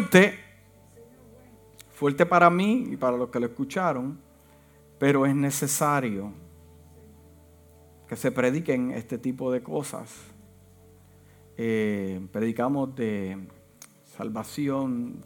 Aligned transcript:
fuerte, 0.00 0.38
fuerte 1.92 2.24
para 2.24 2.48
mí 2.48 2.86
y 2.92 2.96
para 2.96 3.18
los 3.18 3.28
que 3.28 3.38
lo 3.38 3.46
escucharon, 3.46 4.18
pero 4.98 5.26
es 5.26 5.34
necesario 5.34 6.32
que 8.08 8.16
se 8.16 8.32
prediquen 8.32 8.92
este 8.92 9.18
tipo 9.18 9.52
de 9.52 9.62
cosas. 9.62 10.10
Eh, 11.58 12.26
predicamos 12.32 12.94
de 12.94 13.46
salvación, 14.16 15.22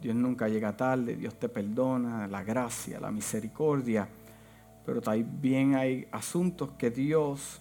Dios 0.00 0.16
nunca 0.16 0.48
llega 0.48 0.74
tarde, 0.74 1.16
Dios 1.16 1.38
te 1.38 1.50
perdona, 1.50 2.26
la 2.26 2.42
gracia, 2.42 2.98
la 3.00 3.10
misericordia, 3.10 4.08
pero 4.86 5.02
también 5.02 5.74
hay 5.74 6.08
asuntos 6.10 6.70
que 6.78 6.90
Dios 6.90 7.60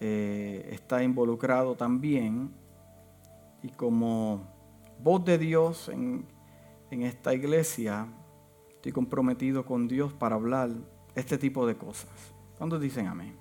eh, 0.00 0.68
está 0.70 1.02
involucrado 1.02 1.74
también 1.76 2.50
y 3.62 3.68
como 3.70 4.51
voz 5.02 5.24
de 5.24 5.38
Dios 5.38 5.88
en, 5.88 6.24
en 6.90 7.02
esta 7.02 7.34
iglesia, 7.34 8.06
estoy 8.68 8.92
comprometido 8.92 9.64
con 9.64 9.88
Dios 9.88 10.12
para 10.12 10.36
hablar 10.36 10.70
este 11.14 11.38
tipo 11.38 11.66
de 11.66 11.76
cosas. 11.76 12.10
¿Cuántos 12.56 12.80
dicen 12.80 13.06
amén? 13.06 13.34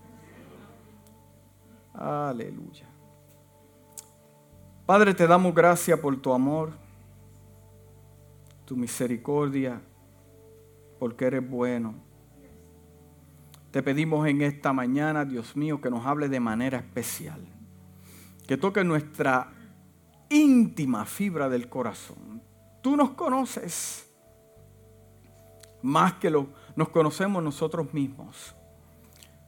Aleluya. 1.94 2.88
Padre, 4.86 5.14
te 5.14 5.28
damos 5.28 5.54
gracias 5.54 6.00
por 6.00 6.18
tu 6.18 6.34
amor, 6.34 6.72
tu 8.66 8.76
misericordia, 8.76 9.82
porque 11.00 11.26
eres 11.26 11.48
bueno. 11.48 11.94
Te 13.72 13.84
pedimos 13.84 14.28
en 14.28 14.42
esta 14.42 14.74
mañana, 14.74 15.24
Dios 15.24 15.56
mío, 15.56 15.80
que 15.80 15.90
nos 15.90 16.06
hable 16.06 16.28
de 16.28 16.40
manera 16.40 16.80
especial, 16.80 17.40
que 18.48 18.58
toque 18.58 18.84
nuestra 18.84 19.54
íntima 20.32 21.06
fibra 21.06 21.50
del 21.50 21.70
corazón. 21.70 22.42
Tú 22.82 22.96
nos 22.96 23.12
conoces 23.12 24.10
más 25.84 26.14
que 26.14 26.30
lo, 26.30 26.48
nos 26.76 26.90
conocemos 26.90 27.44
nosotros 27.44 27.94
mismos. 27.94 28.56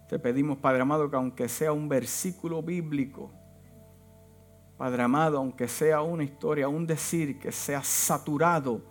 Te 0.09 0.19
pedimos, 0.19 0.57
Padre 0.57 0.81
amado, 0.81 1.09
que 1.09 1.15
aunque 1.15 1.49
sea 1.49 1.71
un 1.71 1.89
versículo 1.89 2.61
bíblico, 2.61 3.31
Padre 4.77 5.03
amado, 5.03 5.37
aunque 5.37 5.67
sea 5.67 6.01
una 6.01 6.23
historia, 6.23 6.67
un 6.67 6.85
decir 6.85 7.39
que 7.39 7.51
sea 7.51 7.83
saturado, 7.83 8.81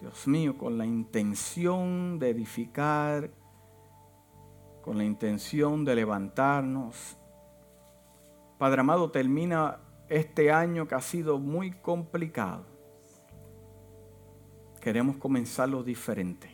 Dios 0.00 0.26
mío, 0.26 0.58
con 0.58 0.76
la 0.76 0.84
intención 0.84 2.18
de 2.18 2.30
edificar, 2.30 3.30
con 4.82 4.98
la 4.98 5.04
intención 5.04 5.84
de 5.84 5.94
levantarnos. 5.94 7.16
Padre 8.58 8.80
amado, 8.80 9.10
termina 9.10 9.78
este 10.08 10.50
año 10.50 10.86
que 10.86 10.94
ha 10.94 11.00
sido 11.00 11.38
muy 11.38 11.72
complicado. 11.72 12.64
Queremos 14.80 15.16
comenzarlo 15.16 15.82
diferente. 15.82 16.50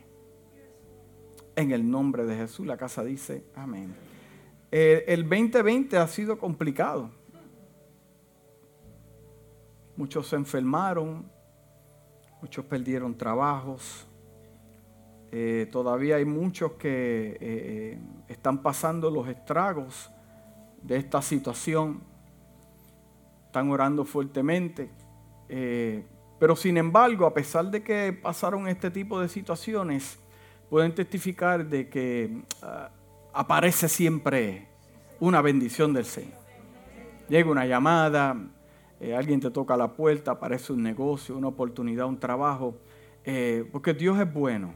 En 1.56 1.72
el 1.72 1.88
nombre 1.88 2.24
de 2.24 2.36
Jesús, 2.36 2.66
la 2.66 2.76
casa 2.76 3.02
dice 3.02 3.44
amén. 3.54 3.94
Eh, 4.70 5.04
el 5.08 5.28
2020 5.28 5.96
ha 5.96 6.06
sido 6.06 6.38
complicado. 6.38 7.10
Muchos 9.96 10.28
se 10.28 10.36
enfermaron, 10.36 11.30
muchos 12.40 12.64
perdieron 12.64 13.16
trabajos. 13.16 14.06
Eh, 15.32 15.68
todavía 15.70 16.16
hay 16.16 16.24
muchos 16.24 16.72
que 16.72 17.36
eh, 17.40 17.98
están 18.28 18.62
pasando 18.62 19.10
los 19.10 19.28
estragos 19.28 20.10
de 20.82 20.96
esta 20.96 21.20
situación 21.20 22.09
están 23.50 23.68
orando 23.68 24.04
fuertemente. 24.04 24.90
Eh, 25.48 26.04
pero 26.38 26.54
sin 26.54 26.76
embargo, 26.76 27.26
a 27.26 27.34
pesar 27.34 27.68
de 27.68 27.82
que 27.82 28.12
pasaron 28.12 28.68
este 28.68 28.92
tipo 28.92 29.20
de 29.20 29.28
situaciones, 29.28 30.20
pueden 30.70 30.94
testificar 30.94 31.66
de 31.66 31.88
que 31.88 32.44
ah, 32.62 32.90
aparece 33.32 33.88
siempre 33.88 34.68
una 35.18 35.42
bendición 35.42 35.92
del 35.92 36.04
Señor. 36.04 36.38
Llega 37.28 37.50
una 37.50 37.66
llamada, 37.66 38.36
eh, 39.00 39.16
alguien 39.16 39.40
te 39.40 39.50
toca 39.50 39.76
la 39.76 39.88
puerta, 39.94 40.30
aparece 40.30 40.72
un 40.72 40.84
negocio, 40.84 41.36
una 41.36 41.48
oportunidad, 41.48 42.06
un 42.06 42.20
trabajo, 42.20 42.76
eh, 43.24 43.68
porque 43.72 43.94
Dios 43.94 44.16
es 44.20 44.32
bueno. 44.32 44.74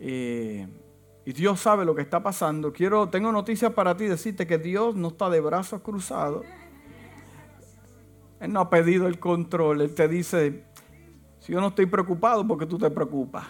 y 0.00 1.32
Dios 1.34 1.60
sabe 1.60 1.84
lo 1.84 1.94
que 1.94 2.00
está 2.00 2.22
pasando. 2.22 2.72
Quiero, 2.72 3.10
tengo 3.10 3.30
noticias 3.30 3.74
para 3.74 3.94
ti, 3.98 4.06
decirte 4.06 4.46
que 4.46 4.56
Dios 4.56 4.96
no 4.96 5.08
está 5.08 5.28
de 5.28 5.40
brazos 5.40 5.82
cruzados 5.82 6.46
él 8.40 8.52
no 8.52 8.60
ha 8.60 8.70
pedido 8.70 9.06
el 9.06 9.18
control. 9.18 9.82
Él 9.82 9.94
te 9.94 10.08
dice, 10.08 10.64
si 11.38 11.52
yo 11.52 11.60
no 11.60 11.68
estoy 11.68 11.86
preocupado, 11.86 12.46
¿por 12.46 12.58
qué 12.58 12.66
tú 12.66 12.78
te 12.78 12.90
preocupas? 12.90 13.46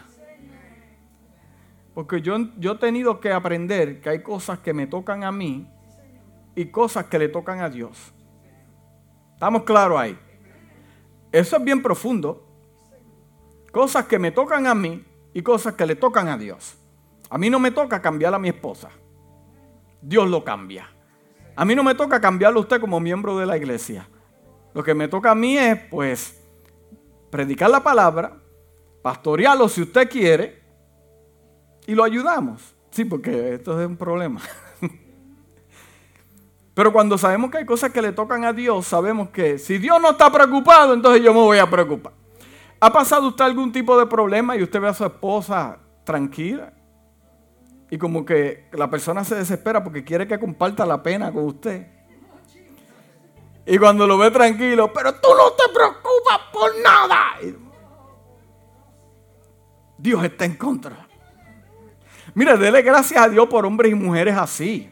Porque 1.94 2.20
yo, 2.20 2.36
yo 2.58 2.72
he 2.72 2.78
tenido 2.78 3.20
que 3.20 3.32
aprender 3.32 4.00
que 4.00 4.10
hay 4.10 4.22
cosas 4.22 4.58
que 4.58 4.72
me 4.72 4.86
tocan 4.86 5.24
a 5.24 5.32
mí 5.32 5.68
y 6.56 6.66
cosas 6.66 7.06
que 7.06 7.18
le 7.18 7.28
tocan 7.28 7.60
a 7.60 7.68
Dios. 7.68 8.12
¿Estamos 9.34 9.62
claros 9.62 9.98
ahí? 9.98 10.18
Eso 11.32 11.56
es 11.56 11.64
bien 11.64 11.82
profundo. 11.82 12.46
Cosas 13.72 14.06
que 14.06 14.18
me 14.18 14.32
tocan 14.32 14.66
a 14.66 14.74
mí 14.74 15.04
y 15.32 15.42
cosas 15.42 15.74
que 15.74 15.86
le 15.86 15.94
tocan 15.94 16.28
a 16.28 16.36
Dios. 16.36 16.76
A 17.28 17.38
mí 17.38 17.48
no 17.48 17.60
me 17.60 17.70
toca 17.70 18.02
cambiar 18.02 18.34
a 18.34 18.38
mi 18.38 18.48
esposa. 18.48 18.90
Dios 20.02 20.28
lo 20.28 20.42
cambia. 20.42 20.88
A 21.54 21.64
mí 21.64 21.76
no 21.76 21.84
me 21.84 21.94
toca 21.94 22.20
cambiarlo 22.20 22.58
a 22.58 22.62
usted 22.62 22.80
como 22.80 22.98
miembro 22.98 23.38
de 23.38 23.46
la 23.46 23.56
iglesia. 23.56 24.08
Lo 24.74 24.82
que 24.82 24.94
me 24.94 25.08
toca 25.08 25.32
a 25.32 25.34
mí 25.34 25.58
es, 25.58 25.78
pues, 25.90 26.40
predicar 27.30 27.70
la 27.70 27.82
palabra, 27.82 28.36
pastorearlo 29.02 29.68
si 29.68 29.82
usted 29.82 30.08
quiere, 30.08 30.62
y 31.86 31.94
lo 31.94 32.04
ayudamos. 32.04 32.74
Sí, 32.90 33.04
porque 33.04 33.54
esto 33.54 33.80
es 33.80 33.86
un 33.86 33.96
problema. 33.96 34.40
Pero 36.74 36.92
cuando 36.92 37.18
sabemos 37.18 37.50
que 37.50 37.58
hay 37.58 37.66
cosas 37.66 37.90
que 37.90 38.02
le 38.02 38.12
tocan 38.12 38.44
a 38.44 38.52
Dios, 38.52 38.86
sabemos 38.86 39.30
que 39.30 39.58
si 39.58 39.78
Dios 39.78 40.00
no 40.00 40.10
está 40.10 40.30
preocupado, 40.30 40.94
entonces 40.94 41.22
yo 41.22 41.32
me 41.32 41.40
voy 41.40 41.58
a 41.58 41.68
preocupar. 41.68 42.12
¿Ha 42.80 42.92
pasado 42.92 43.28
usted 43.28 43.44
algún 43.44 43.72
tipo 43.72 43.98
de 43.98 44.06
problema 44.06 44.56
y 44.56 44.62
usted 44.62 44.80
ve 44.80 44.88
a 44.88 44.94
su 44.94 45.04
esposa 45.04 45.78
tranquila? 46.04 46.72
Y 47.90 47.98
como 47.98 48.24
que 48.24 48.68
la 48.72 48.88
persona 48.88 49.24
se 49.24 49.34
desespera 49.34 49.82
porque 49.82 50.04
quiere 50.04 50.26
que 50.26 50.38
comparta 50.38 50.86
la 50.86 51.02
pena 51.02 51.32
con 51.32 51.44
usted. 51.44 51.86
Y 53.70 53.78
cuando 53.78 54.04
lo 54.04 54.18
ve 54.18 54.32
tranquilo, 54.32 54.92
pero 54.92 55.14
tú 55.14 55.28
no 55.28 55.52
te 55.52 55.72
preocupas 55.72 56.40
por 56.52 56.72
nada. 56.82 57.38
Dios 59.96 60.24
está 60.24 60.44
en 60.44 60.56
contra. 60.56 61.06
Mira, 62.34 62.56
dele 62.56 62.82
gracias 62.82 63.22
a 63.22 63.28
Dios 63.28 63.46
por 63.46 63.64
hombres 63.64 63.92
y 63.92 63.94
mujeres 63.94 64.36
así. 64.36 64.90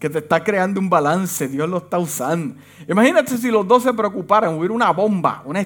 Que 0.00 0.10
te 0.10 0.18
está 0.18 0.42
creando 0.42 0.80
un 0.80 0.90
balance, 0.90 1.46
Dios 1.46 1.68
lo 1.68 1.78
está 1.78 2.00
usando. 2.00 2.60
Imagínate 2.88 3.38
si 3.38 3.48
los 3.48 3.66
dos 3.66 3.84
se 3.84 3.94
preocuparan, 3.94 4.54
hubiera 4.54 4.74
una 4.74 4.90
bomba, 4.90 5.42
una, 5.44 5.64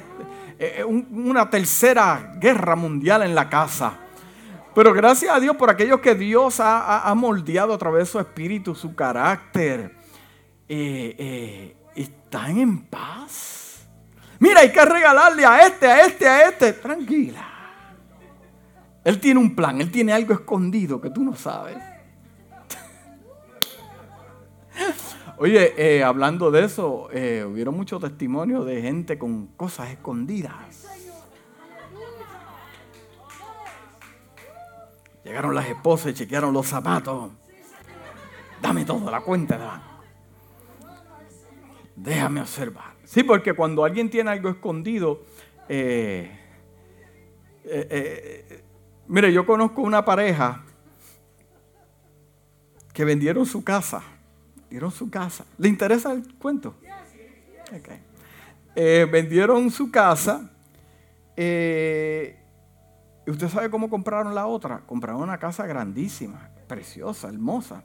eh, 0.59 0.85
una 0.85 1.49
tercera 1.49 2.35
guerra 2.37 2.77
mundial 2.77 3.23
en 3.23 3.35
la 3.35 3.49
casa. 3.49 3.95
Pero 4.75 4.93
gracias 4.93 5.35
a 5.35 5.41
Dios 5.41 5.57
por 5.57 5.71
aquellos 5.71 6.01
que 6.01 6.15
Dios 6.15 6.61
ha, 6.61 7.11
moldeado 7.17 7.73
a 7.73 7.79
través 7.79 8.09
de 8.09 8.13
su 8.13 8.21
espíritu, 8.21 8.75
su 8.75 8.95
carácter. 8.95 9.97
Eh, 10.69 11.17
eh, 11.19 11.77
están 11.95 12.59
en 12.59 12.83
paz. 12.85 13.87
Mira, 14.39 14.61
hay 14.61 14.73
que 14.73 14.85
regalarle 14.85 15.45
a 15.45 15.67
este, 15.67 15.87
a 15.87 16.05
este, 16.07 16.29
a 16.29 16.49
este. 16.49 16.73
Tranquila. 16.73 17.49
Él 19.05 19.21
tiene 19.21 19.41
un 19.41 19.55
plan, 19.55 19.81
él 19.81 19.91
tiene 19.91 20.13
algo 20.13 20.35
escondido 20.35 21.01
que 21.01 21.11
tú 21.11 21.23
no 21.23 21.35
sabes. 21.35 21.77
Oye, 25.39 25.75
eh, 25.77 26.05
hablando 26.05 26.51
de 26.51 26.65
eso, 26.65 27.09
eh, 27.13 27.45
hubieron 27.45 27.77
muchos 27.77 28.01
testimonios 28.01 28.65
de 28.65 28.81
gente 28.81 29.19
con 29.19 29.49
cosas 29.49 29.91
escondidas. 29.91 30.87
Llegaron 35.25 35.55
las 35.55 35.69
esposas 35.69 36.13
y 36.13 36.15
chequearon 36.15 36.53
los 36.53 36.67
zapatos. 36.67 37.33
Dame 38.61 38.85
todo, 38.85 39.11
la 39.11 39.21
cuenta 39.21 39.59
de 39.59 39.92
Déjame 41.97 42.41
observar. 42.41 42.95
Sí, 43.05 43.23
porque 43.23 43.53
cuando 43.53 43.85
alguien 43.85 44.09
tiene 44.09 44.31
algo 44.31 44.49
escondido, 44.49 45.23
eh, 45.69 46.31
eh, 47.65 47.87
eh, 47.91 48.65
mire, 49.07 49.33
yo 49.33 49.45
conozco 49.45 49.83
una 49.83 50.05
pareja 50.05 50.65
que 52.93 53.05
vendieron 53.05 53.47
su 53.47 53.63
casa. 53.63 54.03
Vendieron 54.57 54.91
su 54.91 55.11
casa. 55.11 55.45
¿Le 55.59 55.69
interesa 55.69 56.13
el 56.13 56.35
cuento? 56.35 56.75
vendieron 58.75 59.71
su 59.71 59.91
casa. 59.91 60.51
¿Y 61.37 63.31
usted 63.31 63.49
sabe 63.49 63.71
cómo 63.71 63.89
compraron 63.89 64.35
la 64.35 64.47
otra? 64.47 64.81
Compraron 64.87 65.23
una 65.23 65.39
casa 65.39 65.67
grandísima, 65.67 66.51
preciosa, 66.67 67.29
hermosa. 67.29 67.85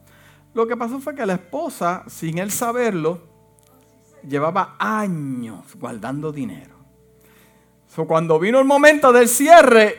Lo 0.53 0.67
que 0.67 0.75
pasó 0.75 0.99
fue 0.99 1.13
que 1.13 1.25
la 1.25 1.33
esposa, 1.33 2.03
sin 2.07 2.37
él 2.37 2.51
saberlo, 2.51 3.36
llevaba 4.27 4.75
años 4.79 5.75
guardando 5.75 6.31
dinero. 6.31 6.75
cuando 8.07 8.39
vino 8.39 8.59
el 8.59 8.65
momento 8.65 9.11
del 9.11 9.27
cierre, 9.27 9.95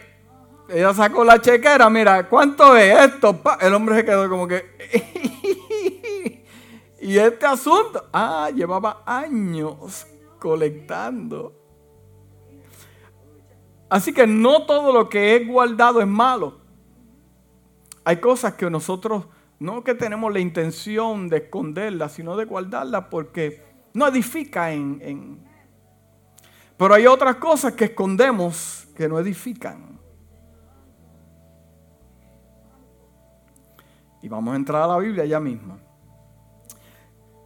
ella 0.68 0.94
sacó 0.94 1.24
la 1.24 1.40
chequera, 1.40 1.90
mira, 1.90 2.28
¿cuánto 2.28 2.76
es 2.76 3.12
esto? 3.12 3.40
El 3.60 3.74
hombre 3.74 3.96
se 3.96 4.04
quedó 4.04 4.28
como 4.28 4.46
que... 4.46 6.44
y 7.00 7.18
este 7.18 7.46
asunto, 7.46 8.08
ah, 8.12 8.50
llevaba 8.54 9.02
años 9.04 10.06
colectando. 10.38 11.54
Así 13.88 14.12
que 14.12 14.26
no 14.26 14.66
todo 14.66 14.92
lo 14.92 15.08
que 15.08 15.36
es 15.36 15.48
guardado 15.48 16.00
es 16.00 16.06
malo. 16.06 16.58
Hay 18.04 18.18
cosas 18.18 18.54
que 18.54 18.68
nosotros 18.70 19.24
no 19.58 19.82
que 19.82 19.94
tenemos 19.94 20.32
la 20.32 20.40
intención 20.40 21.28
de 21.28 21.38
esconderlas, 21.38 22.12
sino 22.12 22.36
de 22.36 22.44
guardarlas 22.44 23.06
porque 23.10 23.67
no 23.94 24.06
edifica 24.06 24.72
en. 24.72 25.46
Pero 26.76 26.94
hay 26.94 27.06
otras 27.06 27.36
cosas 27.36 27.72
que 27.74 27.86
escondemos 27.86 28.86
que 28.94 29.08
no 29.08 29.18
edifican. 29.18 29.98
Y 34.22 34.28
vamos 34.28 34.52
a 34.52 34.56
entrar 34.56 34.82
a 34.82 34.86
la 34.86 34.98
Biblia 34.98 35.24
ya 35.24 35.40
misma. 35.40 35.78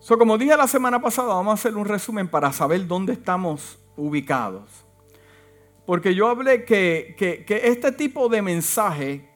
So, 0.01 0.19
como 0.19 0.37
dije 0.37 0.57
la 0.57 0.67
semana 0.67 1.01
pasada, 1.01 1.35
vamos 1.35 1.53
a 1.53 1.55
hacer 1.55 1.77
un 1.77 1.85
resumen 1.85 2.29
para 2.29 2.53
saber 2.53 2.87
dónde 2.87 3.13
estamos 3.13 3.79
ubicados. 3.97 4.85
Porque 5.87 6.15
yo 6.15 6.29
hablé 6.29 6.65
que, 6.65 7.15
que 7.17 7.61
este 7.65 7.93
tipo 7.93 8.29
de 8.29 8.43
mensaje 8.43 9.33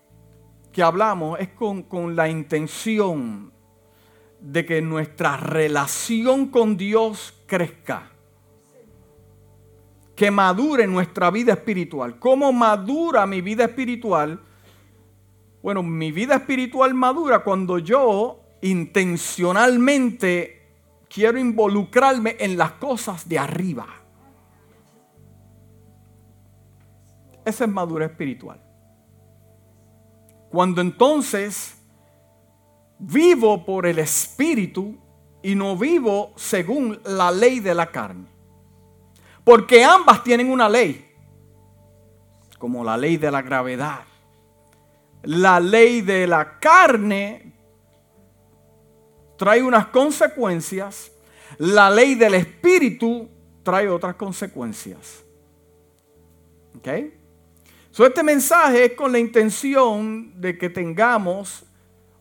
que 0.76 0.82
hablamos 0.82 1.41
es 1.41 1.49
con, 1.49 2.14
la 2.14 2.29
intención 2.29 3.50
de 4.40 4.64
que 4.66 4.80
nuestra 4.82 5.36
relación 5.36 6.48
con 6.48 6.76
Dios 6.76 7.34
crezca. 7.46 8.10
Que 10.14 10.30
madure 10.30 10.86
nuestra 10.86 11.30
vida 11.30 11.52
espiritual. 11.54 12.18
¿Cómo 12.18 12.52
madura 12.52 13.26
mi 13.26 13.40
vida 13.40 13.64
espiritual? 13.64 14.40
Bueno, 15.62 15.82
mi 15.82 16.12
vida 16.12 16.36
espiritual 16.36 16.94
madura 16.94 17.40
cuando 17.40 17.78
yo 17.78 18.40
intencionalmente 18.62 20.56
quiero 21.08 21.38
involucrarme 21.38 22.36
en 22.38 22.56
las 22.56 22.72
cosas 22.72 23.28
de 23.28 23.38
arriba. 23.38 23.86
Esa 27.44 27.64
es 27.64 27.70
madurez 27.70 28.10
espiritual. 28.10 28.60
Cuando 30.50 30.80
entonces 30.80 31.75
vivo 32.98 33.64
por 33.64 33.87
el 33.87 33.98
Espíritu 33.98 34.96
y 35.43 35.54
no 35.54 35.76
vivo 35.76 36.32
según 36.37 37.00
la 37.04 37.31
ley 37.31 37.60
de 37.60 37.75
la 37.75 37.87
carne. 37.90 38.26
Porque 39.44 39.84
ambas 39.84 40.25
tienen 40.25 40.50
una 40.50 40.69
ley, 40.69 41.08
como 42.58 42.82
la 42.82 42.96
ley 42.96 43.16
de 43.16 43.31
la 43.31 43.43
gravedad. 43.43 44.00
La 45.22 45.60
ley 45.60 46.00
de 46.00 46.26
la 46.26 46.58
carne 46.58 47.52
trae 49.37 49.62
unas 49.62 49.87
consecuencias, 49.87 51.12
la 51.58 51.90
ley 51.90 52.14
del 52.14 52.34
Espíritu 52.34 53.28
trae 53.62 53.88
otras 53.88 54.16
consecuencias. 54.16 55.25
¿Ok? 56.76 56.88
este 58.04 58.22
mensaje 58.22 58.84
es 58.84 58.93
con 58.93 59.10
la 59.10 59.19
intención 59.19 60.38
de 60.38 60.58
que 60.58 60.69
tengamos 60.69 61.64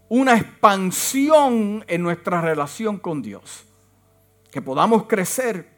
una 0.10 0.38
expansión 0.38 1.84
en 1.88 2.04
nuestra 2.04 2.42
relación 2.42 2.98
con 2.98 3.22
Dios. 3.22 3.66
Que 4.52 4.62
podamos 4.62 5.06
crecer, 5.06 5.70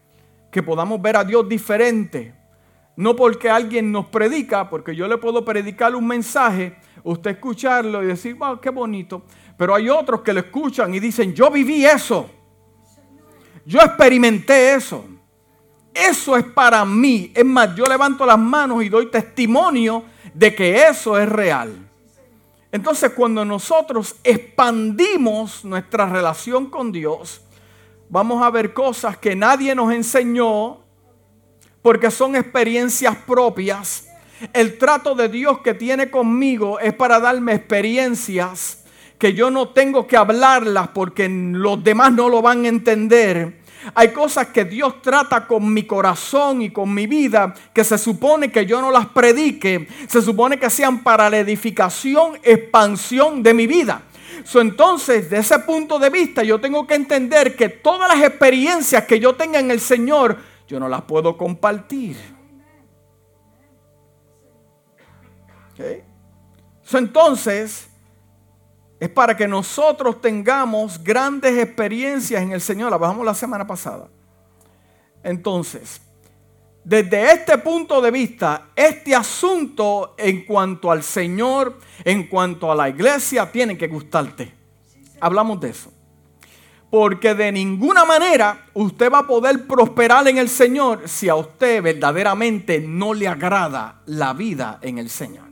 que 0.51 0.62
podamos 0.62 1.01
ver 1.01 1.18
a 1.18 1.24
Dios 1.24 1.47
diferente. 1.47 2.33
No 2.95 3.15
porque 3.15 3.50
alguien 3.50 3.91
nos 3.91 4.07
predica, 4.07 4.69
porque 4.69 4.95
yo 4.95 5.07
le 5.07 5.18
puedo 5.18 5.45
predicar 5.45 5.95
un 5.95 6.07
mensaje, 6.07 6.75
usted 7.03 7.31
escucharlo 7.31 8.03
y 8.03 8.07
decir, 8.07 8.35
wow, 8.35 8.59
qué 8.59 8.69
bonito. 8.69 9.24
Pero 9.57 9.74
hay 9.74 9.89
otros 9.89 10.21
que 10.21 10.33
lo 10.33 10.39
escuchan 10.39 10.94
y 10.94 11.00
dicen, 11.00 11.33
yo 11.33 11.50
viví 11.50 11.85
eso. 11.85 12.30
Yo 13.65 13.80
experimenté 13.81 14.73
eso. 14.73 15.06
Eso 15.94 16.38
es 16.38 16.44
para 16.44 16.85
mí. 16.85 17.31
Es 17.33 17.45
más, 17.45 17.75
yo 17.75 17.85
levanto 17.85 18.25
las 18.25 18.38
manos 18.38 18.83
y 18.83 18.89
doy 18.89 19.09
testimonio 19.09 20.03
de 20.33 20.53
que 20.53 20.88
eso 20.88 21.18
es 21.18 21.27
real. 21.27 21.86
Entonces, 22.71 23.11
cuando 23.11 23.45
nosotros 23.45 24.15
expandimos 24.23 25.63
nuestra 25.63 26.07
relación 26.07 26.69
con 26.69 26.91
Dios, 26.91 27.41
vamos 28.09 28.43
a 28.43 28.49
ver 28.49 28.73
cosas 28.73 29.17
que 29.17 29.35
nadie 29.35 29.73
nos 29.73 29.93
enseñó 29.93 30.79
porque 31.81 32.11
son 32.11 32.35
experiencias 32.35 33.15
propias. 33.25 34.07
El 34.53 34.77
trato 34.77 35.15
de 35.15 35.29
Dios 35.29 35.59
que 35.59 35.73
tiene 35.73 36.11
conmigo 36.11 36.79
es 36.79 36.93
para 36.93 37.19
darme 37.19 37.53
experiencias 37.53 38.83
que 39.17 39.33
yo 39.33 39.49
no 39.49 39.69
tengo 39.69 40.05
que 40.05 40.17
hablarlas 40.17 40.89
porque 40.89 41.27
los 41.29 41.83
demás 41.83 42.11
no 42.11 42.29
lo 42.29 42.41
van 42.41 42.65
a 42.65 42.67
entender 42.67 43.61
hay 43.93 44.09
cosas 44.09 44.47
que 44.47 44.65
Dios 44.65 45.01
trata 45.01 45.45
con 45.45 45.73
mi 45.73 45.83
corazón 45.83 46.61
y 46.61 46.69
con 46.69 46.93
mi 46.93 47.07
vida 47.07 47.53
que 47.73 47.83
se 47.83 47.97
supone 47.97 48.51
que 48.51 48.65
yo 48.65 48.81
no 48.81 48.91
las 48.91 49.07
predique, 49.07 49.87
se 50.07 50.21
supone 50.21 50.59
que 50.59 50.69
sean 50.69 51.03
para 51.03 51.29
la 51.29 51.39
edificación, 51.39 52.39
expansión 52.43 53.43
de 53.43 53.53
mi 53.53 53.67
vida. 53.67 54.01
entonces, 54.55 55.29
de 55.29 55.39
ese 55.39 55.59
punto 55.59 55.99
de 55.99 56.09
vista, 56.09 56.43
yo 56.43 56.59
tengo 56.59 56.85
que 56.87 56.95
entender 56.95 57.55
que 57.55 57.69
todas 57.69 58.09
las 58.09 58.25
experiencias 58.27 59.05
que 59.05 59.19
yo 59.19 59.35
tenga 59.35 59.59
en 59.59 59.71
el 59.71 59.79
Señor, 59.79 60.37
yo 60.67 60.79
no 60.79 60.87
las 60.87 61.03
puedo 61.03 61.37
compartir. 61.37 62.17
entonces, 66.91 67.89
es 68.99 69.09
para 69.09 69.38
que 69.38 69.47
nosotros 69.47 70.21
tengamos 70.21 71.03
grandes 71.03 71.57
experiencias 71.57 72.41
en 72.41 72.51
el 72.51 72.61
Señor. 72.61 72.89
La 72.89 72.97
bajamos 72.97 73.25
la 73.25 73.35
semana 73.35 73.67
pasada. 73.67 74.07
Entonces, 75.23 76.01
desde 76.83 77.31
este 77.31 77.57
punto 77.57 78.01
de 78.01 78.11
vista, 78.11 78.69
este 78.75 79.13
asunto 79.13 80.15
en 80.17 80.45
cuanto 80.45 80.89
al 80.89 81.03
Señor, 81.03 81.79
en 82.03 82.27
cuanto 82.27 82.71
a 82.71 82.75
la 82.75 82.89
iglesia, 82.89 83.51
tiene 83.51 83.77
que 83.77 83.88
gustarte. 83.88 84.53
Hablamos 85.19 85.59
de 85.59 85.69
eso. 85.69 85.91
Porque 86.89 87.35
de 87.35 87.51
ninguna 87.51 88.05
manera 88.05 88.67
usted 88.73 89.11
va 89.11 89.19
a 89.19 89.27
poder 89.27 89.67
prosperar 89.67 90.27
en 90.29 90.38
el 90.38 90.47
Señor 90.47 91.09
si 91.09 91.27
a 91.27 91.35
usted 91.35 91.83
verdaderamente 91.83 92.79
no 92.79 93.13
le 93.13 93.27
agrada 93.27 94.01
la 94.05 94.31
vida 94.33 94.79
en 94.81 94.97
el 94.97 95.09
Señor. 95.09 95.46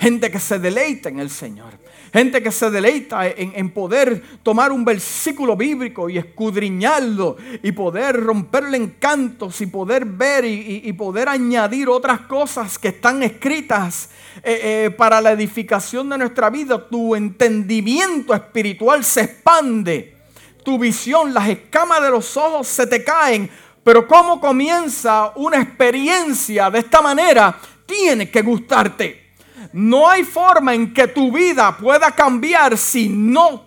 Gente 0.00 0.30
que 0.30 0.38
se 0.38 0.58
deleita 0.58 1.10
en 1.10 1.20
el 1.20 1.28
Señor. 1.28 1.74
Gente 2.10 2.42
que 2.42 2.50
se 2.50 2.70
deleita 2.70 3.28
en, 3.28 3.70
poder 3.70 4.22
tomar 4.42 4.72
un 4.72 4.82
versículo 4.82 5.56
bíblico 5.56 6.08
y 6.08 6.16
escudriñarlo 6.16 7.36
y 7.62 7.70
poder 7.72 8.18
romperle 8.18 8.78
encantos 8.78 9.60
y 9.60 9.66
poder 9.66 10.06
ver 10.06 10.46
y, 10.46 10.90
poder 10.94 11.28
añadir 11.28 11.90
otras 11.90 12.22
cosas 12.22 12.78
que 12.78 12.88
están 12.88 13.22
escritas 13.22 14.08
eh, 14.42 14.86
eh, 14.86 14.90
para 14.90 15.20
la 15.20 15.32
edificación 15.32 16.08
de 16.08 16.16
nuestra 16.16 16.48
vida. 16.48 16.88
Tu 16.88 17.14
entendimiento 17.14 18.32
espiritual 18.34 19.04
se 19.04 19.20
expande. 19.20 20.16
Tu 20.64 20.78
visión, 20.78 21.34
las 21.34 21.46
escamas 21.46 22.02
de 22.02 22.10
los 22.10 22.38
ojos 22.38 22.66
se 22.66 22.86
te 22.86 23.04
caen. 23.04 23.50
Pero 23.84 24.08
¿cómo 24.08 24.40
comienza 24.40 25.32
una 25.36 25.60
experiencia 25.60 26.70
de 26.70 26.78
esta 26.78 27.02
manera? 27.02 27.60
Tiene 27.84 28.30
que 28.30 28.40
gustarte. 28.40 29.29
No 29.72 30.08
hay 30.08 30.24
forma 30.24 30.74
en 30.74 30.92
que 30.92 31.08
tu 31.08 31.30
vida 31.32 31.76
pueda 31.76 32.10
cambiar 32.10 32.76
si 32.76 33.08
no 33.08 33.64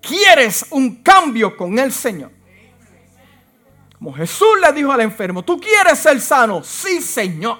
quieres 0.00 0.66
un 0.70 0.96
cambio 1.02 1.56
con 1.56 1.78
el 1.78 1.92
Señor. 1.92 2.30
Como 3.98 4.12
Jesús 4.14 4.48
le 4.60 4.72
dijo 4.72 4.92
al 4.92 5.00
enfermo, 5.00 5.42
¿tú 5.42 5.58
quieres 5.58 5.98
ser 5.98 6.20
sano? 6.20 6.62
Sí, 6.62 7.00
Señor. 7.00 7.58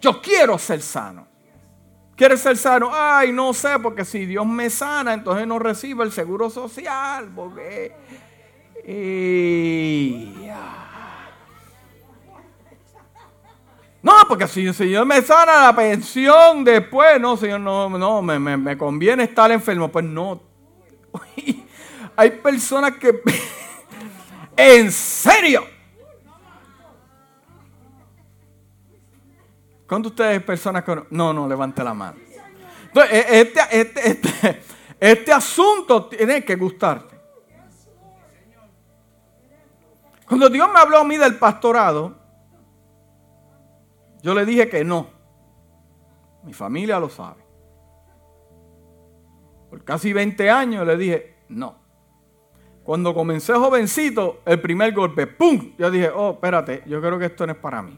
Yo 0.00 0.22
quiero 0.22 0.56
ser 0.58 0.80
sano. 0.80 1.26
¿Quieres 2.16 2.40
ser 2.40 2.56
sano? 2.56 2.90
Ay, 2.92 3.32
no 3.32 3.52
sé, 3.52 3.78
porque 3.80 4.04
si 4.04 4.26
Dios 4.26 4.46
me 4.46 4.70
sana, 4.70 5.12
entonces 5.12 5.46
no 5.46 5.58
recibo 5.58 6.02
el 6.02 6.12
seguro 6.12 6.50
social. 6.50 7.30
Porque... 7.34 7.92
Y... 8.86 10.46
No, 14.02 14.12
porque 14.28 14.48
si 14.48 14.66
el 14.66 14.74
Señor 14.74 15.06
me 15.06 15.22
sana 15.22 15.62
la 15.62 15.76
pensión 15.76 16.64
después, 16.64 17.20
no, 17.20 17.36
Señor, 17.36 17.60
no, 17.60 17.88
no, 17.88 18.20
me, 18.20 18.38
me 18.38 18.76
conviene 18.76 19.24
estar 19.24 19.50
enfermo. 19.52 19.88
Pues 19.88 20.04
no. 20.04 20.42
Hay 22.16 22.30
personas 22.30 22.92
que... 22.96 23.22
¿En 24.56 24.90
serio? 24.90 25.64
¿Cuántos 29.86 30.16
de 30.16 30.22
ustedes 30.22 30.42
personas 30.42 30.84
que 30.84 31.02
no, 31.10 31.32
no, 31.32 31.46
levante 31.46 31.84
la 31.84 31.94
mano? 31.94 32.18
Entonces, 32.86 33.12
e, 33.12 33.40
este, 33.40 33.60
este, 33.70 34.10
este, 34.10 34.62
este 34.98 35.32
asunto 35.32 36.06
tiene 36.06 36.44
que 36.44 36.56
gustarte. 36.56 37.14
Cuando 40.26 40.48
Dios 40.48 40.68
me 40.72 40.80
habló 40.80 40.98
a 40.98 41.04
mí 41.04 41.18
del 41.18 41.38
pastorado, 41.38 42.21
Yo 44.22 44.34
le 44.34 44.46
dije 44.46 44.68
que 44.68 44.84
no. 44.84 45.08
Mi 46.44 46.52
familia 46.52 46.98
lo 46.98 47.08
sabe. 47.08 47.42
Por 49.70 49.84
casi 49.84 50.12
20 50.12 50.50
años 50.50 50.86
le 50.86 50.96
dije 50.96 51.36
no. 51.48 51.82
Cuando 52.84 53.14
comencé 53.14 53.54
jovencito, 53.54 54.40
el 54.44 54.60
primer 54.60 54.92
golpe, 54.92 55.26
¡pum! 55.26 55.72
Yo 55.78 55.90
dije, 55.90 56.10
oh, 56.10 56.32
espérate, 56.32 56.82
yo 56.86 57.00
creo 57.00 57.18
que 57.18 57.26
esto 57.26 57.46
no 57.46 57.52
es 57.52 57.58
para 57.58 57.80
mí. 57.80 57.96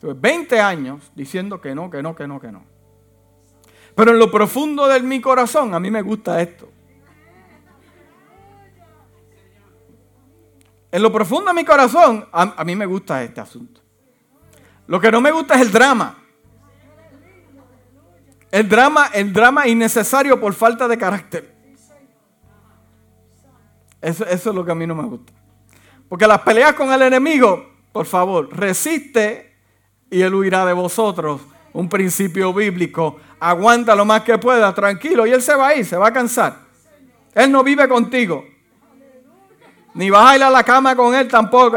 Tuve 0.00 0.14
20 0.14 0.60
años 0.60 1.10
diciendo 1.14 1.60
que 1.60 1.74
no, 1.74 1.90
que 1.90 2.00
no, 2.02 2.14
que 2.14 2.28
no, 2.28 2.40
que 2.40 2.52
no. 2.52 2.62
Pero 3.96 4.12
en 4.12 4.18
lo 4.18 4.30
profundo 4.30 4.86
de 4.86 5.00
mi 5.00 5.20
corazón, 5.20 5.74
a 5.74 5.80
mí 5.80 5.90
me 5.90 6.02
gusta 6.02 6.40
esto. 6.40 6.68
En 10.92 11.02
lo 11.02 11.12
profundo 11.12 11.46
de 11.50 11.54
mi 11.54 11.64
corazón, 11.64 12.28
a, 12.30 12.54
a 12.56 12.64
mí 12.64 12.76
me 12.76 12.86
gusta 12.86 13.22
este 13.24 13.40
asunto. 13.40 13.83
Lo 14.86 15.00
que 15.00 15.10
no 15.10 15.20
me 15.20 15.30
gusta 15.30 15.54
es 15.54 15.62
el 15.62 15.72
drama. 15.72 16.18
El 18.50 18.68
drama, 18.68 19.10
el 19.12 19.32
drama 19.32 19.66
innecesario 19.66 20.38
por 20.40 20.54
falta 20.54 20.86
de 20.86 20.96
carácter. 20.96 21.54
Eso, 24.00 24.24
es 24.26 24.44
lo 24.44 24.64
que 24.64 24.70
a 24.70 24.74
mí 24.74 24.86
no 24.86 24.94
me 24.94 25.04
gusta. 25.04 25.32
Porque 26.08 26.26
las 26.26 26.40
peleas 26.42 26.74
con 26.74 26.92
el 26.92 27.02
enemigo, 27.02 27.72
por 27.90 28.06
favor, 28.06 28.54
resiste 28.54 29.56
y 30.10 30.20
él 30.20 30.34
huirá 30.34 30.66
de 30.66 30.74
vosotros. 30.74 31.40
Un 31.72 31.88
principio 31.88 32.52
bíblico. 32.52 33.16
Aguanta 33.40 33.96
lo 33.96 34.04
más 34.04 34.22
que 34.22 34.38
pueda, 34.38 34.72
tranquilo. 34.74 35.26
Y 35.26 35.32
él 35.32 35.42
se 35.42 35.54
va 35.54 35.68
a 35.68 35.74
ir, 35.74 35.84
se 35.84 35.96
va 35.96 36.08
a 36.08 36.12
cansar. 36.12 36.58
Él 37.34 37.50
no 37.50 37.64
vive 37.64 37.88
contigo. 37.88 38.44
Ni 39.94 40.10
vas 40.10 40.30
a 40.30 40.36
ir 40.36 40.42
a 40.44 40.50
la 40.50 40.62
cama 40.62 40.94
con 40.94 41.14
él 41.14 41.26
tampoco. 41.26 41.76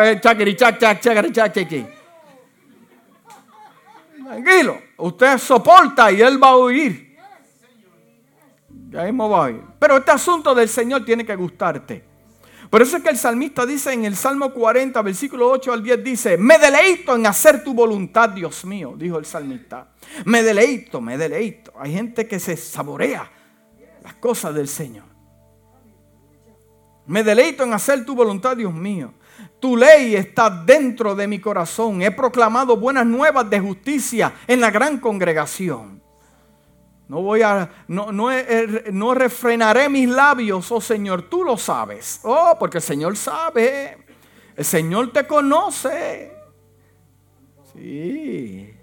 Tranquilo. 4.27 4.81
Usted 4.97 5.37
soporta 5.37 6.11
y 6.11 6.21
él 6.21 6.41
va 6.41 6.49
a 6.49 6.57
huir. 6.57 7.15
Ya 8.89 9.03
mismo 9.03 9.29
va 9.29 9.47
a. 9.47 9.53
Pero 9.79 9.97
este 9.97 10.11
asunto 10.11 10.53
del 10.53 10.67
Señor 10.67 11.05
tiene 11.05 11.25
que 11.25 11.33
gustarte. 11.33 12.03
Por 12.69 12.81
eso 12.81 12.97
es 12.97 13.03
que 13.03 13.09
el 13.09 13.17
salmista 13.17 13.65
dice 13.65 13.93
en 13.93 14.03
el 14.03 14.17
Salmo 14.17 14.53
40, 14.53 15.01
versículo 15.01 15.49
8 15.49 15.71
al 15.71 15.81
10, 15.81 16.03
dice, 16.03 16.37
me 16.37 16.59
deleito 16.59 17.15
en 17.15 17.25
hacer 17.25 17.63
tu 17.63 17.73
voluntad, 17.73 18.27
Dios 18.31 18.65
mío, 18.65 18.95
dijo 18.97 19.17
el 19.17 19.25
salmista. 19.25 19.93
Me 20.25 20.43
deleito, 20.43 20.99
me 20.99 21.17
deleito. 21.17 21.71
Hay 21.79 21.93
gente 21.93 22.27
que 22.27 22.37
se 22.41 22.57
saborea 22.57 23.31
las 24.03 24.15
cosas 24.15 24.53
del 24.53 24.67
Señor. 24.67 25.05
Me 27.05 27.23
deleito 27.23 27.63
en 27.63 27.73
hacer 27.73 28.05
tu 28.05 28.13
voluntad, 28.13 28.57
Dios 28.57 28.73
mío. 28.73 29.13
Tu 29.59 29.75
ley 29.75 30.15
está 30.15 30.49
dentro 30.49 31.15
de 31.15 31.27
mi 31.27 31.39
corazón. 31.39 32.01
He 32.01 32.11
proclamado 32.11 32.77
buenas 32.77 33.05
nuevas 33.05 33.49
de 33.49 33.59
justicia 33.59 34.33
en 34.45 34.61
la 34.61 34.69
gran 34.69 34.99
congregación. 34.99 36.01
No 37.07 37.21
voy 37.21 37.41
a, 37.41 37.69
no, 37.87 38.11
no, 38.11 38.29
no, 38.91 39.13
refrenaré 39.13 39.87
mis 39.87 40.09
labios, 40.09 40.69
oh 40.71 40.81
Señor, 40.81 41.23
tú 41.23 41.43
lo 41.43 41.57
sabes. 41.57 42.19
Oh, 42.23 42.55
porque 42.59 42.79
el 42.79 42.83
Señor 42.83 43.15
sabe. 43.15 43.97
El 44.55 44.65
Señor 44.65 45.13
te 45.13 45.25
conoce. 45.25 46.33
Sí. 47.73 48.76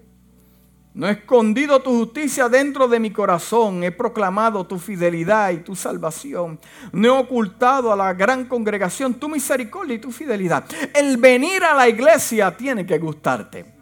No 0.95 1.09
he 1.09 1.11
escondido 1.11 1.81
tu 1.81 1.91
justicia 1.91 2.49
dentro 2.49 2.87
de 2.87 3.01
mi 3.01 3.11
corazón. 3.11 3.83
He 3.83 3.91
proclamado 3.91 4.65
tu 4.65 4.79
fidelidad 4.79 5.51
y 5.51 5.59
tu 5.59 5.75
salvación. 5.75 6.61
No 6.93 7.09
he 7.09 7.19
ocultado 7.19 7.93
a 7.93 7.97
la 7.97 8.15
gran 8.15 8.45
congregación 8.45 9.15
tu 9.15 9.29
misericordia 9.29 9.97
y 9.97 9.99
tu 9.99 10.13
fidelidad. 10.13 10.65
El 10.95 11.17
venir 11.17 11.65
a 11.65 11.75
la 11.75 11.89
iglesia 11.89 12.57
tiene 12.57 12.87
que 12.87 12.99
gustarte. 12.99 13.75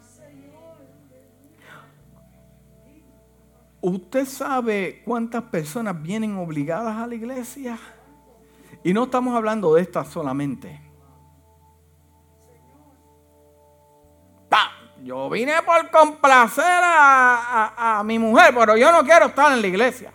¿Usted 3.83 4.25
sabe 4.25 5.03
cuántas 5.05 5.43
personas 5.43 6.01
vienen 6.01 6.39
obligadas 6.39 6.97
a 6.97 7.07
la 7.07 7.15
iglesia? 7.15 7.79
Y 8.83 8.95
no 8.95 9.05
estamos 9.05 9.37
hablando 9.37 9.75
de 9.75 9.83
estas 9.83 10.09
solamente. 10.09 10.92
Yo 15.03 15.29
vine 15.29 15.55
por 15.63 15.91
complacer 15.91 16.65
a, 16.65 17.99
a 17.99 18.05
mi 18.05 18.19
mujer, 18.19 18.55
pero 18.55 18.77
yo 18.77 18.93
no 18.93 19.03
quiero 19.03 19.27
estar 19.27 19.53
en 19.53 19.61
la 19.61 19.67
iglesia. 19.67 20.13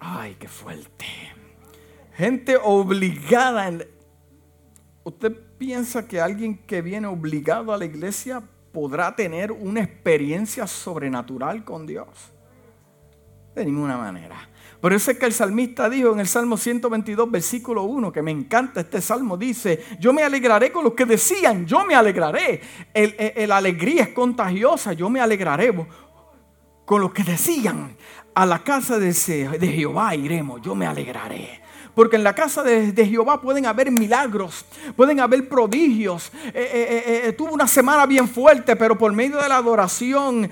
Ay, 0.00 0.36
qué 0.38 0.48
fuerte. 0.48 1.06
Gente 2.14 2.56
obligada. 2.56 3.70
¿Usted 5.04 5.32
piensa 5.58 6.06
que 6.06 6.20
alguien 6.20 6.58
que 6.58 6.82
viene 6.82 7.06
obligado 7.06 7.72
a 7.72 7.78
la 7.78 7.84
iglesia 7.84 8.42
podrá 8.76 9.16
tener 9.16 9.52
una 9.52 9.80
experiencia 9.80 10.66
sobrenatural 10.66 11.64
con 11.64 11.86
Dios. 11.86 12.08
De 13.54 13.64
ninguna 13.64 13.96
manera. 13.96 14.36
Por 14.80 14.92
eso 14.92 15.10
es 15.10 15.18
que 15.18 15.26
el 15.26 15.32
salmista 15.32 15.88
dijo 15.88 16.12
en 16.12 16.20
el 16.20 16.26
Salmo 16.26 16.56
122, 16.56 17.30
versículo 17.30 17.82
1, 17.84 18.12
que 18.12 18.22
me 18.22 18.30
encanta 18.30 18.80
este 18.80 19.00
salmo, 19.00 19.36
dice, 19.36 19.82
yo 19.98 20.12
me 20.12 20.22
alegraré 20.22 20.70
con 20.70 20.84
los 20.84 20.92
que 20.92 21.06
decían, 21.06 21.66
yo 21.66 21.84
me 21.84 21.94
alegraré. 21.94 22.60
La 23.46 23.56
alegría 23.56 24.04
es 24.04 24.08
contagiosa, 24.10 24.92
yo 24.92 25.08
me 25.08 25.20
alegraré 25.20 25.74
con 26.84 27.00
los 27.00 27.12
que 27.12 27.24
decían, 27.24 27.96
a 28.34 28.46
la 28.46 28.62
casa 28.62 28.98
de 28.98 29.12
Jehová 29.14 30.14
iremos, 30.14 30.60
yo 30.62 30.74
me 30.74 30.86
alegraré. 30.86 31.65
Porque 31.96 32.16
en 32.16 32.24
la 32.24 32.34
casa 32.34 32.62
de, 32.62 33.06
Jehová 33.06 33.40
pueden 33.40 33.64
haber 33.64 33.90
milagros, 33.90 34.66
pueden 34.94 35.18
haber 35.18 35.48
prodigios. 35.48 36.30
Eh, 36.48 36.52
eh, 36.54 37.22
eh, 37.24 37.32
tuve 37.32 37.52
una 37.52 37.66
semana 37.66 38.04
bien 38.04 38.28
fuerte, 38.28 38.76
pero 38.76 38.98
por 38.98 39.14
medio 39.14 39.38
de 39.38 39.48
la 39.48 39.56
adoración 39.56 40.50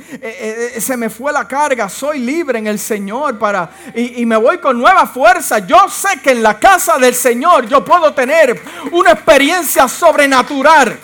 se 0.78 0.96
me 0.96 1.10
fue 1.10 1.34
la 1.34 1.46
carga. 1.46 1.90
Soy 1.90 2.20
libre 2.20 2.58
en 2.58 2.66
el 2.66 2.78
Señor 2.78 3.38
para 3.38 3.70
y, 3.94 4.22
y 4.22 4.24
me 4.24 4.38
voy 4.38 4.56
con 4.56 4.78
nueva 4.78 5.06
fuerza. 5.06 5.58
Yo 5.58 5.86
sé 5.90 6.18
que 6.22 6.30
en 6.30 6.42
la 6.42 6.58
casa 6.58 6.96
del 6.96 7.14
Señor 7.14 7.68
yo 7.68 7.84
puedo 7.84 8.14
tener 8.14 8.58
una 8.90 9.10
experiencia 9.10 9.86
sobrenatural. 9.86 10.98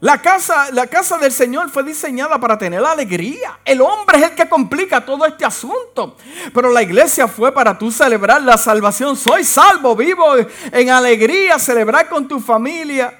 La 0.00 0.20
casa, 0.20 0.70
la 0.72 0.86
casa 0.88 1.16
del 1.16 1.32
Señor 1.32 1.70
fue 1.70 1.82
diseñada 1.82 2.38
para 2.38 2.58
tener 2.58 2.84
alegría. 2.84 3.60
El 3.64 3.80
hombre 3.80 4.18
es 4.18 4.24
el 4.24 4.34
que 4.34 4.46
complica 4.46 5.04
todo 5.04 5.24
este 5.24 5.44
asunto. 5.44 6.16
Pero 6.52 6.70
la 6.70 6.82
iglesia 6.82 7.26
fue 7.26 7.50
para 7.50 7.78
tú 7.78 7.90
celebrar 7.90 8.42
la 8.42 8.58
salvación. 8.58 9.16
Soy 9.16 9.42
salvo, 9.42 9.96
vivo 9.96 10.36
en 10.70 10.90
alegría, 10.90 11.58
celebrar 11.58 12.10
con 12.10 12.28
tu 12.28 12.40
familia. 12.40 13.18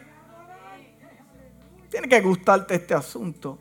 Tiene 1.91 2.09
que 2.09 2.21
gustarte 2.21 2.75
este 2.75 2.93
asunto. 2.93 3.59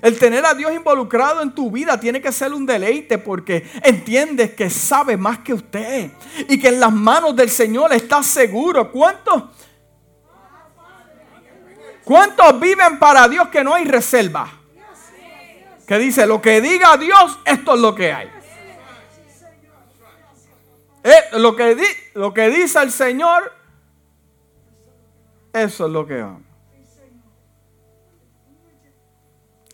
El 0.00 0.18
tener 0.18 0.46
a 0.46 0.54
Dios 0.54 0.72
involucrado 0.72 1.42
en 1.42 1.54
tu 1.54 1.70
vida 1.70 2.00
tiene 2.00 2.22
que 2.22 2.32
ser 2.32 2.54
un 2.54 2.64
deleite 2.64 3.18
porque 3.18 3.68
entiendes 3.82 4.54
que 4.54 4.70
sabe 4.70 5.16
más 5.16 5.40
que 5.40 5.52
usted 5.52 6.12
y 6.48 6.58
que 6.58 6.68
en 6.68 6.80
las 6.80 6.92
manos 6.92 7.36
del 7.36 7.50
Señor 7.50 7.92
estás 7.92 8.26
seguro. 8.26 8.90
¿Cuántos? 8.90 9.44
¿Cuántos 12.10 12.58
viven 12.58 12.98
para 12.98 13.28
Dios 13.28 13.50
que 13.50 13.62
no 13.62 13.72
hay 13.72 13.84
reserva? 13.84 14.50
Que 15.86 15.96
dice, 15.96 16.26
lo 16.26 16.42
que 16.42 16.60
diga 16.60 16.96
Dios, 16.96 17.38
esto 17.44 17.76
es 17.76 17.80
lo 17.80 17.94
que 17.94 18.12
hay. 18.12 18.28
Eh, 21.04 21.38
lo, 21.38 21.54
que 21.54 21.76
lo 22.14 22.34
que 22.34 22.50
dice 22.50 22.82
el 22.82 22.90
Señor, 22.90 23.52
eso 25.52 25.86
es 25.86 25.92
lo 25.92 26.04
que 26.04 26.20
hay. 26.20 26.44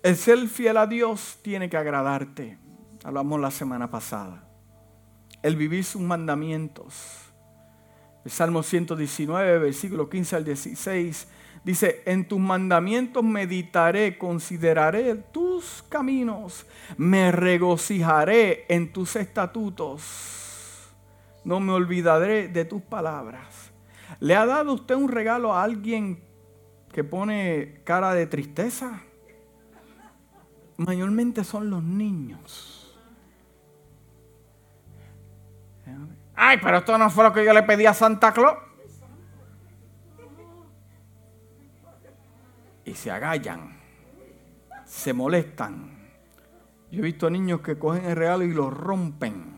El 0.03 0.17
ser 0.19 0.47
fiel 0.49 0.77
a 0.77 0.87
Dios 0.87 1.39
tiene 1.41 1.71
que 1.71 1.79
agradarte. 1.79 2.59
Hablamos 3.03 3.41
la 3.41 3.51
semana 3.51 3.89
pasada. 3.91 4.47
El 5.43 5.57
vivir 5.57 5.85
sus 5.85 6.03
mandamientos. 6.03 7.03
El 8.27 8.31
Salmo 8.31 8.63
119, 8.63 9.59
versículo 9.59 10.11
15 10.11 10.37
al 10.37 10.45
16 10.45 11.29
Dice, 11.67 12.05
en 12.07 12.29
tus 12.29 12.39
mandamientos 12.39 13.25
meditaré, 13.25 14.17
consideraré 14.17 15.17
tus 15.17 15.85
caminos, 15.89 16.65
me 16.97 17.33
regocijaré 17.33 18.67
en 18.69 18.93
tus 18.93 19.17
estatutos, 19.17 20.95
no 21.43 21.59
me 21.59 21.73
olvidaré 21.73 22.47
de 22.47 22.65
tus 22.67 22.81
palabras. 22.83 23.73
¿Le 24.21 24.37
ha 24.37 24.47
dado 24.47 24.75
usted 24.75 24.95
un 24.95 25.09
regalo 25.09 25.53
a 25.53 25.65
alguien 25.65 26.23
que 26.93 27.03
pone 27.03 27.81
cara 27.83 28.15
de 28.15 28.29
tristeza? 28.29 29.03
Mayormente 30.77 31.43
son 31.43 31.69
los 31.69 31.83
niños. 31.83 32.97
Ay, 36.37 36.59
pero 36.63 36.79
esto 36.79 36.97
no 36.97 37.11
fue 37.11 37.25
lo 37.25 37.33
que 37.33 37.45
yo 37.45 37.53
le 37.53 37.65
pedí 37.65 37.87
a 37.87 37.93
Santa 37.93 38.33
Claus. 38.33 38.66
Se 42.97 43.11
agallan, 43.11 43.79
se 44.85 45.13
molestan. 45.13 45.97
Yo 46.91 47.01
he 47.01 47.03
visto 47.03 47.31
niños 47.31 47.61
que 47.61 47.79
cogen 47.79 48.05
el 48.05 48.17
regalo 48.17 48.45
y 48.45 48.53
lo 48.53 48.71
rompen. 48.71 49.57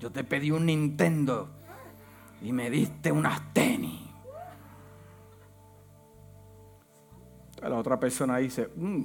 Yo 0.00 0.10
te 0.10 0.24
pedí 0.24 0.50
un 0.50 0.66
Nintendo 0.66 1.48
y 2.40 2.52
me 2.52 2.68
diste 2.68 3.12
unas 3.12 3.52
tenis. 3.52 4.00
La 7.62 7.76
otra 7.76 8.00
persona 8.00 8.38
dice, 8.38 8.68
mmm, 8.74 9.04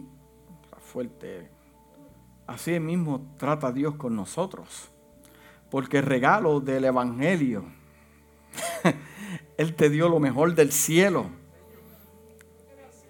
fuerte. 0.79 1.51
Así 2.47 2.79
mismo 2.79 3.35
trata 3.37 3.71
Dios 3.71 3.95
con 3.95 4.15
nosotros. 4.15 4.89
Porque 5.69 5.99
el 5.99 6.05
regalo 6.05 6.59
del 6.59 6.85
Evangelio, 6.85 7.65
Él 9.57 9.75
te 9.75 9.89
dio 9.89 10.09
lo 10.09 10.19
mejor 10.19 10.55
del 10.55 10.71
cielo. 10.71 11.25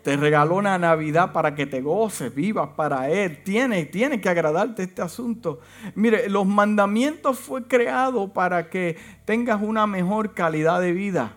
Te 0.08 0.16
regaló 0.16 0.56
una 0.56 0.78
Navidad 0.78 1.34
para 1.34 1.54
que 1.54 1.66
te 1.66 1.82
goces, 1.82 2.34
vivas 2.34 2.70
para 2.78 3.10
Él. 3.10 3.44
Tiene, 3.44 3.84
tiene 3.84 4.22
que 4.22 4.30
agradarte 4.30 4.84
este 4.84 5.02
asunto. 5.02 5.60
Mire, 5.96 6.30
los 6.30 6.46
mandamientos 6.46 7.38
fue 7.38 7.68
creado 7.68 8.32
para 8.32 8.70
que 8.70 8.98
tengas 9.26 9.62
una 9.62 9.86
mejor 9.86 10.34
calidad 10.34 10.80
de 10.80 10.94
vida. 10.94 11.36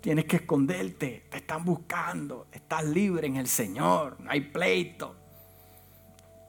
Tienes 0.00 0.24
que 0.24 0.36
esconderte, 0.36 1.26
te 1.28 1.36
están 1.36 1.62
buscando, 1.62 2.46
estás 2.52 2.86
libre 2.86 3.26
en 3.26 3.36
el 3.36 3.48
Señor, 3.48 4.18
no 4.20 4.30
hay 4.30 4.40
pleito. 4.40 5.14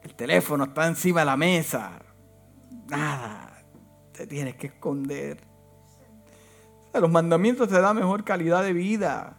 El 0.02 0.16
teléfono 0.16 0.64
está 0.64 0.88
encima 0.88 1.20
de 1.20 1.26
la 1.26 1.36
mesa. 1.36 2.00
Nada, 2.88 3.62
te 4.14 4.26
tienes 4.26 4.56
que 4.56 4.68
esconder. 4.68 5.44
Los 6.94 7.12
mandamientos 7.12 7.68
te 7.68 7.82
dan 7.82 7.98
mejor 7.98 8.24
calidad 8.24 8.64
de 8.64 8.72
vida. 8.72 9.36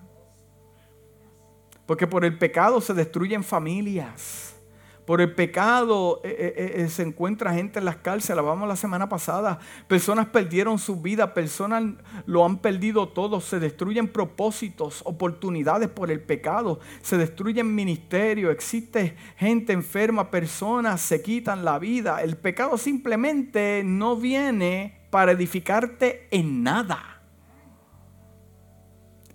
Porque 1.90 2.06
por 2.06 2.24
el 2.24 2.38
pecado 2.38 2.80
se 2.80 2.94
destruyen 2.94 3.42
familias. 3.42 4.54
Por 5.06 5.20
el 5.20 5.34
pecado 5.34 6.20
eh, 6.22 6.54
eh, 6.56 6.72
eh, 6.76 6.88
se 6.88 7.02
encuentra 7.02 7.52
gente 7.52 7.80
en 7.80 7.84
las 7.84 7.96
cárceles. 7.96 8.44
Vamos 8.44 8.68
la 8.68 8.76
semana 8.76 9.08
pasada. 9.08 9.58
Personas 9.88 10.26
perdieron 10.26 10.78
su 10.78 11.00
vida. 11.00 11.34
Personas 11.34 11.82
lo 12.26 12.44
han 12.44 12.58
perdido 12.58 13.08
todo. 13.08 13.40
Se 13.40 13.58
destruyen 13.58 14.06
propósitos, 14.06 15.02
oportunidades 15.04 15.88
por 15.88 16.12
el 16.12 16.20
pecado. 16.20 16.78
Se 17.02 17.18
destruyen 17.18 17.74
ministerios. 17.74 18.52
Existe 18.52 19.16
gente 19.36 19.72
enferma. 19.72 20.30
Personas 20.30 21.00
se 21.00 21.22
quitan 21.22 21.64
la 21.64 21.80
vida. 21.80 22.22
El 22.22 22.36
pecado 22.36 22.78
simplemente 22.78 23.82
no 23.84 24.14
viene 24.14 25.08
para 25.10 25.32
edificarte 25.32 26.28
en 26.30 26.62
nada. 26.62 27.20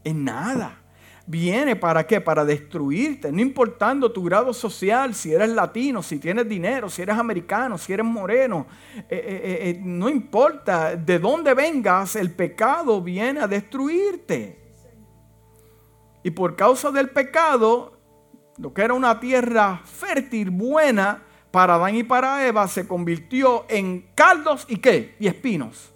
En 0.06 0.24
nada 0.24 0.85
viene 1.28 1.76
para 1.76 2.06
qué? 2.06 2.22
Para 2.22 2.46
destruirte, 2.46 3.32
no 3.32 3.42
importando 3.42 4.12
tu 4.12 4.24
grado 4.24 4.54
social, 4.54 5.14
si 5.16 5.34
eres 5.34 5.50
latino, 5.50 6.04
si 6.04 6.20
tienes 6.20 6.48
dinero, 6.48 6.90
si 6.90 7.02
eres 7.02 7.18
americano, 7.18 7.78
si 7.78 7.94
eres 7.94 8.06
moreno, 8.06 8.68
eh, 8.98 9.04
eh, 9.10 9.70
eh, 9.70 9.82
no 9.84 10.10
importa 10.10 10.96
de 10.96 11.20
dónde 11.20 11.54
vengas, 11.54 12.16
el 12.16 12.32
pecado 12.32 13.02
viene 13.02 13.42
a 13.42 13.48
destruirte. 13.48 14.64
Y 16.24 16.32
por 16.32 16.56
causa 16.56 16.92
del 16.92 17.10
pecado, 17.10 18.00
lo 18.58 18.74
que 18.74 18.82
era 18.82 18.94
una 18.94 19.20
tierra 19.20 19.82
fértil, 19.84 20.50
buena, 20.50 21.24
para 21.52 21.76
Adán 21.76 21.96
y 21.96 22.04
para 22.04 22.46
Eva, 22.46 22.68
se 22.68 22.88
convirtió 22.88 23.66
en 23.70 24.10
caldos 24.14 24.66
y 24.68 24.78
qué? 24.78 25.16
Y 25.20 25.28
espinos. 25.28 25.95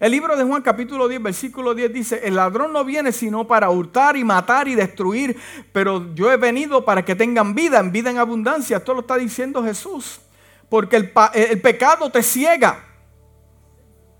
El 0.00 0.12
libro 0.12 0.36
de 0.36 0.44
Juan 0.44 0.62
capítulo 0.62 1.08
10, 1.08 1.20
versículo 1.20 1.74
10 1.74 1.92
dice, 1.92 2.20
el 2.22 2.36
ladrón 2.36 2.72
no 2.72 2.84
viene 2.84 3.10
sino 3.10 3.48
para 3.48 3.68
hurtar 3.68 4.16
y 4.16 4.22
matar 4.22 4.68
y 4.68 4.76
destruir, 4.76 5.36
pero 5.72 6.14
yo 6.14 6.30
he 6.30 6.36
venido 6.36 6.84
para 6.84 7.04
que 7.04 7.16
tengan 7.16 7.52
vida, 7.52 7.80
en 7.80 7.90
vida 7.90 8.08
en 8.10 8.18
abundancia. 8.18 8.76
Esto 8.76 8.94
lo 8.94 9.00
está 9.00 9.16
diciendo 9.16 9.64
Jesús, 9.64 10.20
porque 10.68 10.94
el, 10.94 11.10
pecado 11.60 12.10
te 12.10 12.22
ciega. 12.22 12.84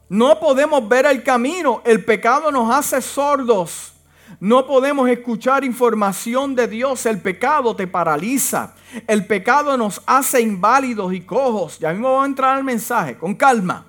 No 0.08 0.41
podemos 0.41 0.88
ver 0.88 1.06
el 1.06 1.23
camino, 1.23 1.80
el 1.84 2.04
pecado 2.04 2.50
nos 2.50 2.75
hace 2.75 3.00
sordos. 3.00 3.93
No 4.41 4.67
podemos 4.67 5.08
escuchar 5.08 5.62
información 5.62 6.56
de 6.56 6.67
Dios, 6.67 7.06
el 7.06 7.21
pecado 7.21 7.76
te 7.76 7.86
paraliza. 7.86 8.75
El 9.06 9.26
pecado 9.26 9.76
nos 9.76 10.02
hace 10.06 10.41
inválidos 10.41 11.12
y 11.12 11.21
cojos. 11.21 11.78
Ya 11.78 11.93
mismo 11.93 12.10
voy 12.10 12.25
a 12.25 12.26
entrar 12.26 12.56
al 12.56 12.64
mensaje, 12.64 13.17
con 13.17 13.36
calma. 13.36 13.87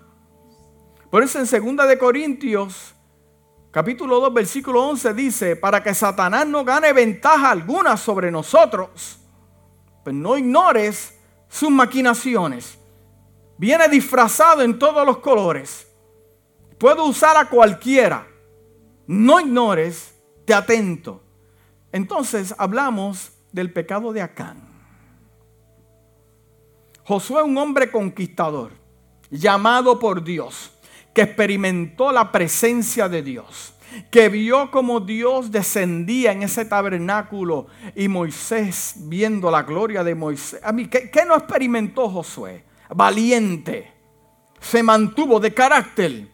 Por 1.09 1.23
eso 1.23 1.39
en 1.39 1.75
2 1.75 1.87
de 1.87 1.97
Corintios, 1.97 2.93
capítulo 3.71 4.19
2, 4.19 4.33
versículo 4.33 4.87
11 4.89 5.13
dice, 5.15 5.55
para 5.55 5.81
que 5.81 5.93
Satanás 5.93 6.45
no 6.45 6.63
gane 6.63 6.93
ventaja 6.93 7.49
alguna 7.49 7.97
sobre 7.97 8.29
nosotros, 8.29 9.19
pues 10.03 10.15
no 10.15 10.37
ignores 10.37 11.17
sus 11.47 11.71
maquinaciones. 11.71 12.77
Viene 13.57 13.89
disfrazado 13.89 14.61
en 14.61 14.77
todos 14.77 15.05
los 15.05 15.17
colores. 15.17 15.87
Puedo 16.77 17.05
usar 17.05 17.35
a 17.37 17.49
cualquiera. 17.49 18.27
No 19.07 19.39
ignores, 19.39 20.15
te 20.45 20.53
atento. 20.53 21.23
Entonces 21.91 22.53
hablamos 22.57 23.31
del 23.51 23.73
pecado 23.73 24.13
de 24.13 24.21
Acán. 24.21 24.61
Josué, 27.03 27.41
un 27.41 27.57
hombre 27.57 27.89
conquistador, 27.89 28.71
llamado 29.31 29.97
por 29.97 30.23
Dios 30.23 30.78
que 31.13 31.21
experimentó 31.21 32.11
la 32.11 32.31
presencia 32.31 33.09
de 33.09 33.21
Dios, 33.21 33.73
que 34.11 34.29
vio 34.29 34.69
como 34.71 34.99
Dios 34.99 35.51
descendía 35.51 36.31
en 36.31 36.43
ese 36.43 36.65
tabernáculo 36.65 37.67
y 37.95 38.07
Moisés 38.07 38.93
viendo 38.97 39.49
la 39.49 39.63
gloria 39.63 40.03
de 40.03 40.15
Moisés. 40.15 40.61
A 40.63 40.71
mí, 40.71 40.87
¿qué, 40.87 41.25
no 41.27 41.35
experimentó 41.35 42.09
Josué? 42.09 42.63
Valiente, 42.89 43.91
se 44.59 44.83
mantuvo 44.83 45.39
de 45.39 45.53
carácter. 45.53 46.27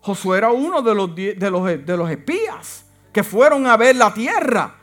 Josué 0.00 0.38
era 0.38 0.50
uno 0.50 0.82
de 0.82 0.94
los, 0.94 1.14
de 1.14 1.50
los, 1.50 1.64
de 1.64 1.96
los 1.96 2.10
espías 2.10 2.84
que 3.12 3.22
fueron 3.22 3.66
a 3.66 3.76
ver 3.76 3.96
la 3.96 4.12
tierra. 4.12 4.74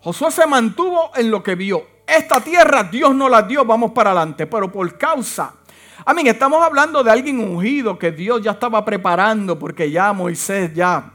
Josué 0.00 0.30
se 0.30 0.46
mantuvo 0.46 1.10
en 1.16 1.30
lo 1.30 1.42
que 1.42 1.54
vio. 1.54 1.98
Esta 2.06 2.40
tierra 2.40 2.84
Dios 2.84 3.14
no 3.14 3.28
la 3.28 3.42
dio, 3.42 3.64
vamos 3.64 3.92
para 3.92 4.10
adelante, 4.10 4.46
pero 4.46 4.72
por 4.72 4.96
causa 4.96 5.57
Amén, 6.04 6.26
estamos 6.28 6.62
hablando 6.62 7.02
de 7.02 7.10
alguien 7.10 7.40
ungido 7.40 7.98
que 7.98 8.12
Dios 8.12 8.42
ya 8.42 8.52
estaba 8.52 8.84
preparando 8.84 9.58
porque 9.58 9.90
ya 9.90 10.12
Moisés 10.12 10.72
ya. 10.72 11.12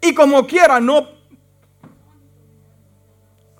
Y 0.00 0.14
como 0.14 0.46
quiera, 0.46 0.80
no. 0.80 1.08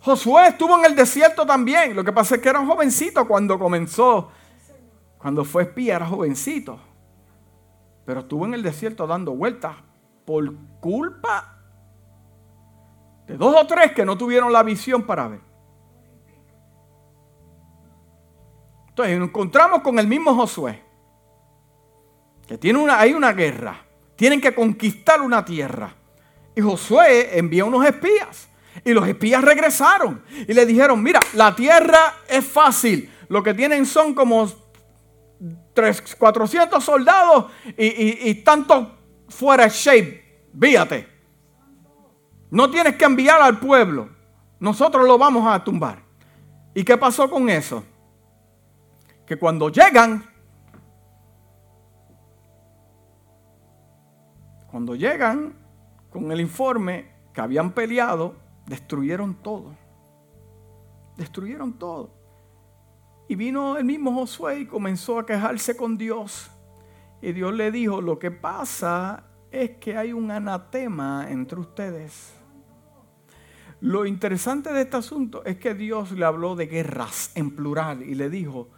Josué 0.00 0.48
estuvo 0.48 0.78
en 0.78 0.84
el 0.84 0.94
desierto 0.94 1.46
también. 1.46 1.96
Lo 1.96 2.04
que 2.04 2.12
pasa 2.12 2.36
es 2.36 2.42
que 2.42 2.48
era 2.50 2.60
un 2.60 2.68
jovencito 2.68 3.26
cuando 3.26 3.58
comenzó. 3.58 4.30
Cuando 5.18 5.44
fue 5.44 5.62
espía 5.62 5.96
era 5.96 6.06
jovencito. 6.06 6.78
Pero 8.04 8.20
estuvo 8.20 8.44
en 8.44 8.54
el 8.54 8.62
desierto 8.62 9.06
dando 9.06 9.32
vueltas 9.32 9.76
por 10.26 10.54
culpa 10.80 11.58
de 13.26 13.36
dos 13.36 13.56
o 13.56 13.66
tres 13.66 13.92
que 13.92 14.04
no 14.04 14.18
tuvieron 14.18 14.52
la 14.52 14.62
visión 14.62 15.04
para 15.04 15.28
ver. 15.28 15.53
Entonces 18.94 19.18
nos 19.18 19.28
encontramos 19.28 19.82
con 19.82 19.98
el 19.98 20.06
mismo 20.06 20.32
Josué, 20.36 20.80
que 22.46 22.56
tiene 22.56 22.78
una, 22.78 23.00
hay 23.00 23.12
una 23.12 23.32
guerra, 23.32 23.84
tienen 24.14 24.40
que 24.40 24.54
conquistar 24.54 25.20
una 25.20 25.44
tierra. 25.44 25.92
Y 26.54 26.60
Josué 26.60 27.36
envía 27.36 27.64
unos 27.64 27.84
espías. 27.84 28.48
Y 28.84 28.92
los 28.92 29.08
espías 29.08 29.42
regresaron 29.42 30.22
y 30.46 30.52
le 30.52 30.64
dijeron, 30.64 31.02
mira, 31.02 31.18
la 31.32 31.56
tierra 31.56 32.14
es 32.28 32.44
fácil. 32.44 33.12
Lo 33.28 33.42
que 33.42 33.52
tienen 33.52 33.84
son 33.84 34.14
como 34.14 34.48
3, 35.74 36.14
400 36.16 36.84
soldados 36.84 37.46
y, 37.76 38.30
y, 38.30 38.34
tanto 38.44 38.96
fuera 39.28 39.64
de 39.64 39.70
shape. 39.70 40.46
Víate. 40.52 41.08
No 42.48 42.70
tienes 42.70 42.94
que 42.94 43.04
enviar 43.04 43.42
al 43.42 43.58
pueblo. 43.58 44.08
Nosotros 44.60 45.04
lo 45.04 45.18
vamos 45.18 45.52
a 45.52 45.64
tumbar. 45.64 46.00
¿Y 46.74 46.84
qué 46.84 46.96
pasó 46.96 47.28
con 47.28 47.48
eso? 47.50 47.84
Que 49.26 49.36
cuando 49.36 49.68
llegan, 49.68 50.24
cuando 54.70 54.94
llegan 54.94 55.54
con 56.10 56.30
el 56.30 56.40
informe 56.40 57.12
que 57.32 57.40
habían 57.40 57.72
peleado, 57.72 58.36
destruyeron 58.66 59.34
todo. 59.42 59.74
Destruyeron 61.16 61.78
todo. 61.78 62.10
Y 63.28 63.36
vino 63.36 63.76
el 63.76 63.84
mismo 63.84 64.12
Josué 64.12 64.60
y 64.60 64.66
comenzó 64.66 65.18
a 65.18 65.26
quejarse 65.26 65.76
con 65.76 65.96
Dios. 65.96 66.50
Y 67.22 67.32
Dios 67.32 67.54
le 67.54 67.70
dijo, 67.70 68.00
lo 68.02 68.18
que 68.18 68.30
pasa 68.30 69.24
es 69.50 69.76
que 69.78 69.96
hay 69.96 70.12
un 70.12 70.30
anatema 70.30 71.26
entre 71.30 71.60
ustedes. 71.60 72.34
Lo 73.80 74.06
interesante 74.06 74.72
de 74.72 74.82
este 74.82 74.96
asunto 74.96 75.44
es 75.44 75.58
que 75.58 75.74
Dios 75.74 76.12
le 76.12 76.24
habló 76.24 76.56
de 76.56 76.66
guerras 76.66 77.32
en 77.34 77.54
plural 77.54 78.02
y 78.02 78.14
le 78.14 78.28
dijo, 78.28 78.68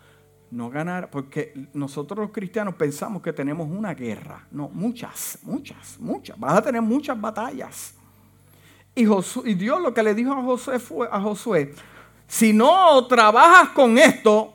no 0.50 0.70
ganar, 0.70 1.11
porque 1.11 1.68
nosotros 1.74 2.18
los 2.18 2.30
cristianos 2.30 2.74
pensamos 2.74 3.22
que 3.22 3.32
tenemos 3.32 3.68
una 3.68 3.94
guerra. 3.94 4.46
No, 4.50 4.68
muchas, 4.68 5.38
muchas, 5.42 5.98
muchas. 5.98 6.38
Vas 6.38 6.59
a 6.59 6.62
tener 6.62 6.82
muchas 6.82 7.20
batallas. 7.20 7.94
Y, 8.94 9.02
y 9.02 9.54
Dios 9.54 9.80
lo 9.80 9.92
que 9.92 10.02
le 10.02 10.14
dijo 10.14 10.32
a 10.32 10.42
Josué 10.42 10.78
fue 10.78 11.09
a 11.11 11.20
Josué, 11.20 11.74
si 12.26 12.52
no 12.52 13.06
trabajas 13.06 13.70
con 13.70 13.98
esto, 13.98 14.54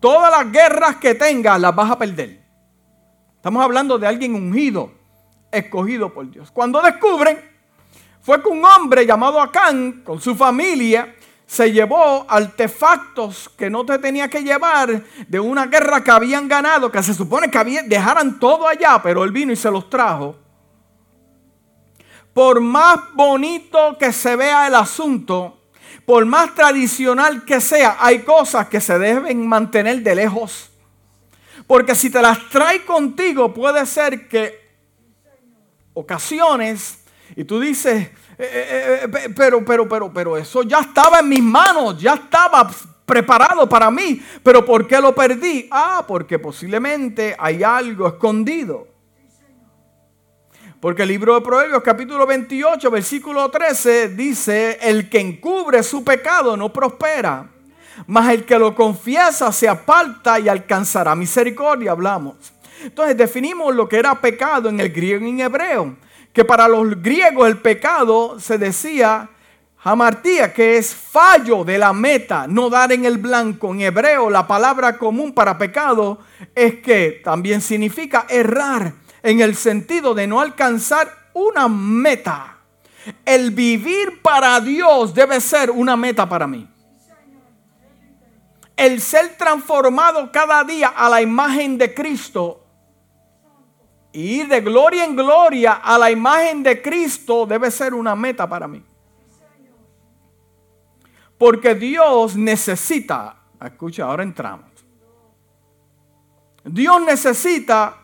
todas 0.00 0.30
las 0.30 0.52
guerras 0.52 0.96
que 0.96 1.14
tengas 1.14 1.60
las 1.60 1.74
vas 1.74 1.90
a 1.90 1.98
perder. 1.98 2.42
Estamos 3.36 3.62
hablando 3.62 3.98
de 3.98 4.06
alguien 4.06 4.34
ungido, 4.34 4.92
escogido 5.50 6.12
por 6.12 6.30
Dios. 6.30 6.50
Cuando 6.50 6.80
descubren, 6.80 7.38
fue 8.20 8.42
que 8.42 8.48
un 8.48 8.64
hombre 8.64 9.06
llamado 9.06 9.40
Acán, 9.40 10.02
con 10.04 10.20
su 10.20 10.34
familia, 10.34 11.14
se 11.48 11.72
llevó 11.72 12.26
artefactos 12.28 13.48
que 13.56 13.70
no 13.70 13.82
te 13.86 13.98
tenía 13.98 14.28
que 14.28 14.42
llevar 14.42 15.02
de 15.26 15.40
una 15.40 15.64
guerra 15.64 16.04
que 16.04 16.10
habían 16.10 16.46
ganado, 16.46 16.92
que 16.92 17.02
se 17.02 17.14
supone 17.14 17.50
que 17.50 17.82
dejaran 17.86 18.38
todo 18.38 18.68
allá, 18.68 19.00
pero 19.02 19.24
él 19.24 19.32
vino 19.32 19.50
y 19.50 19.56
se 19.56 19.70
los 19.70 19.88
trajo. 19.88 20.36
Por 22.34 22.60
más 22.60 23.00
bonito 23.14 23.96
que 23.98 24.12
se 24.12 24.36
vea 24.36 24.66
el 24.66 24.74
asunto, 24.74 25.70
por 26.04 26.26
más 26.26 26.54
tradicional 26.54 27.46
que 27.46 27.62
sea, 27.62 27.96
hay 27.98 28.18
cosas 28.24 28.68
que 28.68 28.78
se 28.78 28.98
deben 28.98 29.48
mantener 29.48 30.02
de 30.02 30.14
lejos. 30.14 30.70
Porque 31.66 31.94
si 31.94 32.10
te 32.10 32.20
las 32.20 32.46
trae 32.50 32.84
contigo, 32.84 33.54
puede 33.54 33.86
ser 33.86 34.28
que 34.28 34.68
ocasiones, 35.94 37.02
y 37.34 37.44
tú 37.44 37.58
dices, 37.58 38.10
eh, 38.38 38.44
eh, 38.46 39.00
eh, 39.02 39.28
pero, 39.34 39.64
pero, 39.64 39.88
pero, 39.88 40.12
pero 40.12 40.36
eso 40.36 40.62
ya 40.62 40.78
estaba 40.78 41.18
en 41.18 41.28
mis 41.28 41.42
manos, 41.42 42.00
ya 42.00 42.14
estaba 42.14 42.70
preparado 43.04 43.68
para 43.68 43.90
mí. 43.90 44.22
Pero 44.44 44.64
¿por 44.64 44.86
qué 44.86 45.00
lo 45.00 45.12
perdí? 45.12 45.68
Ah, 45.72 46.04
porque 46.06 46.38
posiblemente 46.38 47.34
hay 47.36 47.64
algo 47.64 48.06
escondido. 48.06 48.86
Porque 50.80 51.02
el 51.02 51.08
libro 51.08 51.34
de 51.34 51.40
Proverbios 51.40 51.82
capítulo 51.82 52.24
28, 52.24 52.88
versículo 52.92 53.50
13 53.50 54.10
dice, 54.10 54.78
el 54.80 55.10
que 55.10 55.18
encubre 55.18 55.82
su 55.82 56.04
pecado 56.04 56.56
no 56.56 56.72
prospera, 56.72 57.50
mas 58.06 58.32
el 58.32 58.44
que 58.44 58.56
lo 58.56 58.76
confiesa 58.76 59.50
se 59.50 59.68
aparta 59.68 60.38
y 60.38 60.48
alcanzará 60.48 61.16
misericordia, 61.16 61.90
hablamos. 61.90 62.36
Entonces 62.80 63.16
definimos 63.16 63.74
lo 63.74 63.88
que 63.88 63.96
era 63.96 64.20
pecado 64.20 64.68
en 64.68 64.78
el 64.78 64.90
griego 64.90 65.26
y 65.26 65.30
en 65.30 65.40
hebreo 65.40 65.96
que 66.38 66.44
para 66.44 66.68
los 66.68 67.02
griegos 67.02 67.48
el 67.48 67.58
pecado 67.58 68.38
se 68.38 68.58
decía 68.58 69.28
hamartía, 69.82 70.54
que 70.54 70.76
es 70.76 70.94
fallo 70.94 71.64
de 71.64 71.78
la 71.78 71.92
meta, 71.92 72.46
no 72.46 72.70
dar 72.70 72.92
en 72.92 73.04
el 73.04 73.18
blanco. 73.18 73.74
En 73.74 73.80
hebreo 73.80 74.30
la 74.30 74.46
palabra 74.46 74.98
común 74.98 75.32
para 75.32 75.58
pecado 75.58 76.20
es 76.54 76.76
que 76.76 77.22
también 77.24 77.60
significa 77.60 78.24
errar 78.28 78.92
en 79.20 79.40
el 79.40 79.56
sentido 79.56 80.14
de 80.14 80.28
no 80.28 80.40
alcanzar 80.40 81.12
una 81.32 81.66
meta. 81.66 82.58
El 83.24 83.50
vivir 83.50 84.22
para 84.22 84.60
Dios 84.60 85.12
debe 85.12 85.40
ser 85.40 85.72
una 85.72 85.96
meta 85.96 86.28
para 86.28 86.46
mí. 86.46 86.70
El 88.76 89.00
ser 89.00 89.36
transformado 89.36 90.30
cada 90.30 90.62
día 90.62 90.86
a 90.86 91.08
la 91.08 91.20
imagen 91.20 91.76
de 91.78 91.92
Cristo 91.92 92.67
y 94.12 94.40
ir 94.40 94.48
de 94.48 94.60
gloria 94.60 95.04
en 95.04 95.14
gloria 95.14 95.74
a 95.74 95.98
la 95.98 96.10
imagen 96.10 96.62
de 96.62 96.80
Cristo 96.80 97.46
debe 97.46 97.70
ser 97.70 97.94
una 97.94 98.16
meta 98.16 98.48
para 98.48 98.66
mí. 98.66 98.82
Porque 101.36 101.74
Dios 101.74 102.36
necesita, 102.36 103.36
escucha, 103.64 104.04
ahora 104.04 104.22
entramos. 104.22 104.66
Dios 106.64 107.00
necesita 107.02 107.96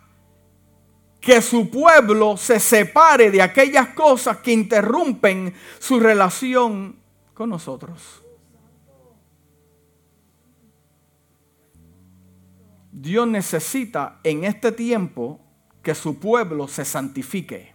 que 1.21 1.41
su 1.41 1.71
pueblo 1.71 2.37
se 2.37 2.61
separe 2.61 3.31
de 3.31 3.43
aquellas 3.43 3.89
cosas 3.89 4.39
que 4.39 4.53
interrumpen 4.53 5.55
su 5.79 5.99
relación 5.99 6.97
con 7.33 7.51
nosotros. 7.51 8.23
Dios 12.93 13.27
necesita 13.27 14.21
en 14.23 14.45
este 14.45 14.71
tiempo 14.71 15.41
que 15.85 15.95
su 15.95 16.19
pueblo 16.19 16.67
se 16.67 16.85
santifique. 16.85 17.73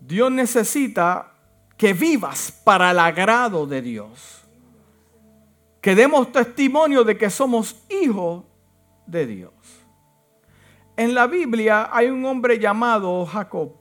Dios 0.00 0.32
necesita 0.32 1.32
que 1.76 1.92
vivas 1.92 2.50
para 2.64 2.90
el 2.90 2.98
agrado 2.98 3.66
de 3.66 3.82
Dios. 3.82 4.42
Que 5.80 5.94
demos 5.94 6.32
testimonio 6.32 7.04
de 7.04 7.16
que 7.16 7.30
somos 7.30 7.84
hijos 7.90 8.44
de 9.06 9.26
Dios. 9.26 9.52
En 10.96 11.14
la 11.14 11.26
Biblia 11.26 11.90
hay 11.92 12.08
un 12.08 12.24
hombre 12.24 12.58
llamado 12.58 13.24
Jacob. 13.26 13.72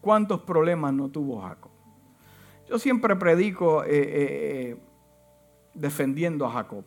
¿Cuántos 0.00 0.40
problemas 0.40 0.92
no 0.92 1.08
tuvo 1.08 1.40
Jacob? 1.40 1.70
Yo 2.68 2.78
siempre 2.78 3.14
predico 3.16 3.84
eh, 3.84 3.88
eh, 3.90 4.00
eh, 4.12 4.76
defendiendo 5.74 6.46
a 6.46 6.52
Jacob. 6.52 6.84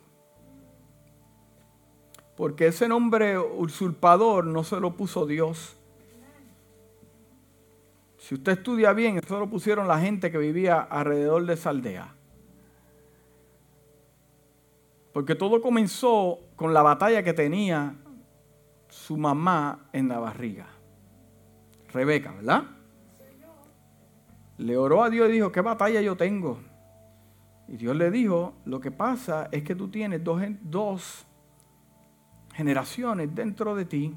Porque 2.43 2.67
ese 2.67 2.89
nombre 2.89 3.39
usurpador 3.39 4.43
no 4.43 4.65
se 4.65 4.77
lo 4.77 4.97
puso 4.97 5.25
Dios. 5.25 5.77
Si 8.17 8.36
usted 8.36 8.51
estudia 8.51 8.91
bien, 8.91 9.17
eso 9.17 9.39
lo 9.39 9.49
pusieron 9.49 9.88
la 9.88 9.97
gente 9.97 10.29
que 10.29 10.38
vivía 10.38 10.82
alrededor 10.82 11.45
de 11.45 11.53
esa 11.53 11.69
aldea. 11.69 12.13
Porque 15.13 15.36
todo 15.36 15.62
comenzó 15.62 16.41
con 16.58 16.73
la 16.73 16.82
batalla 16.82 17.23
que 17.23 17.32
tenía 17.32 17.95
su 18.89 19.15
mamá 19.15 19.88
en 19.93 20.10
la 20.10 20.19
barriga. 20.19 20.67
Rebeca, 21.93 22.34
¿verdad? 22.34 22.63
Le 24.58 24.75
oró 24.75 25.01
a 25.01 25.10
Dios 25.10 25.29
y 25.29 25.32
dijo, 25.32 25.49
¿qué 25.53 25.62
batalla 25.62 26.01
yo 26.01 26.17
tengo? 26.17 26.60
Y 27.69 27.77
Dios 27.77 27.95
le 27.95 28.12
dijo, 28.12 28.56
lo 28.65 28.82
que 28.82 28.91
pasa 28.91 29.47
es 29.53 29.63
que 29.63 29.75
tú 29.75 29.88
tienes 29.88 30.21
dos, 30.21 30.41
dos 30.62 31.25
generaciones 32.54 33.34
dentro 33.34 33.76
de 33.76 33.86
ti, 33.86 34.16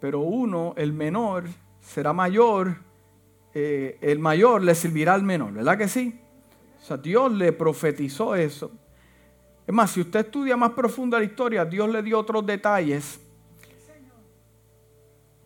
pero 0.00 0.20
uno, 0.20 0.74
el 0.76 0.92
menor, 0.92 1.44
será 1.80 2.12
mayor, 2.12 2.76
eh, 3.52 3.98
el 4.00 4.18
mayor 4.18 4.62
le 4.62 4.74
servirá 4.74 5.14
al 5.14 5.22
menor, 5.22 5.52
¿verdad 5.52 5.76
que 5.76 5.88
sí? 5.88 6.20
O 6.80 6.84
sea, 6.84 6.96
Dios 6.96 7.32
le 7.32 7.52
profetizó 7.52 8.34
eso. 8.34 8.70
Es 9.66 9.74
más, 9.74 9.90
si 9.90 10.00
usted 10.00 10.20
estudia 10.20 10.56
más 10.56 10.70
profunda 10.70 11.18
la 11.18 11.24
historia, 11.24 11.64
Dios 11.64 11.88
le 11.90 12.02
dio 12.02 12.18
otros 12.18 12.44
detalles 12.46 13.20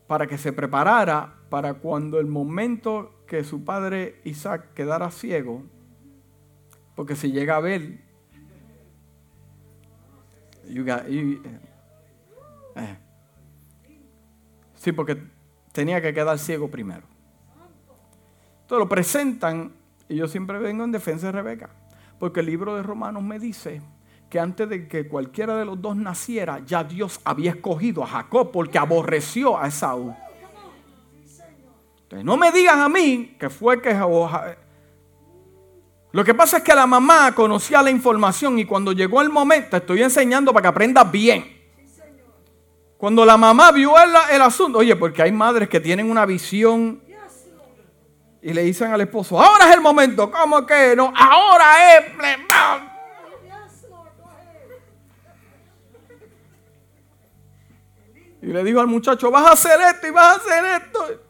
para 0.07 0.27
que 0.27 0.39
se 0.39 0.53
preparara 0.53 1.35
para 1.51 1.75
cuando 1.75 2.21
el 2.21 2.27
momento 2.27 3.25
que 3.27 3.43
su 3.43 3.65
padre 3.65 4.21
Isaac 4.25 4.75
quedara 4.75 5.11
ciego, 5.11 5.63
porque 6.95 7.17
si 7.17 7.33
llega 7.33 7.57
a 7.57 7.61
ver 7.61 8.04
eh, 10.69 11.41
eh. 12.77 12.99
Sí, 14.75 14.93
porque 14.93 15.23
tenía 15.73 16.01
que 16.01 16.13
quedar 16.13 16.39
ciego 16.39 16.69
primero. 16.69 17.03
Entonces 18.63 18.79
lo 18.79 18.89
presentan 18.89 19.73
y 20.09 20.17
yo 20.17 20.29
siempre 20.29 20.59
vengo 20.59 20.85
en 20.85 20.93
defensa 20.93 21.27
de 21.27 21.33
Rebeca. 21.33 21.71
Porque 22.19 22.41
el 22.41 22.47
libro 22.47 22.77
de 22.77 22.83
Romanos 22.83 23.23
me 23.23 23.39
dice 23.39 23.83
que 24.31 24.41
antes 24.41 24.69
de 24.69 24.89
que 24.89 25.09
cualquiera 25.09 25.57
de 25.57 25.65
los 25.65 25.81
dos 25.81 25.97
naciera, 25.97 26.61
ya 26.65 26.85
Dios 26.85 27.21
había 27.25 27.53
escogido 27.53 28.03
a 28.03 28.07
Jacob 28.07 28.51
porque 28.53 28.79
aborreció 28.79 29.59
a 29.59 29.69
Esaú. 29.69 30.15
Entonces 32.03 32.25
no 32.25 32.37
me 32.37 32.53
digan 32.53 32.81
a 32.81 32.89
mí 32.89 33.37
que 33.39 33.51
fue 33.51 33.81
que 33.81 33.95
lo 36.15 36.23
que 36.23 36.33
pasa 36.33 36.59
es 36.59 36.63
que 36.63 36.73
la 36.77 36.87
mamá 36.87 37.35
conocía 37.35 37.83
la 37.83 37.91
información 37.91 38.57
y 38.61 38.65
cuando 38.65 38.93
llegó 38.93 39.21
el 39.21 39.31
momento, 39.31 39.77
estoy 39.77 40.01
enseñando 40.01 40.53
para 40.53 40.63
que 40.63 40.69
aprendas 40.69 41.11
bien. 41.11 41.61
Cuando 42.97 43.25
la 43.25 43.37
mamá 43.37 43.73
vio 43.73 43.95
el, 44.31 44.41
asunto, 44.41 44.79
oye, 44.79 44.95
porque 44.95 45.23
hay 45.23 45.33
madres 45.33 45.69
que 45.69 45.81
tienen 45.81 46.09
una 46.09 46.25
visión 46.25 47.03
y 48.41 48.53
le 48.53 48.63
dicen 48.63 48.93
al 48.93 49.01
esposo, 49.01 49.43
ahora 49.43 49.69
es 49.69 49.75
el 49.75 49.81
momento, 49.81 50.31
¿cómo 50.31 50.65
que 50.65 50.95
no? 50.95 51.13
Ahora 51.17 51.97
es... 51.97 52.05
Y 58.41 58.47
le 58.47 58.63
dijo 58.63 58.79
al 58.79 58.87
muchacho, 58.87 59.33
vas 59.33 59.47
a 59.47 59.53
hacer 59.55 59.81
esto 59.81 60.07
y 60.07 60.11
vas 60.13 60.27
a 60.27 60.37
hacer 60.37 60.65
esto. 60.81 61.24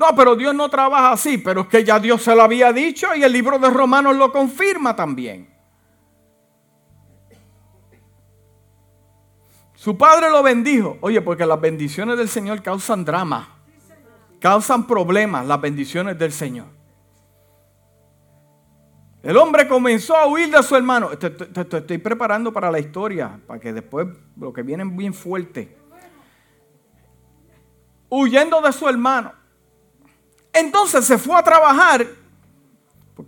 No, 0.00 0.14
pero 0.16 0.34
Dios 0.34 0.54
no 0.54 0.70
trabaja 0.70 1.12
así, 1.12 1.36
pero 1.36 1.60
es 1.60 1.66
que 1.66 1.84
ya 1.84 2.00
Dios 2.00 2.22
se 2.22 2.34
lo 2.34 2.42
había 2.42 2.72
dicho 2.72 3.14
y 3.14 3.22
el 3.22 3.30
libro 3.30 3.58
de 3.58 3.68
Romanos 3.68 4.16
lo 4.16 4.32
confirma 4.32 4.96
también. 4.96 5.50
Su 9.74 9.98
padre 9.98 10.30
lo 10.30 10.42
bendijo. 10.42 10.96
Oye, 11.02 11.20
porque 11.20 11.44
las 11.44 11.60
bendiciones 11.60 12.16
del 12.16 12.30
Señor 12.30 12.62
causan 12.62 13.04
drama, 13.04 13.58
causan 14.38 14.86
problemas, 14.86 15.46
las 15.46 15.60
bendiciones 15.60 16.18
del 16.18 16.32
Señor. 16.32 16.68
El 19.22 19.36
hombre 19.36 19.68
comenzó 19.68 20.16
a 20.16 20.26
huir 20.26 20.50
de 20.50 20.62
su 20.62 20.76
hermano. 20.76 21.10
Te, 21.18 21.26
estoy 21.76 21.98
preparando 21.98 22.50
para 22.54 22.70
la 22.70 22.78
historia, 22.78 23.38
para 23.46 23.60
que 23.60 23.70
después 23.74 24.08
lo 24.38 24.50
que 24.50 24.62
viene 24.62 24.82
bien 24.86 25.12
fuerte. 25.12 25.76
Huyendo 28.08 28.62
de 28.62 28.72
su 28.72 28.88
hermano. 28.88 29.39
Entonces 30.52 31.04
se 31.04 31.18
fue 31.18 31.36
a 31.36 31.42
trabajar, 31.42 32.06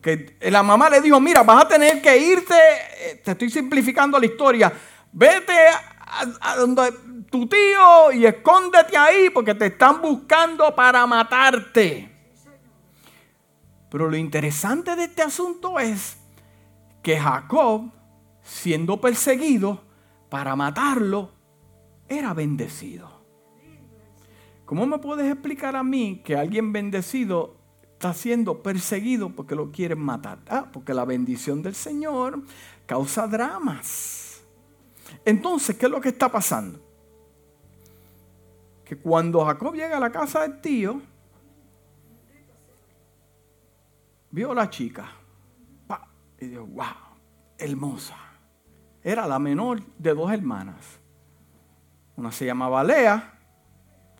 Que 0.00 0.36
la 0.50 0.62
mamá 0.62 0.88
le 0.88 1.02
dijo, 1.02 1.20
mira, 1.20 1.42
vas 1.42 1.64
a 1.64 1.68
tener 1.68 2.00
que 2.00 2.16
irte, 2.16 2.54
eh, 2.54 3.20
te 3.22 3.32
estoy 3.32 3.50
simplificando 3.50 4.18
la 4.18 4.24
historia, 4.24 4.72
vete 5.12 5.52
a, 6.40 6.56
donde 6.56 6.92
tu 7.30 7.46
tío 7.46 8.12
y 8.12 8.24
escóndete 8.24 8.96
ahí 8.96 9.28
porque 9.30 9.54
te 9.54 9.66
están 9.66 10.00
buscando 10.00 10.74
para 10.74 11.06
matarte. 11.06 12.10
Pero 13.90 14.08
lo 14.08 14.16
interesante 14.16 14.96
de 14.96 15.04
este 15.04 15.20
asunto 15.20 15.78
es 15.78 16.16
que 17.02 17.18
Jacob, 17.18 17.90
siendo 18.42 18.98
perseguido 18.98 19.82
para 20.30 20.56
matarlo, 20.56 21.30
era 22.08 22.32
bendecido. 22.32 23.11
¿Cómo 24.64 24.86
me 24.86 24.98
puedes 24.98 25.30
explicar 25.30 25.76
a 25.76 25.82
mí 25.82 26.22
que 26.24 26.36
alguien 26.36 26.72
bendecido 26.72 27.56
está 27.92 28.14
siendo 28.14 28.62
perseguido 28.62 29.30
porque 29.30 29.54
lo 29.54 29.70
quieren 29.70 29.98
matar? 29.98 30.38
Ah, 30.48 30.68
porque 30.72 30.94
la 30.94 31.04
bendición 31.04 31.62
del 31.62 31.74
Señor 31.74 32.42
causa 32.86 33.26
dramas. 33.26 34.42
Entonces, 35.24 35.76
¿qué 35.76 35.86
es 35.86 35.92
lo 35.92 36.00
que 36.00 36.10
está 36.10 36.30
pasando? 36.30 36.80
Que 38.84 38.96
cuando 38.96 39.44
Jacob 39.44 39.74
llega 39.74 39.96
a 39.96 40.00
la 40.00 40.10
casa 40.10 40.42
del 40.42 40.60
tío, 40.60 41.00
vio 44.30 44.52
a 44.52 44.54
la 44.54 44.70
chica 44.70 45.12
y 46.40 46.46
dijo, 46.46 46.66
wow, 46.66 46.84
hermosa. 47.58 48.16
Era 49.04 49.26
la 49.26 49.38
menor 49.38 49.82
de 49.98 50.14
dos 50.14 50.32
hermanas. 50.32 50.98
Una 52.16 52.32
se 52.32 52.46
llamaba 52.46 52.82
Lea 52.84 53.41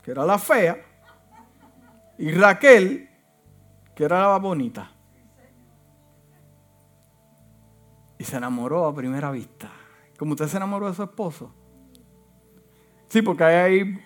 que 0.03 0.11
era 0.11 0.25
la 0.25 0.39
fea, 0.39 0.77
y 2.19 2.31
Raquel, 2.33 3.09
que 3.95 4.05
era 4.05 4.21
la 4.29 4.39
bonita. 4.39 4.91
Y 8.19 8.25
se 8.25 8.37
enamoró 8.37 8.87
a 8.87 8.95
primera 8.95 9.31
vista. 9.31 9.71
Como 10.19 10.33
usted 10.33 10.47
se 10.47 10.57
enamoró 10.57 10.89
de 10.89 10.95
su 10.95 11.03
esposo. 11.03 11.53
Sí, 13.09 13.23
porque 13.23 13.45
hay, 13.45 13.99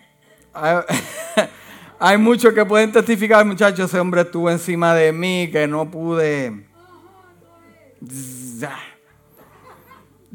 hay, 0.52 0.76
hay 1.98 2.18
muchos 2.22 2.54
que 2.54 2.64
pueden 2.64 2.90
testificar, 2.92 3.44
muchachos, 3.44 3.90
ese 3.90 4.00
hombre 4.00 4.22
estuvo 4.22 4.50
encima 4.50 4.94
de 4.94 5.12
mí, 5.12 5.50
que 5.50 5.66
no 5.66 5.90
pude... 5.90 6.66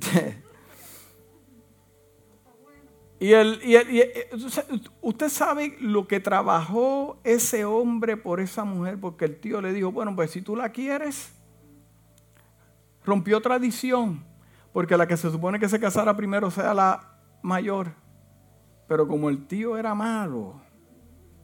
Y, 3.21 3.33
el, 3.33 3.61
usted 5.01 5.29
sabe 5.29 5.77
lo 5.79 6.07
que 6.07 6.19
trabajó 6.19 7.19
ese 7.23 7.65
hombre 7.65 8.17
por 8.17 8.39
esa 8.39 8.63
mujer, 8.63 8.99
porque 8.99 9.25
el 9.25 9.39
tío 9.39 9.61
le 9.61 9.73
dijo, 9.73 9.91
bueno, 9.91 10.15
pues 10.15 10.31
si 10.31 10.41
tú 10.41 10.55
la 10.55 10.69
quieres, 10.69 11.31
rompió 13.05 13.39
tradición, 13.39 14.25
porque 14.73 14.97
la 14.97 15.05
que 15.05 15.17
se 15.17 15.29
supone 15.29 15.59
que 15.59 15.69
se 15.69 15.79
casara 15.79 16.17
primero 16.17 16.49
sea 16.49 16.73
la 16.73 17.19
mayor. 17.43 17.93
Pero 18.87 19.07
como 19.07 19.29
el 19.29 19.45
tío 19.45 19.77
era 19.77 19.93
malo, 19.93 20.59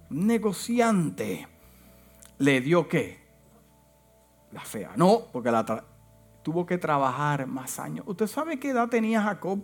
negociante, 0.10 1.48
le 2.40 2.60
dio 2.60 2.88
qué? 2.88 3.20
La 4.52 4.62
fea. 4.62 4.94
No, 4.96 5.28
porque 5.32 5.52
la 5.52 5.86
tuvo 6.42 6.66
que 6.66 6.80
trabajar 6.80 7.46
más 7.46 7.78
años. 7.78 8.04
¿Usted 8.08 8.26
sabe 8.26 8.58
qué 8.58 8.72
edad 8.72 8.90
tenía 8.90 9.22
Jacob? 9.22 9.60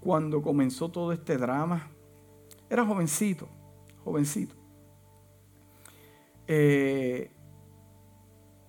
Cuando 0.00 0.42
comenzó 0.42 0.90
todo 0.90 1.12
este 1.12 1.36
drama. 1.36 1.90
Era 2.70 2.84
jovencito, 2.84 3.48
jovencito. 4.04 4.54
Eh, 6.46 7.30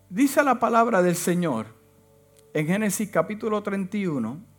dice 0.10 0.44
la 0.44 0.60
palabra 0.60 1.02
del 1.02 1.16
Señor 1.16 1.68
en 2.54 2.68
Génesis 2.68 3.10
capítulo 3.10 3.64
31 3.64 4.50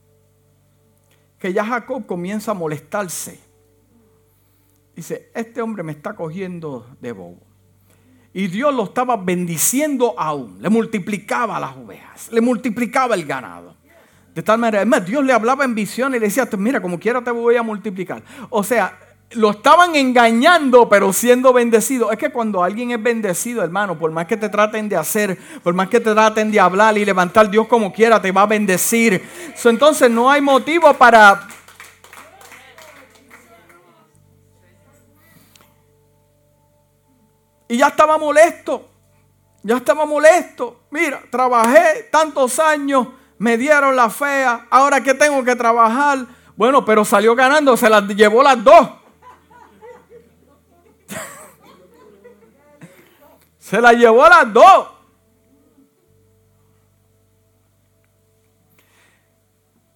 que 1.39 1.53
ya 1.53 1.65
Jacob 1.65 2.07
comienza 2.07 2.51
a 2.51 2.55
molestarse. 2.55 3.41
Dice, 4.95 5.31
este 5.35 5.63
hombre 5.63 5.83
me 5.83 5.93
está 5.93 6.15
cogiendo 6.15 6.87
de 7.01 7.13
bobo. 7.13 7.41
Y 8.33 8.47
Dios 8.47 8.75
lo 8.75 8.85
estaba 8.85 9.17
bendiciendo 9.17 10.15
aún. 10.19 10.61
Le 10.61 10.69
multiplicaba 10.69 11.59
las 11.59 11.77
ovejas, 11.77 12.31
le 12.31 12.41
multiplicaba 12.41 13.15
el 13.15 13.25
ganado. 13.25 13.80
De 14.35 14.43
tal 14.43 14.59
manera, 14.59 14.79
además, 14.79 15.07
Dios 15.07 15.25
le 15.25 15.33
hablaba 15.33 15.65
en 15.65 15.75
visión 15.75 16.15
y 16.15 16.19
le 16.19 16.27
decía, 16.27 16.49
mira, 16.57 16.81
como 16.81 17.01
quiera 17.01 17.23
te 17.23 17.31
voy 17.31 17.57
a 17.57 17.63
multiplicar. 17.63 18.23
O 18.49 18.63
sea, 18.63 18.97
lo 19.33 19.51
estaban 19.51 19.95
engañando, 19.97 20.89
pero 20.89 21.13
siendo 21.13 21.53
bendecido. 21.53 22.11
Es 22.13 22.19
que 22.19 22.31
cuando 22.31 22.63
alguien 22.63 22.93
es 22.93 23.03
bendecido, 23.03 23.63
hermano, 23.63 23.99
por 23.99 24.11
más 24.11 24.27
que 24.27 24.37
te 24.37 24.49
traten 24.49 24.89
de 24.89 24.97
hacer, 24.97 25.39
por 25.63 25.75
más 25.75 25.89
que 25.89 26.01
te 26.01 26.13
traten 26.13 26.51
de 26.51 26.61
hablar 26.61 26.97
y 26.97 27.05
levantar, 27.05 27.51
Dios 27.51 27.67
como 27.67 27.93
quiera 27.93 28.21
te 28.21 28.33
va 28.33 28.43
a 28.43 28.47
bendecir. 28.47 29.25
entonces 29.65 30.11
no 30.11 30.31
hay 30.31 30.41
motivo 30.41 30.93
para... 30.95 31.47
Y 37.69 37.77
ya 37.77 37.87
estaba 37.89 38.19
molesto. 38.19 38.89
Ya 39.63 39.77
estaba 39.77 40.07
molesto. 40.07 40.81
Mira, 40.91 41.21
trabajé 41.31 42.09
tantos 42.11 42.59
años 42.59 43.07
me 43.41 43.57
dieron 43.57 43.97
la 43.97 44.09
fea, 44.11 44.67
ahora 44.69 45.03
que 45.03 45.15
tengo 45.15 45.43
que 45.43 45.57
trabajar. 45.57 46.27
Bueno, 46.57 46.85
pero 46.85 47.07
salió 47.07 47.35
ganando, 47.35 47.75
se 47.75 47.89
las 47.89 48.07
llevó 48.09 48.43
las 48.43 48.63
dos. 48.63 48.91
se 53.59 53.81
las 53.81 53.95
llevó 53.95 54.29
las 54.29 54.53
dos. 54.53 54.89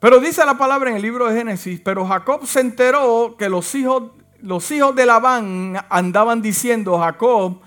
Pero 0.00 0.20
dice 0.20 0.42
la 0.46 0.56
palabra 0.56 0.88
en 0.88 0.96
el 0.96 1.02
libro 1.02 1.28
de 1.28 1.36
Génesis, 1.36 1.82
pero 1.84 2.06
Jacob 2.06 2.46
se 2.46 2.60
enteró 2.60 3.36
que 3.38 3.50
los 3.50 3.74
hijos, 3.74 4.04
los 4.40 4.70
hijos 4.70 4.96
de 4.96 5.04
Labán 5.04 5.84
andaban 5.90 6.40
diciendo, 6.40 6.98
Jacob 6.98 7.60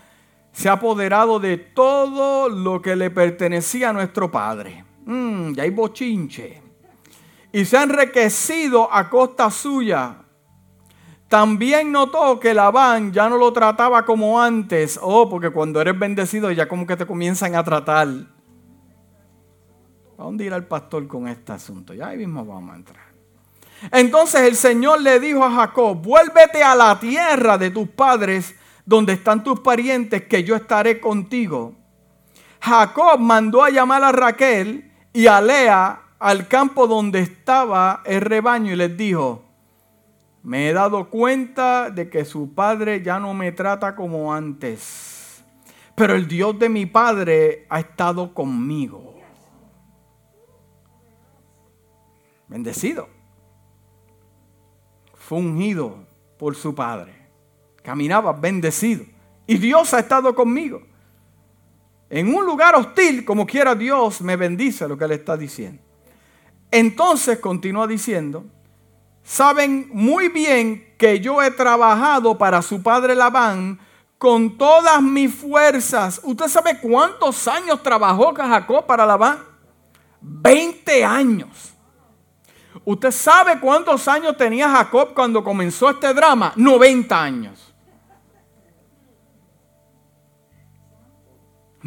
se 0.54 0.70
ha 0.70 0.72
apoderado 0.72 1.40
de 1.40 1.58
todo 1.58 2.50
lo 2.50 2.82
que 2.82 2.96
le 2.96 3.12
pertenecía 3.12 3.92
a 3.92 3.94
nuestro 3.94 4.32
padre. 4.32 4.87
Mm, 5.08 5.54
ya 5.54 5.64
hay 5.64 5.70
bochinche. 5.70 6.62
Y 7.54 7.64
se 7.64 7.78
ha 7.78 7.84
enriquecido 7.84 8.94
a 8.94 9.10
costa 9.10 9.50
suya. 9.50 10.18
También 11.30 11.92
notó 11.92 12.40
que 12.40 12.54
Labán 12.54 13.14
ya 13.14 13.30
no 13.30 13.38
lo 13.38 13.52
trataba 13.54 14.06
como 14.06 14.40
antes. 14.40 15.00
Oh, 15.02 15.30
porque 15.30 15.50
cuando 15.50 15.80
eres 15.80 15.98
bendecido 15.98 16.52
ya 16.52 16.68
como 16.68 16.86
que 16.86 16.98
te 16.98 17.06
comienzan 17.06 17.56
a 17.56 17.64
tratar. 17.64 18.08
¿A 20.18 20.24
dónde 20.24 20.46
irá 20.46 20.58
el 20.58 20.66
pastor 20.66 21.08
con 21.08 21.28
este 21.28 21.54
asunto? 21.54 21.94
Ya 21.94 22.08
ahí 22.10 22.18
mismo 22.18 22.46
vamos 22.46 22.74
a 22.74 22.78
entrar. 22.78 23.08
Entonces 23.92 24.42
el 24.42 24.56
Señor 24.56 25.02
le 25.02 25.20
dijo 25.20 25.44
a 25.44 25.52
Jacob, 25.52 26.02
vuélvete 26.02 26.64
a 26.64 26.76
la 26.76 27.00
tierra 27.00 27.58
de 27.58 27.70
tus 27.70 27.88
padres, 27.88 28.56
donde 28.86 29.14
están 29.14 29.44
tus 29.44 29.60
parientes, 29.62 30.24
que 30.24 30.44
yo 30.44 30.56
estaré 30.56 31.00
contigo. 31.00 31.76
Jacob 32.60 33.20
mandó 33.20 33.64
a 33.64 33.70
llamar 33.70 34.04
a 34.04 34.12
Raquel 34.12 34.87
y 35.14 35.28
a 35.28 35.42
Lea 35.42 36.02
al 36.20 36.48
campo 36.48 36.88
donde 36.88 37.20
estaba 37.20 38.02
el 38.06 38.22
rebaño 38.22 38.74
y 38.74 38.76
les 38.76 38.96
dijo, 38.98 39.44
me 40.44 40.70
he 40.70 40.74
dado 40.74 41.10
cuenta 41.10 41.90
de 41.90 42.10
que 42.10 42.26
su 42.26 42.54
padre 42.54 43.02
ya 43.04 43.20
no 43.20 43.34
me 43.34 43.52
trata 43.52 43.96
como 43.96 44.34
antes, 44.34 45.44
pero 45.96 46.16
el 46.16 46.28
Dios 46.28 46.58
de 46.58 46.70
mi 46.70 46.86
padre 46.86 47.66
ha 47.70 47.80
estado 47.80 48.34
conmigo. 48.34 49.16
Bendecido. 52.48 53.10
Fungido 55.16 56.06
por 56.38 56.56
su 56.56 56.74
padre. 56.74 57.14
Caminaba 57.84 58.32
bendecido. 58.32 59.06
Y 59.46 59.58
Dios 59.58 59.94
ha 59.94 60.00
estado 60.00 60.34
conmigo. 60.34 60.82
En 62.10 62.34
un 62.34 62.46
lugar 62.46 62.76
hostil, 62.76 63.26
como 63.26 63.46
quiera 63.46 63.76
Dios 63.76 64.22
me 64.22 64.36
bendice 64.36 64.88
lo 64.88 64.98
que 64.98 65.08
le 65.08 65.16
está 65.16 65.36
diciendo. 65.36 65.82
Entonces 66.72 67.40
continúa 67.40 67.88
diciendo, 67.88 68.46
saben 69.24 69.90
muy 69.92 70.30
bien 70.30 70.96
que 70.98 71.20
yo 71.20 71.42
he 71.42 71.52
trabajado 71.52 72.38
para 72.38 72.62
su 72.62 72.82
padre 72.82 73.16
Labán 73.16 73.80
con 74.18 74.58
todas 74.58 75.02
mis 75.02 75.34
fuerzas. 75.34 76.20
¿Usted 76.24 76.48
sabe 76.48 76.80
cuántos 76.80 77.48
años 77.48 77.84
trabajó 77.84 78.34
Jacob 78.34 78.86
para 78.86 79.06
Labán? 79.06 79.40
20 80.22 81.06
años. 81.06 81.74
¿Usted 82.84 83.12
sabe 83.12 83.60
cuántos 83.60 84.08
años 84.08 84.38
tenía 84.38 84.70
Jacob 84.70 85.14
cuando 85.14 85.44
comenzó 85.44 85.90
este 85.90 86.14
drama? 86.14 86.54
90 86.56 87.22
años. 87.22 87.67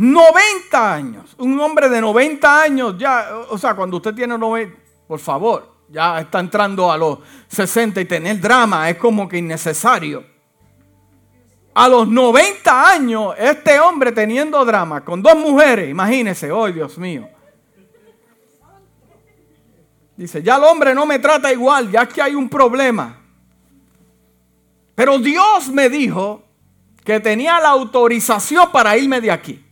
90 0.01 0.95
años. 0.95 1.35
Un 1.37 1.61
hombre 1.61 1.91
de 1.91 2.01
90 2.01 2.63
años, 2.63 2.95
ya, 2.97 3.29
o 3.51 3.59
sea, 3.59 3.75
cuando 3.75 3.99
usted 3.99 4.15
tiene 4.15 4.39
90, 4.39 4.75
por 5.07 5.19
favor, 5.19 5.75
ya 5.91 6.21
está 6.21 6.41
entrando 6.41 6.91
a 6.91 6.97
los 6.97 7.19
60 7.49 8.01
y 8.01 8.07
tener 8.07 8.41
drama 8.41 8.89
es 8.89 8.97
como 8.97 9.29
que 9.29 9.37
innecesario. 9.37 10.25
A 11.75 11.87
los 11.87 12.09
90 12.09 12.91
años, 12.91 13.35
este 13.39 13.79
hombre 13.79 14.11
teniendo 14.13 14.65
drama 14.65 15.05
con 15.05 15.21
dos 15.21 15.37
mujeres, 15.37 15.91
imagínese, 15.91 16.51
oh 16.51 16.73
Dios 16.73 16.97
mío. 16.97 17.29
Dice, 20.17 20.43
ya 20.43 20.57
el 20.57 20.65
hombre 20.65 20.95
no 20.95 21.05
me 21.05 21.19
trata 21.19 21.53
igual, 21.53 21.91
ya 21.91 22.09
que 22.09 22.23
hay 22.23 22.35
un 22.35 22.49
problema. 22.49 23.19
Pero 24.95 25.19
Dios 25.19 25.69
me 25.69 25.91
dijo 25.91 26.43
que 27.05 27.21
tenía 27.21 27.61
la 27.61 27.69
autorización 27.69 28.73
para 28.73 28.97
irme 28.97 29.21
de 29.21 29.31
aquí. 29.31 29.67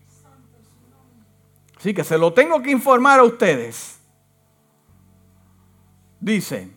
Así 1.78 1.94
que 1.94 2.02
se 2.02 2.18
lo 2.18 2.32
tengo 2.32 2.60
que 2.60 2.72
informar 2.72 3.20
a 3.20 3.24
ustedes. 3.24 4.00
Dice, 6.20 6.68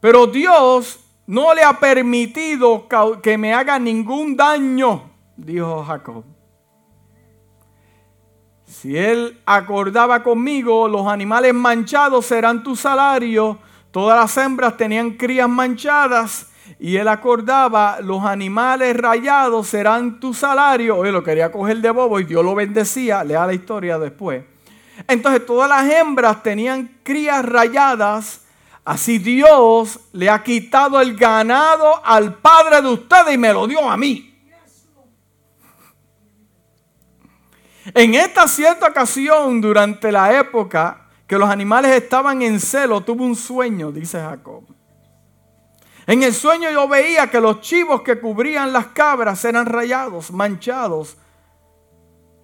pero 0.00 0.26
Dios 0.26 1.00
no 1.26 1.54
le 1.54 1.62
ha 1.62 1.78
permitido 1.78 2.86
que 3.22 3.38
me 3.38 3.54
haga 3.54 3.78
ningún 3.78 4.36
daño, 4.36 5.10
dijo 5.36 5.82
Jacob. 5.84 6.24
Si 8.66 8.96
él 8.96 9.40
acordaba 9.46 10.22
conmigo, 10.22 10.86
los 10.86 11.06
animales 11.06 11.54
manchados 11.54 12.26
serán 12.26 12.62
tu 12.62 12.76
salario. 12.76 13.58
Todas 13.90 14.18
las 14.18 14.36
hembras 14.36 14.76
tenían 14.76 15.12
crías 15.12 15.48
manchadas. 15.48 16.49
Y 16.80 16.96
él 16.96 17.08
acordaba, 17.08 18.00
los 18.00 18.24
animales 18.24 18.96
rayados 18.96 19.68
serán 19.68 20.18
tu 20.18 20.34
salario. 20.34 20.96
Hoy 20.96 21.12
lo 21.12 21.22
quería 21.22 21.52
coger 21.52 21.76
de 21.78 21.90
bobo 21.90 22.18
y 22.18 22.24
Dios 22.24 22.42
lo 22.42 22.54
bendecía. 22.54 23.22
Lea 23.22 23.46
la 23.46 23.52
historia 23.52 23.98
después. 23.98 24.42
Entonces 25.06 25.46
todas 25.46 25.68
las 25.68 25.88
hembras 25.92 26.42
tenían 26.42 26.90
crías 27.02 27.44
rayadas 27.44 28.40
Así 28.84 29.18
Dios 29.18 30.00
le 30.12 30.30
ha 30.30 30.42
quitado 30.42 31.00
el 31.00 31.16
ganado 31.16 32.04
al 32.04 32.34
padre 32.38 32.80
de 32.80 32.88
ustedes 32.88 33.34
y 33.34 33.38
me 33.38 33.52
lo 33.52 33.66
dio 33.66 33.88
a 33.88 33.96
mí. 33.96 34.26
En 37.94 38.14
esta 38.14 38.46
cierta 38.46 38.88
ocasión, 38.88 39.60
durante 39.60 40.10
la 40.10 40.38
época 40.38 41.08
que 41.26 41.38
los 41.38 41.48
animales 41.48 41.92
estaban 41.92 42.42
en 42.42 42.58
celo, 42.58 43.00
tuve 43.02 43.22
un 43.22 43.36
sueño, 43.36 43.92
dice 43.92 44.18
Jacob. 44.18 44.64
En 46.10 46.24
el 46.24 46.34
sueño 46.34 46.68
yo 46.72 46.88
veía 46.88 47.30
que 47.30 47.40
los 47.40 47.60
chivos 47.60 48.02
que 48.02 48.18
cubrían 48.18 48.72
las 48.72 48.86
cabras 48.86 49.44
eran 49.44 49.66
rayados, 49.66 50.32
manchados 50.32 51.16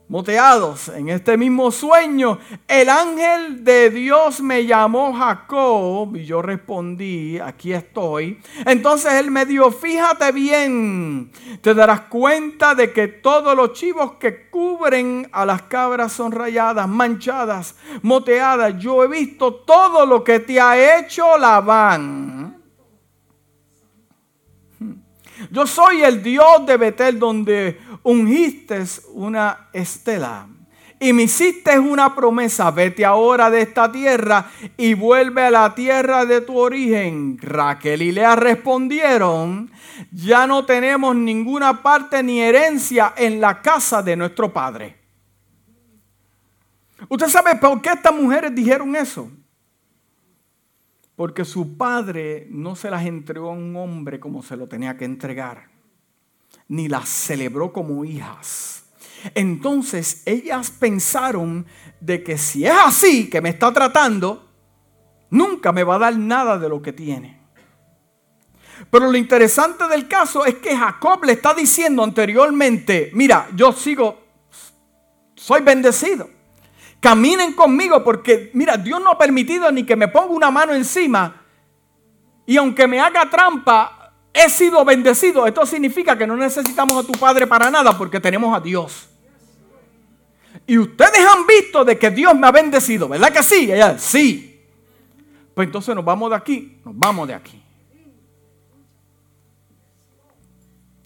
moteados 0.08 0.88
en 0.90 1.08
este 1.08 1.36
mismo 1.36 1.72
sueño, 1.72 2.38
el 2.68 2.88
ángel 2.88 3.64
de 3.64 3.90
Dios 3.90 4.40
me 4.40 4.64
llamó 4.64 5.12
Jacob 5.12 6.14
y 6.14 6.24
yo 6.24 6.42
respondí, 6.42 7.40
aquí 7.40 7.72
estoy. 7.72 8.40
Entonces 8.64 9.14
él 9.14 9.32
me 9.32 9.44
dijo, 9.44 9.72
fíjate 9.72 10.30
bien, 10.30 11.32
te 11.60 11.74
darás 11.74 12.02
cuenta 12.02 12.76
de 12.76 12.92
que 12.92 13.08
todos 13.08 13.56
los 13.56 13.72
chivos 13.72 14.12
que 14.12 14.48
cubren 14.48 15.28
a 15.32 15.44
las 15.44 15.62
cabras 15.62 16.12
son 16.12 16.30
rayadas, 16.30 16.86
manchadas, 16.86 17.74
moteadas. 18.02 18.78
Yo 18.78 19.02
he 19.02 19.08
visto 19.08 19.54
todo 19.54 20.06
lo 20.06 20.22
que 20.22 20.38
te 20.38 20.60
ha 20.60 20.98
hecho 21.00 21.36
Labán. 21.36 22.55
Yo 25.50 25.66
soy 25.66 26.02
el 26.02 26.22
Dios 26.22 26.66
de 26.66 26.76
Betel 26.76 27.18
donde 27.18 27.80
ungiste 28.02 28.84
una 29.14 29.68
estela 29.72 30.46
y 30.98 31.12
me 31.12 31.24
hiciste 31.24 31.78
una 31.78 32.14
promesa, 32.14 32.70
vete 32.70 33.04
ahora 33.04 33.50
de 33.50 33.60
esta 33.60 33.92
tierra 33.92 34.50
y 34.78 34.94
vuelve 34.94 35.42
a 35.42 35.50
la 35.50 35.74
tierra 35.74 36.24
de 36.24 36.40
tu 36.40 36.56
origen. 36.56 37.38
Raquel 37.40 38.00
y 38.00 38.12
Lea 38.12 38.34
respondieron, 38.34 39.70
ya 40.10 40.46
no 40.46 40.64
tenemos 40.64 41.14
ninguna 41.14 41.82
parte 41.82 42.22
ni 42.22 42.40
herencia 42.40 43.12
en 43.16 43.40
la 43.40 43.60
casa 43.60 44.02
de 44.02 44.16
nuestro 44.16 44.52
padre. 44.52 44.96
¿Usted 47.08 47.28
sabe 47.28 47.56
por 47.56 47.82
qué 47.82 47.90
estas 47.90 48.14
mujeres 48.14 48.54
dijeron 48.54 48.96
eso? 48.96 49.30
Porque 51.16 51.46
su 51.46 51.78
padre 51.78 52.46
no 52.50 52.76
se 52.76 52.90
las 52.90 53.06
entregó 53.06 53.50
a 53.50 53.54
un 53.54 53.74
hombre 53.76 54.20
como 54.20 54.42
se 54.42 54.56
lo 54.56 54.68
tenía 54.68 54.98
que 54.98 55.06
entregar, 55.06 55.70
ni 56.68 56.88
las 56.88 57.08
celebró 57.08 57.72
como 57.72 58.04
hijas. 58.04 58.84
Entonces 59.34 60.22
ellas 60.26 60.70
pensaron 60.70 61.66
de 62.00 62.22
que 62.22 62.36
si 62.36 62.66
es 62.66 62.74
así 62.84 63.30
que 63.30 63.40
me 63.40 63.48
está 63.48 63.72
tratando, 63.72 64.52
nunca 65.30 65.72
me 65.72 65.84
va 65.84 65.96
a 65.96 66.00
dar 66.00 66.18
nada 66.18 66.58
de 66.58 66.68
lo 66.68 66.82
que 66.82 66.92
tiene. 66.92 67.40
Pero 68.90 69.10
lo 69.10 69.16
interesante 69.16 69.88
del 69.88 70.06
caso 70.06 70.44
es 70.44 70.56
que 70.56 70.76
Jacob 70.76 71.24
le 71.24 71.32
está 71.32 71.54
diciendo 71.54 72.04
anteriormente, 72.04 73.10
mira, 73.14 73.48
yo 73.56 73.72
sigo, 73.72 74.22
soy 75.34 75.62
bendecido 75.62 76.35
caminen 77.06 77.52
conmigo 77.52 78.02
porque, 78.02 78.50
mira, 78.52 78.76
Dios 78.76 79.00
no 79.00 79.12
ha 79.12 79.16
permitido 79.16 79.70
ni 79.70 79.84
que 79.84 79.94
me 79.94 80.08
ponga 80.08 80.34
una 80.34 80.50
mano 80.50 80.74
encima 80.74 81.40
y 82.44 82.56
aunque 82.56 82.88
me 82.88 82.98
haga 82.98 83.30
trampa, 83.30 84.12
he 84.34 84.50
sido 84.50 84.84
bendecido. 84.84 85.46
Esto 85.46 85.64
significa 85.66 86.18
que 86.18 86.26
no 86.26 86.36
necesitamos 86.36 87.04
a 87.04 87.06
tu 87.06 87.12
Padre 87.12 87.46
para 87.46 87.70
nada 87.70 87.96
porque 87.96 88.18
tenemos 88.18 88.52
a 88.52 88.58
Dios. 88.58 89.08
Y 90.66 90.78
ustedes 90.78 91.20
han 91.20 91.46
visto 91.46 91.84
de 91.84 91.96
que 91.96 92.10
Dios 92.10 92.34
me 92.34 92.48
ha 92.48 92.50
bendecido, 92.50 93.08
¿verdad 93.08 93.32
que 93.32 93.44
sí? 93.44 93.70
Ella, 93.70 93.96
sí. 94.00 94.60
Pues 95.54 95.66
entonces 95.66 95.94
nos 95.94 96.04
vamos 96.04 96.30
de 96.30 96.34
aquí, 96.34 96.80
nos 96.84 96.98
vamos 96.98 97.28
de 97.28 97.34
aquí. 97.34 97.62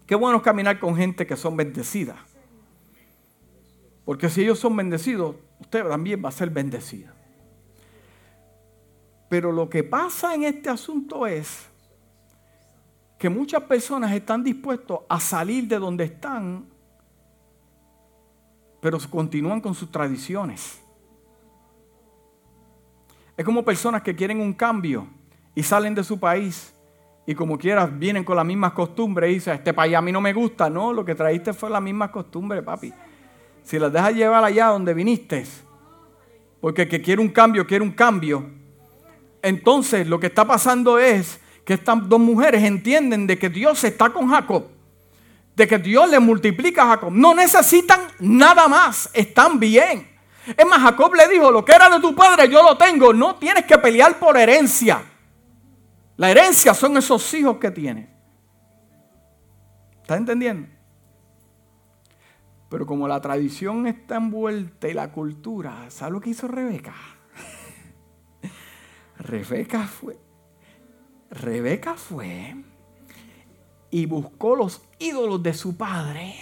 Qué 0.06 0.14
bueno 0.14 0.38
es 0.38 0.42
caminar 0.42 0.80
con 0.80 0.96
gente 0.96 1.26
que 1.26 1.36
son 1.36 1.58
bendecidas. 1.58 2.16
Porque 4.06 4.30
si 4.30 4.40
ellos 4.40 4.58
son 4.58 4.74
bendecidos, 4.74 5.36
usted 5.60 5.86
también 5.86 6.22
va 6.24 6.30
a 6.30 6.32
ser 6.32 6.50
bendecido. 6.50 7.12
Pero 9.28 9.52
lo 9.52 9.70
que 9.70 9.84
pasa 9.84 10.34
en 10.34 10.42
este 10.42 10.68
asunto 10.68 11.26
es 11.26 11.68
que 13.18 13.28
muchas 13.28 13.62
personas 13.62 14.12
están 14.12 14.42
dispuestos 14.42 15.00
a 15.08 15.20
salir 15.20 15.68
de 15.68 15.78
donde 15.78 16.04
están, 16.04 16.66
pero 18.80 18.98
continúan 19.10 19.60
con 19.60 19.74
sus 19.74 19.90
tradiciones. 19.92 20.80
Es 23.36 23.44
como 23.44 23.64
personas 23.64 24.02
que 24.02 24.16
quieren 24.16 24.40
un 24.40 24.52
cambio 24.52 25.06
y 25.54 25.62
salen 25.62 25.94
de 25.94 26.02
su 26.02 26.18
país 26.18 26.74
y 27.26 27.34
como 27.34 27.58
quieras 27.58 27.96
vienen 27.96 28.24
con 28.24 28.36
las 28.36 28.44
mismas 28.44 28.72
costumbres 28.72 29.30
y 29.30 29.34
dicen, 29.34 29.54
este 29.54 29.72
país 29.72 29.94
a 29.94 30.02
mí 30.02 30.10
no 30.10 30.20
me 30.20 30.32
gusta. 30.32 30.68
No, 30.68 30.92
lo 30.92 31.04
que 31.04 31.14
traíste 31.14 31.52
fue 31.52 31.70
la 31.70 31.80
misma 31.80 32.10
costumbre, 32.10 32.62
papi. 32.62 32.92
Si 33.70 33.78
las 33.78 33.92
dejas 33.92 34.14
llevar 34.14 34.42
allá 34.42 34.66
donde 34.66 34.92
viniste, 34.92 35.46
porque 36.60 36.82
el 36.82 36.88
que 36.88 37.00
quiere 37.00 37.22
un 37.22 37.28
cambio, 37.28 37.64
quiere 37.64 37.84
un 37.84 37.92
cambio. 37.92 38.50
Entonces 39.42 40.08
lo 40.08 40.18
que 40.18 40.26
está 40.26 40.44
pasando 40.44 40.98
es 40.98 41.38
que 41.64 41.74
estas 41.74 42.08
dos 42.08 42.18
mujeres 42.18 42.64
entienden 42.64 43.28
de 43.28 43.38
que 43.38 43.48
Dios 43.48 43.84
está 43.84 44.10
con 44.10 44.28
Jacob, 44.28 44.64
de 45.54 45.68
que 45.68 45.78
Dios 45.78 46.10
le 46.10 46.18
multiplica 46.18 46.82
a 46.82 46.86
Jacob. 46.88 47.12
No 47.12 47.32
necesitan 47.32 48.08
nada 48.18 48.66
más, 48.66 49.08
están 49.12 49.60
bien. 49.60 50.18
Es 50.56 50.66
más, 50.66 50.80
Jacob 50.80 51.14
le 51.14 51.28
dijo, 51.28 51.52
lo 51.52 51.64
que 51.64 51.70
era 51.70 51.88
de 51.88 52.00
tu 52.00 52.12
padre 52.12 52.48
yo 52.48 52.64
lo 52.64 52.76
tengo, 52.76 53.12
no 53.12 53.36
tienes 53.36 53.66
que 53.66 53.78
pelear 53.78 54.18
por 54.18 54.36
herencia. 54.36 55.00
La 56.16 56.28
herencia 56.28 56.74
son 56.74 56.96
esos 56.96 57.32
hijos 57.34 57.58
que 57.58 57.70
tienes. 57.70 58.08
¿Estás 60.02 60.18
entendiendo? 60.18 60.79
Pero 62.70 62.86
como 62.86 63.08
la 63.08 63.20
tradición 63.20 63.88
está 63.88 64.16
envuelta 64.16 64.88
y 64.88 64.94
la 64.94 65.10
cultura, 65.10 65.90
¿sabes 65.90 66.12
lo 66.12 66.20
que 66.20 66.30
hizo 66.30 66.46
Rebeca? 66.46 66.94
Rebeca 69.18 69.88
fue, 69.88 70.16
Rebeca 71.30 71.94
fue 71.94 72.54
y 73.90 74.06
buscó 74.06 74.54
los 74.54 74.82
ídolos 75.00 75.42
de 75.42 75.52
su 75.52 75.76
padre 75.76 76.36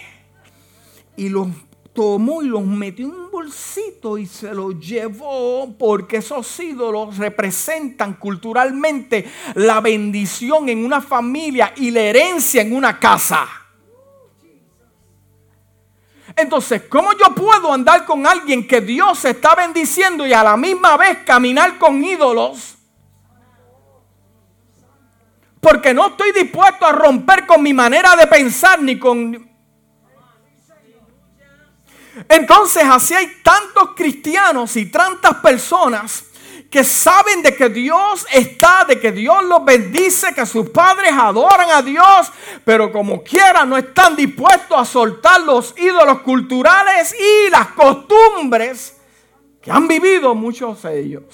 y 1.17 1.31
los 1.31 1.49
tomó 1.95 2.43
y 2.43 2.47
los 2.47 2.65
metió 2.65 3.07
en 3.07 3.13
un 3.13 3.31
bolsito 3.31 4.19
y 4.19 4.27
se 4.27 4.55
los 4.55 4.79
llevó 4.79 5.75
porque 5.79 6.19
esos 6.19 6.61
ídolos 6.61 7.17
representan 7.17 8.15
culturalmente 8.15 9.25
la 9.55 9.81
bendición 9.81 10.69
en 10.69 10.85
una 10.85 11.01
familia 11.01 11.73
y 11.75 11.91
la 11.91 12.03
herencia 12.03 12.61
en 12.61 12.77
una 12.77 13.01
casa. 13.01 13.58
Entonces, 16.39 16.83
¿cómo 16.89 17.13
yo 17.15 17.35
puedo 17.35 17.73
andar 17.73 18.05
con 18.05 18.25
alguien 18.25 18.65
que 18.65 18.81
Dios 18.81 19.25
está 19.25 19.57
bendiciendo 19.57 20.25
y 20.25 20.33
a 20.33 20.45
la 20.45 20.57
misma 20.57 20.97
vez 20.97 21.19
caminar 21.25 21.79
con 21.79 22.03
ídolos? 22.05 22.77
Porque 25.61 25.93
no 25.93 26.07
estoy 26.07 26.31
dispuesto 26.31 26.87
a 26.87 26.93
romper 26.93 27.45
con 27.45 27.61
mi 27.61 27.75
manera 27.75 28.15
de 28.15 28.29
pensar 28.29 28.81
ni 28.81 29.01
con... 29.01 29.51
Entonces 32.29 32.85
así 32.89 33.15
hay 33.15 33.43
tantos 33.43 33.97
cristianos 33.97 34.77
y 34.77 34.87
tantas 34.87 35.35
personas 35.39 36.25
que 36.71 36.85
saben 36.85 37.43
de 37.43 37.57
que 37.57 37.69
Dios 37.71 38.27
está, 38.33 38.85
de 38.85 39.01
que 39.01 39.11
Dios 39.11 39.43
los 39.45 39.65
bendice, 39.65 40.35
que 40.35 40.45
sus 40.45 40.69
padres 40.69 41.13
adoran 41.13 41.71
a 41.71 41.81
Dios, 41.81 42.31
pero 42.65 42.93
como 42.93 43.23
quiera 43.23 43.65
no 43.65 43.79
están 43.79 44.15
dispuestos 44.15 44.79
a 44.79 44.85
soltar 44.85 45.41
los 45.43 45.75
ídolos 45.79 46.21
culturales 46.21 47.15
y 47.19 47.51
las 47.51 47.69
costumbres 47.69 49.01
que 49.63 49.71
han 49.71 49.89
vivido 49.89 50.35
muchos 50.35 50.83
de 50.83 51.01
ellos. 51.01 51.25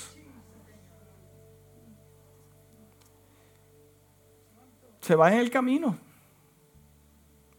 Se 5.00 5.14
van 5.16 5.34
en 5.34 5.40
el 5.40 5.50
camino. 5.50 5.98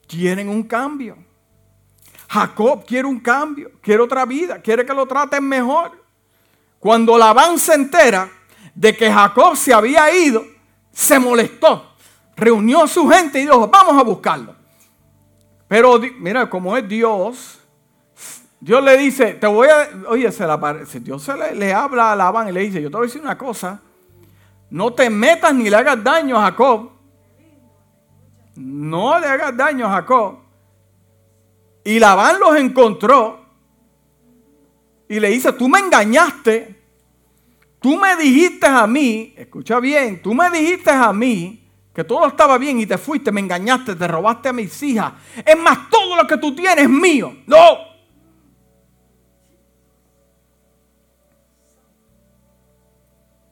Quieren 0.08 0.48
un 0.50 0.64
cambio. 0.64 1.18
Jacob 2.28 2.86
quiere 2.86 3.08
un 3.08 3.20
cambio, 3.20 3.72
quiere 3.82 4.02
otra 4.02 4.26
vida, 4.26 4.62
quiere 4.62 4.86
que 4.86 4.94
lo 4.94 5.06
traten 5.06 5.44
mejor. 5.44 6.05
Cuando 6.86 7.18
Labán 7.18 7.58
se 7.58 7.74
entera 7.74 8.30
de 8.76 8.96
que 8.96 9.12
Jacob 9.12 9.58
se 9.58 9.74
había 9.74 10.16
ido, 10.16 10.46
se 10.92 11.18
molestó, 11.18 11.96
reunió 12.36 12.84
a 12.84 12.88
su 12.88 13.10
gente 13.10 13.40
y 13.40 13.42
dijo, 13.42 13.68
vamos 13.68 13.98
a 13.98 14.04
buscarlo. 14.04 14.54
Pero 15.68 16.00
mira, 16.20 16.48
como 16.48 16.78
es 16.78 16.88
Dios, 16.88 17.60
Dios 18.60 18.84
le 18.84 18.98
dice, 18.98 19.34
te 19.34 19.48
voy 19.48 19.68
a, 19.68 20.10
oye, 20.10 20.32
se 20.32 20.46
la 20.46 20.60
parece, 20.60 21.00
Dios 21.00 21.24
se 21.24 21.36
le, 21.36 21.56
le, 21.56 21.74
habla 21.74 22.12
a 22.12 22.16
Labán 22.16 22.50
y 22.50 22.52
le 22.52 22.60
dice, 22.60 22.80
yo 22.80 22.92
te 22.92 22.98
voy 22.98 23.06
a 23.06 23.08
decir 23.08 23.22
una 23.24 23.36
cosa, 23.36 23.82
no 24.70 24.94
te 24.94 25.10
metas 25.10 25.56
ni 25.56 25.72
le 25.72 25.78
hagas 25.78 26.04
daño 26.04 26.38
a 26.38 26.44
Jacob. 26.44 26.92
No 28.58 29.18
le 29.18 29.26
hagas 29.26 29.58
daño 29.58 29.88
a 29.88 29.90
Jacob. 29.90 30.38
Y 31.84 31.98
Labán 31.98 32.40
los 32.40 32.56
encontró 32.58 33.44
y 35.08 35.20
le 35.20 35.30
dice, 35.30 35.54
tú 35.54 35.68
me 35.70 35.80
engañaste, 35.80 36.75
tú 37.86 37.96
me 37.98 38.16
dijiste 38.16 38.66
a 38.66 38.88
mí, 38.88 39.36
escucha 39.38 39.80
bien, 39.80 40.20
tú 40.20 40.34
me 40.34 40.50
dijiste 40.50 40.90
a 40.90 41.14
mí 41.14 41.70
que 41.94 42.04
todo 42.04 42.26
estaba 42.26 42.58
bien 42.58 42.80
y 42.80 42.88
te 42.88 42.98
fuiste, 42.98 43.32
me 43.32 43.42
engañaste, 43.42 43.96
te 43.96 44.08
robaste 44.08 44.50
a 44.50 44.54
mis 44.54 44.82
hijas. 44.82 45.14
Es 45.46 45.56
más, 45.56 45.88
todo 45.92 46.16
lo 46.16 46.26
que 46.26 46.36
tú 46.38 46.56
tienes 46.56 46.86
es 46.86 46.90
mío. 46.90 47.32
No. 47.46 47.62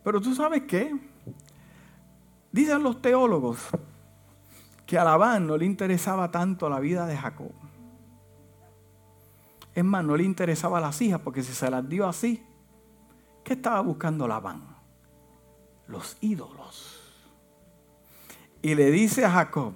Pero 0.03 0.19
tú 0.19 0.33
sabes 0.33 0.63
qué? 0.63 0.95
Dicen 2.51 2.81
los 2.81 3.03
teólogos 3.03 3.59
que 4.87 4.97
a 4.97 5.03
Labán 5.03 5.45
no 5.45 5.57
le 5.57 5.65
interesaba 5.65 6.31
tanto 6.31 6.67
la 6.69 6.79
vida 6.79 7.05
de 7.05 7.17
Jacob. 7.17 7.51
Es 9.75 9.83
más, 9.83 10.03
no 10.03 10.17
le 10.17 10.23
interesaba 10.23 10.79
a 10.79 10.81
las 10.81 10.99
hijas 11.03 11.19
porque 11.19 11.43
si 11.43 11.53
se 11.53 11.69
las 11.69 11.87
dio 11.87 12.07
así, 12.07 12.43
¿qué 13.43 13.53
estaba 13.53 13.81
buscando 13.81 14.27
Labán? 14.27 14.75
Los 15.87 16.17
ídolos. 16.21 16.99
Y 18.61 18.75
le 18.75 18.91
dice 18.91 19.25
a 19.25 19.31
Jacob, 19.31 19.73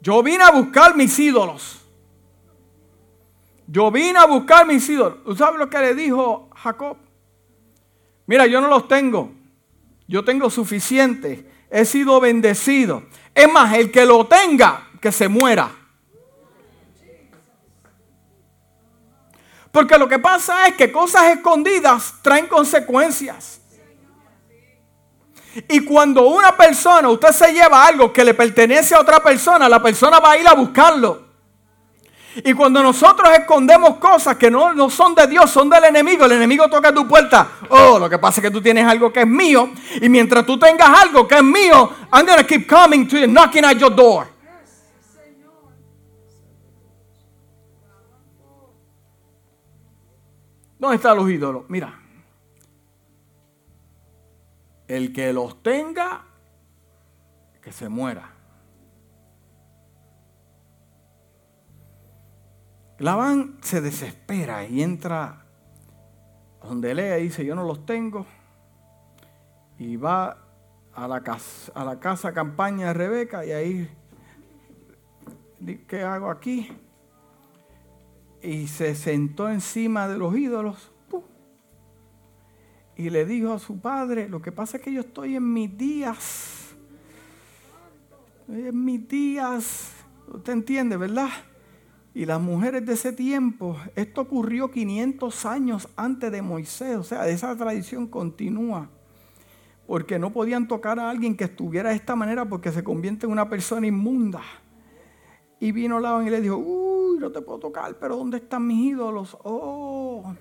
yo 0.00 0.22
vine 0.22 0.44
a 0.44 0.50
buscar 0.50 0.96
mis 0.96 1.18
ídolos. 1.18 1.80
Yo 3.66 3.90
vine 3.90 4.18
a 4.18 4.26
buscar 4.26 4.66
mis 4.66 4.88
ídolos. 4.88 5.24
¿Tú 5.24 5.34
sabes 5.34 5.58
lo 5.58 5.68
que 5.68 5.78
le 5.78 5.94
dijo 5.94 6.50
Jacob? 6.54 6.98
Mira, 8.26 8.46
yo 8.46 8.60
no 8.60 8.68
los 8.68 8.86
tengo. 8.86 9.32
Yo 10.06 10.24
tengo 10.24 10.50
suficiente. 10.50 11.50
He 11.70 11.84
sido 11.84 12.20
bendecido. 12.20 13.02
Es 13.34 13.50
más, 13.50 13.74
el 13.74 13.90
que 13.90 14.06
lo 14.06 14.26
tenga, 14.26 14.90
que 15.00 15.10
se 15.10 15.28
muera. 15.28 15.83
Porque 19.74 19.98
lo 19.98 20.08
que 20.08 20.20
pasa 20.20 20.68
es 20.68 20.76
que 20.76 20.92
cosas 20.92 21.24
escondidas 21.24 22.14
traen 22.22 22.46
consecuencias. 22.46 23.60
Y 25.68 25.80
cuando 25.80 26.28
una 26.28 26.56
persona, 26.56 27.08
usted 27.08 27.30
se 27.30 27.52
lleva 27.52 27.84
algo 27.84 28.12
que 28.12 28.22
le 28.22 28.34
pertenece 28.34 28.94
a 28.94 29.00
otra 29.00 29.18
persona, 29.18 29.68
la 29.68 29.82
persona 29.82 30.20
va 30.20 30.30
a 30.30 30.38
ir 30.38 30.46
a 30.46 30.52
buscarlo. 30.52 31.24
Y 32.44 32.52
cuando 32.52 32.84
nosotros 32.84 33.28
escondemos 33.36 33.96
cosas 33.96 34.36
que 34.36 34.48
no, 34.48 34.72
no, 34.74 34.88
son 34.88 35.12
de 35.12 35.26
Dios, 35.26 35.50
son 35.50 35.68
del 35.68 35.82
enemigo, 35.82 36.24
el 36.24 36.32
enemigo 36.32 36.68
toca 36.68 36.94
tu 36.94 37.08
puerta. 37.08 37.48
Oh, 37.68 37.98
lo 37.98 38.08
que 38.08 38.20
pasa 38.20 38.40
es 38.40 38.44
que 38.44 38.52
tú 38.52 38.62
tienes 38.62 38.86
algo 38.86 39.12
que 39.12 39.22
es 39.22 39.26
mío. 39.26 39.70
Y 40.00 40.08
mientras 40.08 40.46
tú 40.46 40.56
tengas 40.56 40.88
algo 41.02 41.26
que 41.26 41.34
es 41.34 41.42
mío, 41.42 41.90
I'm 42.12 42.24
going 42.24 42.38
to 42.38 42.46
keep 42.46 42.68
coming 42.68 43.08
to 43.08 43.18
you, 43.18 43.26
knocking 43.26 43.64
at 43.64 43.76
your 43.76 43.92
door. 43.92 44.33
¿Dónde 50.84 50.96
están 50.96 51.16
los 51.16 51.30
ídolos? 51.30 51.64
Mira. 51.68 51.98
El 54.86 55.14
que 55.14 55.32
los 55.32 55.62
tenga, 55.62 56.26
que 57.62 57.72
se 57.72 57.88
muera. 57.88 58.30
Labán 62.98 63.56
se 63.62 63.80
desespera 63.80 64.66
y 64.66 64.82
entra 64.82 65.46
donde 66.62 66.94
Lea 66.94 67.18
y 67.18 67.22
dice, 67.22 67.46
yo 67.46 67.54
no 67.54 67.64
los 67.64 67.86
tengo. 67.86 68.26
Y 69.78 69.96
va 69.96 70.36
a 70.92 71.08
la 71.08 71.22
casa, 71.22 71.72
a 71.74 71.82
la 71.86 71.98
casa 71.98 72.34
campaña 72.34 72.88
de 72.88 72.92
Rebeca 72.92 73.42
y 73.46 73.52
ahí, 73.52 73.90
¿qué 75.88 76.02
hago 76.02 76.28
aquí? 76.28 76.70
Y 78.44 78.66
se 78.66 78.94
sentó 78.94 79.48
encima 79.48 80.06
de 80.06 80.18
los 80.18 80.36
ídolos 80.36 80.90
y 82.96 83.10
le 83.10 83.24
dijo 83.24 83.52
a 83.52 83.58
su 83.58 83.80
padre, 83.80 84.28
lo 84.28 84.40
que 84.40 84.52
pasa 84.52 84.76
es 84.76 84.82
que 84.82 84.92
yo 84.92 85.00
estoy 85.00 85.34
en 85.34 85.52
mis 85.52 85.76
días, 85.76 86.74
en 88.48 88.84
mis 88.84 89.08
días, 89.08 89.92
usted 90.32 90.52
entiende, 90.52 90.96
¿verdad? 90.96 91.30
Y 92.14 92.24
las 92.26 92.40
mujeres 92.40 92.86
de 92.86 92.92
ese 92.92 93.12
tiempo, 93.12 93.76
esto 93.96 94.20
ocurrió 94.20 94.70
500 94.70 95.46
años 95.46 95.88
antes 95.96 96.30
de 96.30 96.42
Moisés, 96.42 96.96
o 96.96 97.02
sea, 97.02 97.26
esa 97.26 97.56
tradición 97.56 98.06
continúa. 98.06 98.88
Porque 99.88 100.18
no 100.18 100.32
podían 100.32 100.68
tocar 100.68 101.00
a 101.00 101.10
alguien 101.10 101.36
que 101.36 101.44
estuviera 101.44 101.90
de 101.90 101.96
esta 101.96 102.14
manera 102.14 102.44
porque 102.44 102.70
se 102.70 102.84
convierte 102.84 103.26
en 103.26 103.32
una 103.32 103.48
persona 103.48 103.86
inmunda. 103.86 104.40
Y 105.58 105.72
vino 105.72 105.98
Labán 105.98 106.26
y 106.26 106.30
le 106.30 106.40
dijo, 106.40 106.56
uy, 107.14 107.20
no 107.20 107.32
te 107.32 107.40
puedo 107.42 107.58
tocar, 107.58 107.96
pero 107.98 108.16
¿dónde 108.16 108.38
están 108.38 108.66
mis 108.66 108.92
ídolos? 108.92 109.36
Oh. 109.42 110.34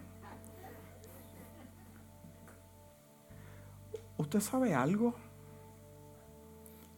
¿Usted 4.18 4.40
sabe 4.40 4.74
algo? 4.74 5.14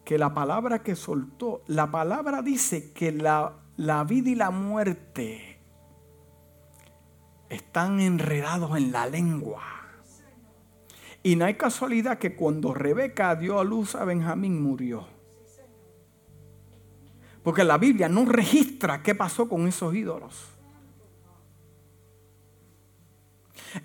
Que 0.03 0.17
la 0.17 0.33
palabra 0.33 0.83
que 0.83 0.95
soltó, 0.95 1.61
la 1.67 1.89
palabra 1.89 2.41
dice 2.41 2.91
que 2.93 3.11
la 3.11 3.53
la 3.77 4.05
vida 4.05 4.29
y 4.29 4.35
la 4.35 4.51
muerte 4.51 5.59
están 7.49 7.99
enredados 7.99 8.77
en 8.77 8.91
la 8.91 9.07
lengua. 9.07 9.63
Y 11.23 11.35
no 11.35 11.45
hay 11.45 11.55
casualidad 11.55 12.19
que 12.19 12.35
cuando 12.35 12.73
Rebeca 12.73 13.35
dio 13.35 13.59
a 13.59 13.63
luz 13.63 13.95
a 13.95 14.05
Benjamín 14.05 14.61
murió. 14.61 15.14
Porque 17.45 17.63
la 17.63 17.77
Biblia 17.77 18.09
no 18.09 18.25
registra 18.25 19.01
qué 19.01 19.15
pasó 19.15 19.47
con 19.47 19.65
esos 19.65 19.95
ídolos. 19.95 20.35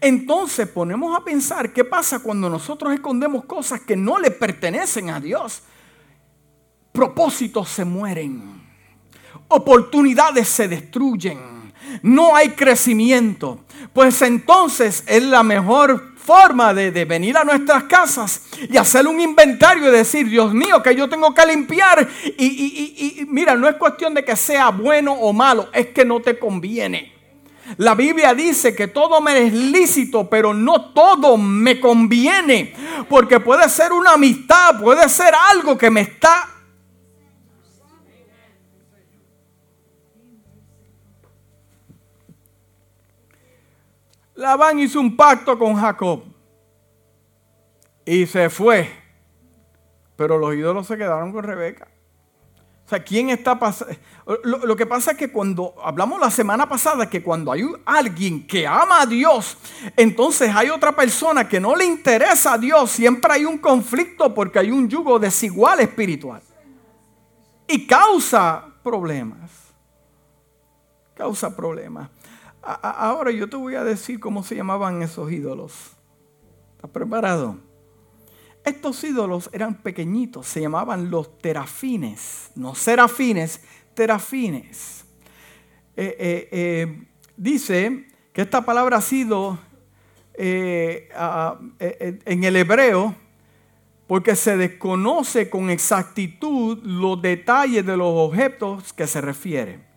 Entonces 0.00 0.66
ponemos 0.66 1.16
a 1.16 1.22
pensar 1.22 1.72
qué 1.72 1.84
pasa 1.84 2.18
cuando 2.18 2.50
nosotros 2.50 2.92
escondemos 2.92 3.44
cosas 3.44 3.82
que 3.82 3.94
no 3.94 4.18
le 4.18 4.32
pertenecen 4.32 5.10
a 5.10 5.20
Dios. 5.20 5.62
Propósitos 6.90 7.68
se 7.68 7.84
mueren 7.84 8.60
oportunidades 9.50 10.48
se 10.48 10.68
destruyen, 10.68 11.38
no 12.02 12.34
hay 12.34 12.50
crecimiento. 12.50 13.64
Pues 13.92 14.22
entonces 14.22 15.04
es 15.06 15.22
la 15.22 15.42
mejor 15.42 16.09
forma 16.30 16.72
de, 16.72 17.04
venir 17.06 17.36
a 17.36 17.42
nuestras 17.42 17.84
casas 17.84 18.42
y 18.70 18.76
hacer 18.76 19.04
un 19.08 19.20
inventario 19.20 19.88
y 19.88 19.90
decir, 19.90 20.28
Dios 20.28 20.54
mío, 20.54 20.80
que 20.80 20.94
yo 20.94 21.08
tengo 21.08 21.34
que 21.34 21.44
limpiar. 21.44 22.08
Y, 22.38 22.44
y 23.18 23.26
mira, 23.26 23.56
no 23.56 23.68
es 23.68 23.74
cuestión 23.74 24.14
de 24.14 24.24
que 24.24 24.36
sea 24.36 24.68
bueno 24.68 25.12
o 25.12 25.32
malo, 25.32 25.68
es 25.72 25.88
que 25.88 26.04
no 26.04 26.20
te 26.20 26.38
conviene. 26.38 27.12
La 27.78 27.96
Biblia 27.96 28.32
dice 28.32 28.76
que 28.76 28.86
todo 28.86 29.20
me 29.20 29.44
es 29.44 29.52
lícito, 29.52 30.30
pero 30.30 30.54
no 30.54 30.92
todo 30.92 31.36
me 31.36 31.80
conviene. 31.80 32.74
Porque 33.08 33.40
puede 33.40 33.68
ser 33.68 33.92
una 33.92 34.12
amistad, 34.12 34.80
puede 34.80 35.08
ser 35.08 35.34
algo 35.50 35.76
que 35.76 35.90
me 35.90 36.02
está 36.02 36.49
Labán 44.40 44.78
hizo 44.78 44.98
un 44.98 45.14
pacto 45.14 45.58
con 45.58 45.74
Jacob 45.74 46.22
y 48.06 48.24
se 48.24 48.48
fue. 48.48 48.90
Pero 50.16 50.38
los 50.38 50.54
ídolos 50.54 50.86
se 50.86 50.96
quedaron 50.96 51.30
con 51.30 51.44
Rebeca. 51.44 51.88
O 52.86 52.88
sea, 52.88 53.04
¿quién 53.04 53.28
está 53.28 53.58
pasando? 53.58 53.94
Lo, 54.42 54.74
que 54.76 54.86
pasa 54.86 55.10
es 55.10 55.18
que 55.18 55.30
cuando 55.30 55.74
hablamos 55.84 56.18
la 56.18 56.30
semana 56.30 56.66
pasada, 56.66 57.10
que 57.10 57.22
cuando 57.22 57.52
hay 57.52 57.64
alguien 57.84 58.46
que 58.46 58.66
ama 58.66 59.02
a 59.02 59.06
Dios, 59.06 59.58
entonces 59.94 60.50
hay 60.54 60.70
otra 60.70 60.92
persona 60.92 61.46
que 61.46 61.60
no 61.60 61.76
le 61.76 61.84
interesa 61.84 62.54
a 62.54 62.58
Dios, 62.58 62.90
siempre 62.90 63.34
hay 63.34 63.44
un 63.44 63.58
conflicto 63.58 64.32
porque 64.32 64.58
hay 64.58 64.70
un 64.70 64.88
yugo 64.88 65.18
desigual 65.18 65.80
espiritual. 65.80 66.40
Y 67.68 67.86
causa 67.86 68.64
problemas. 68.82 69.50
Causa 71.14 71.54
problemas. 71.54 72.08
Ahora 72.62 73.30
yo 73.30 73.48
te 73.48 73.56
voy 73.56 73.74
a 73.74 73.84
decir 73.84 74.20
cómo 74.20 74.42
se 74.42 74.54
llamaban 74.54 75.02
esos 75.02 75.30
ídolos. 75.32 75.92
¿Estás 76.76 76.90
preparado? 76.90 77.58
Estos 78.64 79.02
ídolos 79.04 79.48
eran 79.52 79.74
pequeñitos, 79.74 80.46
se 80.46 80.60
llamaban 80.60 81.10
los 81.10 81.38
terafines, 81.38 82.50
no 82.54 82.74
serafines, 82.74 83.62
terafines. 83.94 85.06
Eh, 85.96 86.16
eh, 86.18 86.48
eh, 86.52 87.06
dice 87.36 88.06
que 88.32 88.42
esta 88.42 88.64
palabra 88.64 88.98
ha 88.98 89.02
sido 89.02 89.58
en 90.34 91.14
el 92.44 92.56
hebreo 92.56 93.14
porque 94.06 94.34
se 94.34 94.56
desconoce 94.56 95.50
con 95.50 95.68
exactitud 95.68 96.78
los 96.82 97.20
detalles 97.20 97.84
de 97.84 97.96
los 97.96 98.08
objetos 98.08 98.92
que 98.92 99.06
se 99.06 99.20
refiere. 99.20 99.89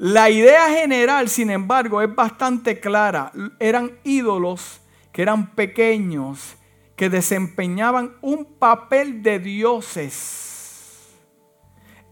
La 0.00 0.30
idea 0.30 0.70
general, 0.70 1.28
sin 1.28 1.50
embargo, 1.50 2.00
es 2.00 2.14
bastante 2.14 2.80
clara. 2.80 3.32
Eran 3.58 3.98
ídolos 4.02 4.80
que 5.12 5.20
eran 5.20 5.54
pequeños, 5.54 6.56
que 6.96 7.10
desempeñaban 7.10 8.16
un 8.22 8.46
papel 8.46 9.22
de 9.22 9.38
dioses. 9.38 11.10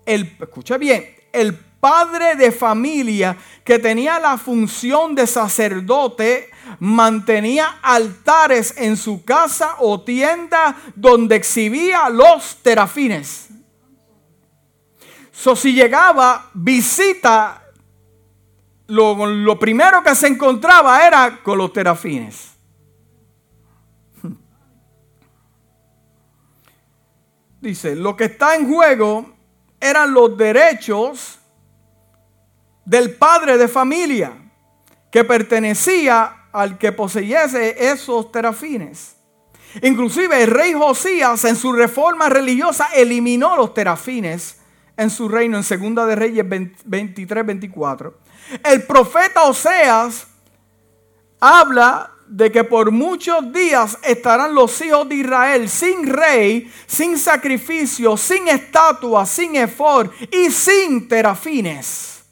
El, 0.04 0.36
escucha 0.38 0.76
bien, 0.76 1.16
el 1.32 1.54
padre 1.54 2.36
de 2.36 2.52
familia 2.52 3.38
que 3.64 3.78
tenía 3.78 4.20
la 4.20 4.36
función 4.36 5.14
de 5.14 5.26
sacerdote 5.26 6.50
mantenía 6.80 7.78
altares 7.80 8.74
en 8.76 8.98
su 8.98 9.24
casa 9.24 9.76
o 9.78 10.02
tienda 10.02 10.76
donde 10.94 11.36
exhibía 11.36 12.10
los 12.10 12.56
terafines. 12.62 13.48
Si 15.32 15.72
llegaba 15.72 16.50
visita, 16.52 17.57
lo, 18.88 19.58
primero 19.58 20.02
que 20.02 20.14
se 20.14 20.26
encontraba 20.26 21.06
era 21.06 21.40
con 21.42 21.58
los 21.58 21.72
terafines. 21.72 22.52
dice, 27.60 27.94
lo 27.94 28.16
que 28.16 28.24
está 28.24 28.56
en 28.56 28.66
juego 28.68 29.34
eran 29.80 30.12
los 30.12 30.36
derechos 30.36 31.38
del 32.84 33.14
padre 33.14 33.58
de 33.58 33.68
familia 33.68 34.32
que 35.10 35.22
pertenecía 35.24 36.46
al 36.50 36.78
que 36.78 36.92
poseyese 36.92 37.90
esos 37.90 38.32
terafines. 38.32 39.16
Inclusive 39.82 40.42
el 40.42 40.50
rey 40.50 40.72
Josías 40.72 41.44
en 41.44 41.56
su 41.56 41.74
reforma 41.74 42.30
religiosa 42.30 42.88
eliminó 42.94 43.54
los 43.54 43.74
terafines 43.74 44.58
en 44.96 45.10
su 45.10 45.28
reino 45.28 45.58
en 45.58 45.62
Segunda 45.62 46.06
de 46.06 46.16
Reyes 46.16 46.44
23, 46.48 47.46
24. 47.46 48.18
El 48.64 48.84
profeta 48.84 49.44
Oseas 49.44 50.26
habla 51.40 52.12
de 52.28 52.52
que 52.52 52.62
por 52.62 52.90
muchos 52.90 53.52
días 53.52 53.98
estarán 54.02 54.54
los 54.54 54.80
hijos 54.82 55.08
de 55.08 55.16
Israel 55.16 55.68
sin 55.68 56.06
rey, 56.06 56.70
sin 56.86 57.18
sacrificio, 57.18 58.16
sin 58.16 58.48
estatua, 58.48 59.24
sin 59.24 59.56
efor 59.56 60.12
y 60.30 60.50
sin 60.50 61.08
terafines. 61.08 62.22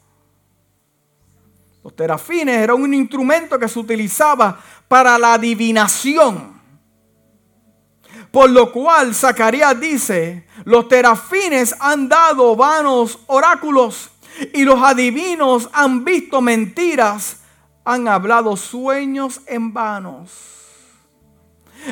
Los 1.83 1.95
terafines 1.95 2.57
eran 2.57 2.81
un 2.81 2.93
instrumento 2.93 3.57
que 3.57 3.67
se 3.67 3.79
utilizaba 3.79 4.59
para 4.87 5.17
la 5.17 5.33
adivinación. 5.33 6.57
Por 8.31 8.49
lo 8.49 8.71
cual 8.71 9.15
Zacarías 9.15 9.79
dice, 9.79 10.45
los 10.65 10.87
terafines 10.87 11.73
han 11.79 12.09
dado 12.09 12.55
vanos 12.55 13.19
oráculos 13.27 14.11
y 14.53 14.63
los 14.63 14.81
adivinos 14.81 15.69
han 15.73 16.03
visto 16.03 16.41
mentiras 16.41 17.41
han 17.83 18.07
hablado 18.09 18.57
sueños 18.57 19.41
en 19.47 19.73
vanos. 19.73 20.29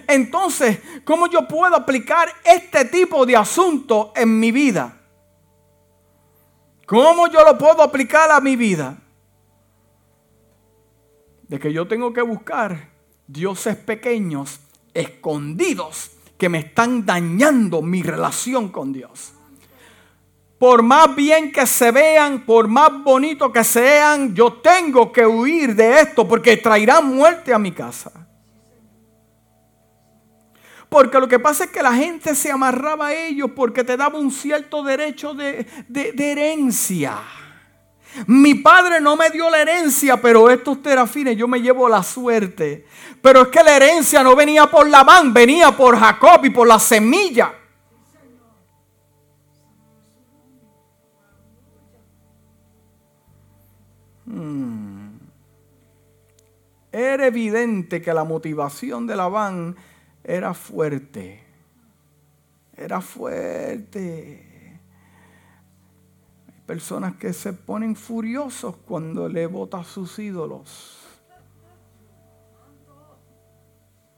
Entonces, 0.07 0.79
¿cómo 1.05 1.27
yo 1.27 1.47
puedo 1.47 1.73
aplicar 1.73 2.27
este 2.43 2.83
tipo 2.85 3.25
de 3.25 3.37
asunto 3.37 4.11
en 4.13 4.37
mi 4.37 4.51
vida? 4.51 5.01
¿Cómo 6.85 7.27
yo 7.27 7.45
lo 7.45 7.57
puedo 7.57 7.81
aplicar 7.81 8.29
a 8.29 8.41
mi 8.41 8.57
vida? 8.57 8.97
De 11.47 11.59
que 11.59 11.71
yo 11.71 11.87
tengo 11.87 12.11
que 12.11 12.21
buscar 12.21 12.89
dioses 13.25 13.77
pequeños, 13.77 14.59
escondidos, 14.93 16.11
que 16.37 16.49
me 16.49 16.57
están 16.59 17.05
dañando 17.05 17.81
mi 17.81 18.03
relación 18.03 18.67
con 18.67 18.91
Dios 18.91 19.34
por 20.65 20.81
más 20.81 21.15
bien 21.15 21.51
que 21.51 21.67
se 21.67 21.91
vean, 21.91 22.43
por 22.43 22.67
más 22.67 22.91
bonito 23.03 23.51
que 23.51 23.63
sean, 23.63 24.33
yo 24.33 24.53
tengo 24.53 25.11
que 25.11 25.23
huir 25.23 25.75
de 25.75 25.99
esto 25.99 26.27
porque 26.27 26.57
traerán 26.57 27.05
muerte 27.13 27.53
a 27.53 27.59
mi 27.59 27.71
casa. 27.71 28.11
Porque 30.89 31.19
lo 31.19 31.27
que 31.27 31.37
pasa 31.37 31.65
es 31.65 31.69
que 31.69 31.83
la 31.83 31.93
gente 31.93 32.33
se 32.33 32.51
amarraba 32.51 33.09
a 33.09 33.13
ellos 33.13 33.51
porque 33.55 33.83
te 33.83 33.95
daba 33.95 34.17
un 34.17 34.31
cierto 34.31 34.81
derecho 34.81 35.35
de, 35.35 35.67
herencia. 36.17 37.19
Mi 38.25 38.55
padre 38.55 38.99
no 38.99 39.15
me 39.15 39.29
dio 39.29 39.47
la 39.51 39.61
herencia, 39.61 40.19
pero 40.19 40.49
estos 40.49 40.81
terafines 40.81 41.37
yo 41.37 41.47
me 41.47 41.61
llevo 41.61 41.87
la 41.87 42.01
suerte. 42.01 42.87
Pero 43.21 43.43
es 43.43 43.47
que 43.49 43.61
la 43.61 43.75
herencia 43.75 44.23
no 44.23 44.35
venía 44.35 44.65
por 44.65 44.89
la 44.89 45.03
mano, 45.03 45.31
venía 45.31 45.77
por 45.77 45.95
Jacob 45.95 46.43
y 46.43 46.49
por 46.49 46.67
la 46.67 46.79
semilla. 46.79 47.53
Hmm. 54.25 55.17
Era 56.91 57.27
evidente 57.27 58.01
que 58.01 58.13
la 58.13 58.23
motivación 58.23 59.05
de 59.05 59.15
Labán 59.15 59.75
era 60.23 60.53
fuerte. 60.53 61.43
Era 62.75 63.01
fuerte. 63.01 64.79
Hay 66.47 66.61
personas 66.65 67.15
que 67.17 67.33
se 67.33 67.53
ponen 67.53 67.95
furiosos 67.95 68.77
cuando 68.77 69.27
le 69.27 69.45
bota 69.45 69.83
sus 69.83 70.17
ídolos. 70.19 71.01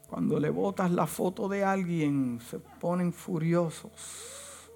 Cuando 0.08 0.40
le 0.40 0.50
botas 0.50 0.92
la 0.92 1.06
foto 1.06 1.50
de 1.50 1.64
alguien, 1.64 2.40
se 2.48 2.60
ponen 2.60 3.12
furiosos. 3.12 4.70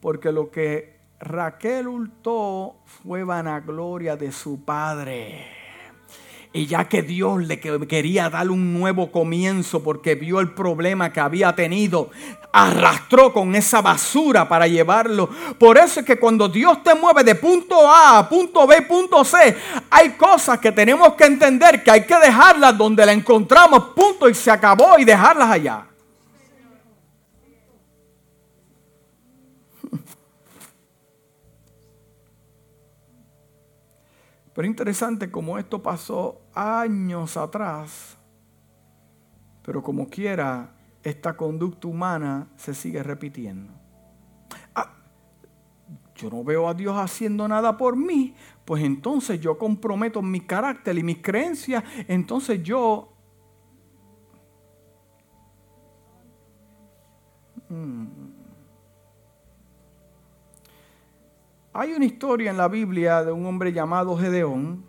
Porque 0.00 0.32
lo 0.32 0.50
que 0.50 0.93
Raquel 1.24 1.88
hurtó 1.88 2.76
fue 2.84 3.24
vanagloria 3.24 4.14
de 4.14 4.30
su 4.30 4.62
padre. 4.62 5.46
Y 6.52 6.66
ya 6.66 6.84
que 6.84 7.02
Dios 7.02 7.42
le 7.42 7.58
quería 7.58 8.30
dar 8.30 8.50
un 8.50 8.78
nuevo 8.78 9.10
comienzo 9.10 9.82
porque 9.82 10.14
vio 10.14 10.38
el 10.38 10.52
problema 10.52 11.12
que 11.12 11.18
había 11.18 11.52
tenido, 11.56 12.10
arrastró 12.52 13.32
con 13.32 13.56
esa 13.56 13.80
basura 13.80 14.48
para 14.48 14.68
llevarlo. 14.68 15.28
Por 15.58 15.78
eso 15.78 16.00
es 16.00 16.06
que 16.06 16.20
cuando 16.20 16.48
Dios 16.48 16.82
te 16.84 16.94
mueve 16.94 17.24
de 17.24 17.34
punto 17.34 17.90
A 17.90 18.18
a 18.18 18.28
punto 18.28 18.66
B, 18.66 18.82
punto 18.82 19.24
C, 19.24 19.56
hay 19.90 20.10
cosas 20.10 20.60
que 20.60 20.70
tenemos 20.70 21.14
que 21.14 21.24
entender 21.24 21.82
que 21.82 21.90
hay 21.90 22.04
que 22.04 22.18
dejarlas 22.18 22.78
donde 22.78 23.04
la 23.04 23.12
encontramos, 23.12 23.86
punto, 23.96 24.28
y 24.28 24.34
se 24.34 24.50
acabó 24.50 24.96
y 24.98 25.04
dejarlas 25.04 25.50
allá. 25.50 25.86
Pero 34.54 34.68
interesante 34.68 35.30
como 35.30 35.58
esto 35.58 35.82
pasó 35.82 36.40
años 36.54 37.36
atrás, 37.36 38.16
pero 39.62 39.82
como 39.82 40.08
quiera, 40.08 40.74
esta 41.02 41.36
conducta 41.36 41.88
humana 41.88 42.48
se 42.56 42.72
sigue 42.72 43.02
repitiendo. 43.02 43.72
Ah, 44.74 44.94
yo 46.14 46.30
no 46.30 46.44
veo 46.44 46.68
a 46.68 46.74
Dios 46.74 46.96
haciendo 46.96 47.48
nada 47.48 47.76
por 47.76 47.96
mí, 47.96 48.34
pues 48.64 48.84
entonces 48.84 49.40
yo 49.40 49.58
comprometo 49.58 50.22
mi 50.22 50.40
carácter 50.40 50.96
y 50.98 51.02
mis 51.02 51.18
creencias, 51.18 51.82
entonces 52.08 52.62
yo... 52.62 53.13
Hay 61.76 61.92
una 61.92 62.04
historia 62.04 62.52
en 62.52 62.56
la 62.56 62.68
Biblia 62.68 63.24
de 63.24 63.32
un 63.32 63.44
hombre 63.46 63.72
llamado 63.72 64.16
Gedeón, 64.16 64.84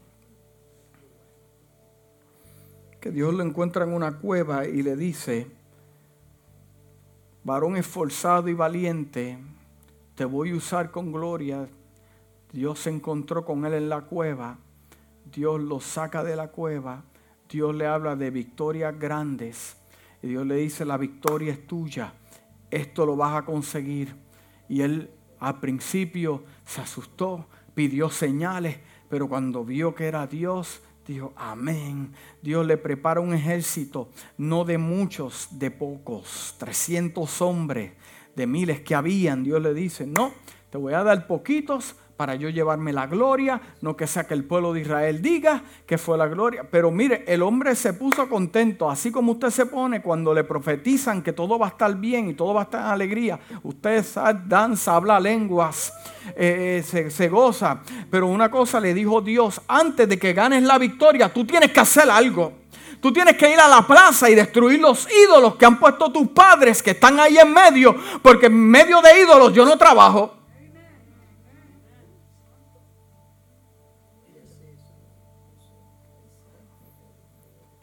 que 3.02 3.10
Dios 3.10 3.34
lo 3.34 3.42
encuentra 3.42 3.86
en 3.86 3.92
una 3.92 4.20
cueva 4.20 4.68
y 4.68 4.84
le 4.84 4.96
dice, 4.96 5.48
varón 7.44 7.76
esforzado 7.76 8.50
y 8.50 8.54
valiente, 8.54 9.40
te 10.14 10.26
voy 10.26 10.52
a 10.52 10.58
usar 10.58 10.92
con 10.92 11.12
gloria. 11.12 11.68
Dios 12.54 12.78
se 12.78 12.92
encontró 12.92 13.44
con 13.44 13.66
él 13.66 13.74
en 13.74 13.90
la 13.90 14.02
cueva, 14.02 14.60
Dios 15.34 15.60
lo 15.60 15.80
saca 15.80 16.24
de 16.24 16.36
la 16.36 16.50
cueva, 16.50 17.04
Dios 17.50 17.74
le 17.74 17.88
habla 17.88 18.16
de 18.16 18.30
victorias 18.30 18.94
grandes 19.00 19.76
y 20.22 20.28
Dios 20.28 20.46
le 20.46 20.58
dice, 20.58 20.86
la 20.86 20.98
victoria 20.98 21.52
es 21.52 21.66
tuya, 21.66 22.14
esto 22.70 23.08
lo 23.08 23.16
vas 23.16 23.42
a 23.42 23.44
conseguir. 23.44 24.16
Y 24.70 24.82
él 24.82 25.10
al 25.46 25.60
principio 25.60 26.44
se 26.66 26.82
asustó, 26.82 27.46
pidió 27.76 28.10
señales, 28.10 28.80
pero 29.08 29.30
cuando 29.30 29.64
vio 29.64 29.94
que 29.94 30.06
era 30.08 30.26
Dios, 30.26 30.82
dijo, 31.06 31.34
amén. 31.36 32.14
Dios 32.42 32.66
le 32.66 32.78
prepara 32.78 33.20
un 33.20 33.32
ejército, 33.32 34.10
no 34.40 34.66
de 34.66 34.80
muchos, 34.80 35.48
de 35.52 35.70
pocos, 35.70 36.56
300 36.58 37.44
hombres, 37.44 37.92
de 38.36 38.48
miles 38.48 38.82
que 38.82 38.96
habían. 38.96 39.44
Dios 39.44 39.62
le 39.62 39.76
dice, 39.76 40.08
no, 40.08 40.34
te 40.72 40.80
voy 40.80 40.94
a 40.94 41.04
dar 41.04 41.28
poquitos 41.28 41.96
para 42.18 42.36
yo 42.36 42.50
llevarme 42.50 42.94
la 42.94 43.08
gloria, 43.08 43.62
no 43.82 43.98
que 43.98 44.08
sea 44.08 44.26
que 44.26 44.34
el 44.34 44.46
pueblo 44.46 44.74
de 44.74 44.82
Israel 44.82 45.22
diga 45.22 45.64
que 45.86 45.98
fue 45.98 46.18
la 46.18 46.28
gloria. 46.28 46.64
Pero 46.70 46.92
mire, 46.92 47.26
el 47.28 47.42
hombre 47.42 47.76
se 47.76 47.94
puso 47.94 48.30
contento, 48.30 48.90
así 48.90 49.12
como 49.12 49.34
usted 49.34 49.50
se 49.50 49.66
pone 49.66 50.02
cuando 50.02 50.34
le 50.34 50.44
profetizan 50.44 51.22
que 51.22 51.34
todo 51.34 51.60
va 51.60 51.68
a 51.68 51.70
estar 51.70 51.94
bien 51.96 52.30
y 52.30 52.34
todo 52.34 52.54
va 52.54 52.62
a 52.62 52.64
estar 52.64 52.82
en 52.82 52.88
alegría. 52.88 53.40
Usted 53.64 54.06
danza, 54.46 54.96
habla 54.96 55.20
lenguas, 55.20 55.94
eh, 56.36 56.84
se, 56.86 57.12
se 57.12 57.28
goza. 57.28 57.82
Pero 58.10 58.28
una 58.28 58.50
cosa 58.50 58.80
le 58.80 58.94
dijo 58.94 59.22
Dios, 59.22 59.62
antes 59.68 60.08
de 60.08 60.18
que 60.18 60.34
ganes 60.34 60.64
la 60.64 60.78
victoria, 60.78 61.32
tú 61.34 61.46
tienes 61.46 61.72
que 61.72 61.80
hacer 61.82 62.10
algo. 62.10 62.66
Tú 63.02 63.12
tienes 63.12 63.36
que 63.36 63.52
ir 63.52 63.60
a 63.60 63.68
la 63.68 63.86
plaza 63.86 64.30
y 64.30 64.36
destruir 64.36 64.80
los 64.80 65.08
ídolos 65.12 65.58
que 65.58 65.66
han 65.66 65.80
puesto 65.80 66.12
tus 66.12 66.30
padres 66.30 66.82
que 66.82 66.92
están 66.92 67.20
ahí 67.20 67.38
en 67.38 67.54
medio, 67.54 67.96
porque 68.22 68.48
en 68.48 68.58
medio 68.58 69.02
de 69.02 69.22
ídolos 69.22 69.54
yo 69.54 69.66
no 69.66 69.78
trabajo. 69.78 70.45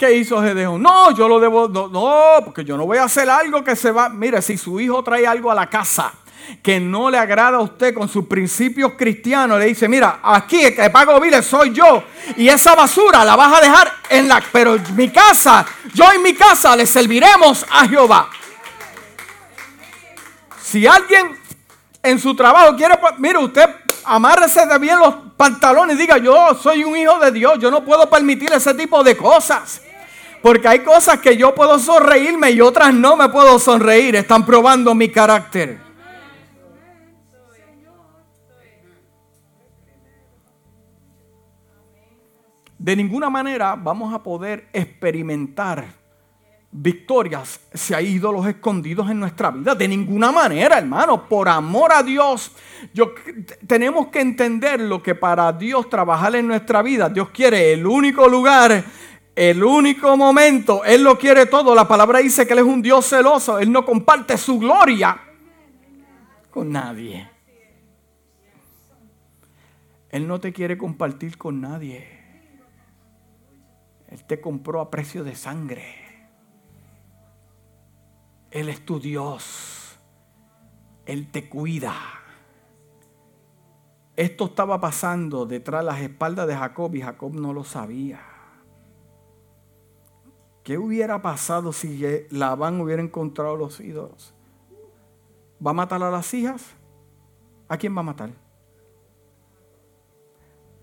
¿Qué 0.03 0.15
hizo 0.15 0.43
Gedeón? 0.43 0.83
No, 0.83 1.15
yo 1.15 1.29
lo 1.29 1.39
debo, 1.39 1.69
no, 1.69 2.45
porque 2.45 2.65
yo 2.65 2.77
no 2.77 2.87
voy 2.87 2.99
a 2.99 3.05
hacer 3.05 3.31
algo 3.31 3.63
que 3.63 3.77
se 3.77 3.93
va. 3.93 4.09
Mire, 4.09 4.43
si 4.43 4.59
su 4.59 4.81
hijo 4.81 5.01
trae 5.05 5.25
algo 5.29 5.49
a 5.49 5.55
la 5.55 5.71
casa 5.71 6.13
que 6.61 6.81
no 6.81 7.09
le 7.09 7.19
agrada 7.19 7.59
a 7.59 7.61
usted 7.61 7.95
con 7.95 8.09
sus 8.09 8.27
principios 8.27 8.95
cristianos, 8.99 9.61
le 9.61 9.67
dice, 9.67 9.87
mira, 9.89 10.19
aquí 10.25 10.61
el 10.65 10.75
que 10.75 10.91
pago 10.91 11.21
biles 11.21 11.47
soy 11.47 11.73
yo 11.73 12.03
y 12.37 12.49
esa 12.49 12.75
basura 12.75 13.25
la 13.25 13.37
vas 13.37 13.57
a 13.57 13.61
dejar 13.61 13.93
en 14.09 14.27
la, 14.27 14.43
pero 14.51 14.77
mi 14.97 15.09
casa, 15.09 15.65
yo 15.95 16.11
en 16.11 16.21
mi 16.21 16.35
casa 16.35 16.75
le 16.75 16.85
serviremos 16.85 17.65
a 17.71 17.87
Jehová. 17.87 18.29
Si 20.61 20.85
alguien 20.85 21.39
en 22.03 22.19
su 22.19 22.35
trabajo 22.35 22.75
quiere, 22.75 22.99
mire 23.19 23.39
usted, 23.39 23.71
amárrese 24.03 24.67
de 24.67 24.79
bien 24.81 24.99
los 24.99 25.15
pantalones 25.37 25.95
y 25.95 26.01
diga, 26.01 26.19
yo 26.19 26.59
soy 26.61 26.83
un 26.83 26.97
hijo 26.97 27.21
de 27.21 27.31
Dios, 27.31 27.61
yo 27.61 27.71
no 27.71 27.85
puedo 27.85 28.11
permitir 28.11 28.53
ese 28.53 28.75
tipo 28.75 29.05
de 29.05 29.17
cosas. 29.17 29.81
Porque 30.43 30.67
hay 30.67 30.81
cosas 30.81 31.21
que 31.21 31.37
yo 31.37 31.55
puedo 31.55 31.79
sonreírme 31.79 32.51
y 32.51 32.61
otras 32.61 32.93
no 32.93 33.17
me 33.17 33.29
puedo 33.29 33.59
sonreír. 33.61 34.17
Están 34.17 34.45
probando 34.45 34.95
mi 34.95 35.09
carácter. 35.09 35.79
De 42.77 42.97
ninguna 42.97 43.31
manera 43.31 43.77
vamos 43.77 44.13
a 44.13 44.21
poder 44.21 44.69
experimentar 44.73 46.03
victorias 46.73 47.61
si 47.73 47.95
hay 47.95 48.07
ídolos 48.15 48.45
escondidos 48.47 49.09
en 49.09 49.21
nuestra 49.21 49.53
vida. 49.53 49.77
De 49.77 49.87
ninguna 49.87 50.33
manera, 50.33 50.79
hermano. 50.79 51.29
Por 51.29 51.49
amor 51.49 51.93
a 51.93 52.03
Dios, 52.03 52.51
yo, 52.93 53.13
tenemos 53.69 54.09
que 54.09 54.21
entender 54.21 54.81
lo 54.81 55.01
que 55.01 55.15
para 55.15 55.53
Dios 55.53 55.89
trabajar 55.89 56.35
en 56.35 56.49
nuestra 56.49 56.83
vida, 56.83 57.09
Dios 57.09 57.29
quiere 57.29 57.75
el 57.75 57.87
único 57.87 58.27
lugar 58.27 58.85
el 59.35 59.65
único 59.65 60.17
momento, 60.17 60.85
Él 60.85 61.03
lo 61.03 61.19
quiere 61.19 61.47
todo. 61.47 61.75
La 61.75 61.89
palabra 61.89 62.19
dice 62.19 62.47
que 62.47 62.53
Él 62.53 62.61
es 62.61 62.65
un 62.65 62.83
Dios 62.83 63.07
celoso. 63.07 63.59
Él 63.59 63.73
no 63.73 63.85
comparte 63.85 64.37
su 64.37 64.59
gloria 64.59 65.19
con 66.51 66.71
nadie. 66.71 67.29
Él 70.11 70.29
no 70.29 70.39
te 70.39 70.53
quiere 70.53 70.77
compartir 70.77 71.39
con 71.39 71.63
nadie. 71.63 72.07
Él 74.09 74.25
te 74.25 74.43
compró 74.43 74.81
a 74.81 74.91
precio 74.91 75.25
de 75.25 75.35
sangre. 75.35 75.97
Él 78.51 78.69
es 78.69 78.85
tu 78.85 79.01
Dios. 79.01 79.97
Él 81.07 81.31
te 81.31 81.49
cuida. 81.49 81.95
Esto 84.15 84.45
estaba 84.45 84.79
pasando 84.79 85.47
detrás 85.47 85.81
de 85.81 85.87
las 85.87 86.01
espaldas 86.03 86.47
de 86.47 86.55
Jacob 86.55 86.95
y 86.95 87.01
Jacob 87.01 87.35
no 87.35 87.55
lo 87.55 87.65
sabía. 87.65 88.32
¿Qué 90.63 90.79
hubiera 90.79 91.21
pasado 91.23 91.73
si 91.73 92.05
Labán 92.31 92.81
hubiera 92.81 93.03
encontrado 93.03 93.57
los 93.57 93.81
ídolos? 93.81 94.33
¿Va 95.65 95.73
a 95.73 95.75
matar 95.75 96.03
a 96.03 96.11
las 96.11 96.33
hijas? 96.35 96.75
¿A 97.69 97.77
quién 97.77 97.97
va 97.97 98.01
a 98.01 98.05
matar? 98.05 98.31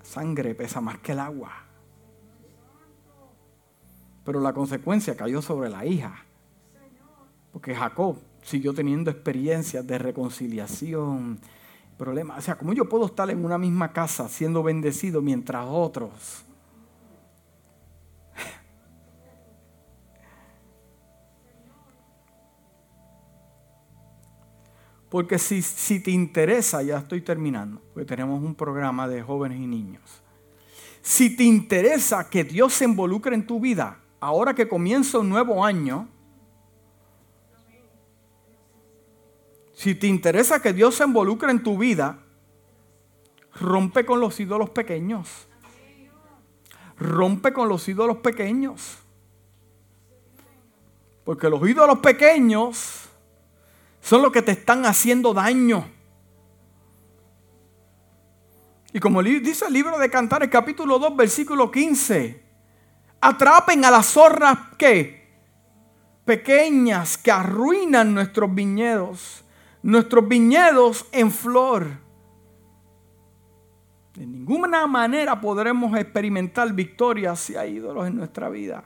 Sangre 0.02 0.54
pesa 0.54 0.82
más 0.82 0.98
que 1.00 1.14
el 1.14 1.20
agua. 1.20 1.52
Pero 4.26 4.42
la 4.42 4.54
consecuencia 4.54 5.16
cayó 5.16 5.42
sobre 5.42 5.70
la 5.70 5.86
hija. 5.86 6.26
Porque 7.54 7.74
Jacob 7.74 8.18
siguió 8.42 8.74
teniendo 8.74 9.10
experiencias 9.12 9.88
de 9.88 9.98
reconciliación, 9.98 11.40
problemas. 11.98 12.40
O 12.40 12.42
sea, 12.42 12.58
¿cómo 12.58 12.74
yo 12.74 12.90
puedo 12.90 13.06
estar 13.06 13.30
en 13.30 13.46
una 13.46 13.58
misma 13.58 13.94
casa 13.94 14.28
siendo 14.28 14.62
bendecido 14.62 15.22
mientras 15.22 15.66
otros 15.68 16.46
Porque 25.10 25.40
si, 25.40 25.62
si 25.62 26.00
te 26.00 26.12
interesa, 26.12 26.84
ya 26.84 27.00
estoy 27.00 27.22
terminando, 27.22 27.82
porque 27.94 28.06
tenemos 28.06 28.44
un 28.44 28.54
programa 28.54 29.08
de 29.08 29.24
jóvenes 29.24 29.60
y 29.60 29.66
niños. 29.66 30.04
Si 31.02 31.36
te 31.36 31.44
interesa 31.44 32.30
que 32.30 32.44
Dios 32.44 32.74
se 32.74 32.86
involucre 32.86 33.34
en 33.34 33.46
tu 33.48 33.60
vida, 33.60 34.00
ahora 34.20 34.54
que 34.54 34.68
comienza 34.68 35.18
un 35.20 35.30
nuevo 35.30 35.66
año, 35.66 36.08
si 39.74 39.96
te 39.96 40.08
interesa 40.08 40.62
que 40.62 40.74
Dios 40.74 40.96
se 40.96 41.06
involucre 41.06 41.50
en 41.52 41.64
tu 41.64 41.78
vida, 41.78 42.20
rompe 43.60 44.06
con 44.06 44.20
los 44.20 44.40
ídolos 44.40 44.70
pequeños. 44.70 45.48
Rompe 46.98 47.54
con 47.54 47.70
los 47.70 47.88
ídolos 47.88 48.18
pequeños. 48.18 48.98
Porque 51.24 51.50
los 51.50 51.68
ídolos 51.68 52.00
pequeños 52.00 53.09
son 54.02 54.22
los 54.22 54.32
que 54.32 54.42
te 54.42 54.52
están 54.52 54.86
haciendo 54.86 55.34
daño. 55.34 55.86
Y 58.92 59.00
como 59.00 59.22
dice 59.22 59.66
el 59.68 59.74
libro 59.74 60.00
de 60.00 60.10
Cantares, 60.10 60.50
capítulo 60.50 60.98
2, 60.98 61.16
versículo 61.16 61.70
15, 61.70 62.44
atrapen 63.22 63.86
a 63.86 63.92
las 63.92 64.08
zorras 64.08 64.58
que 64.78 65.20
pequeñas 66.26 67.18
que 67.18 67.32
arruinan 67.32 68.14
nuestros 68.14 68.54
viñedos, 68.54 69.44
nuestros 69.84 70.28
viñedos 70.28 71.06
en 71.12 71.32
flor. 71.32 71.88
De 74.16 74.26
ninguna 74.26 74.86
manera 74.88 75.40
podremos 75.40 75.98
experimentar 75.98 76.74
victoria 76.74 77.36
si 77.36 77.56
hay 77.56 77.76
ídolos 77.76 78.08
en 78.08 78.16
nuestra 78.16 78.50
vida. 78.50 78.84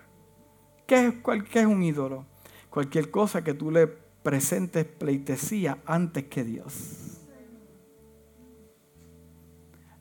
¿Qué 0.85 1.07
es, 1.07 1.13
¿Qué 1.49 1.61
es 1.61 1.65
un 1.65 1.81
ídolo? 1.81 2.25
Cualquier 2.69 3.09
cosa 3.09 3.43
que 3.43 3.53
tú 3.53 3.71
le 3.71 4.02
presentes 4.23 4.85
pleitesía 4.85 5.79
antes 5.85 6.25
que 6.25 6.43
Dios. 6.43 7.19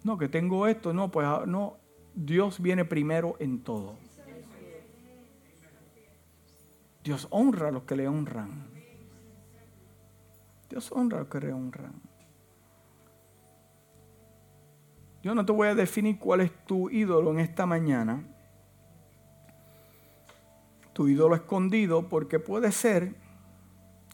No, 0.04 0.16
que 0.16 0.28
tengo 0.28 0.66
esto, 0.66 0.92
no, 0.92 1.10
pues 1.10 1.26
ah, 1.26 1.44
no, 1.46 1.76
Dios 2.14 2.60
viene 2.60 2.84
primero 2.84 3.36
en 3.38 3.62
todo. 3.62 3.96
Dios 7.04 7.26
honra 7.30 7.68
a 7.68 7.70
los 7.72 7.82
que 7.82 7.96
le 7.96 8.08
honran. 8.08 8.68
Dios 10.70 10.90
honra 10.92 11.18
a 11.18 11.20
los 11.20 11.28
que 11.28 11.40
le 11.40 11.52
honran. 11.52 11.92
Yo 15.22 15.34
no 15.34 15.44
te 15.46 15.52
voy 15.52 15.68
a 15.68 15.74
definir 15.74 16.18
cuál 16.18 16.40
es 16.40 16.52
tu 16.64 16.90
ídolo 16.90 17.30
en 17.32 17.40
esta 17.40 17.66
mañana. 17.66 18.24
Tu 20.92 21.08
ídolo 21.08 21.34
escondido, 21.36 22.08
porque 22.08 22.38
puede 22.38 22.72
ser 22.72 23.21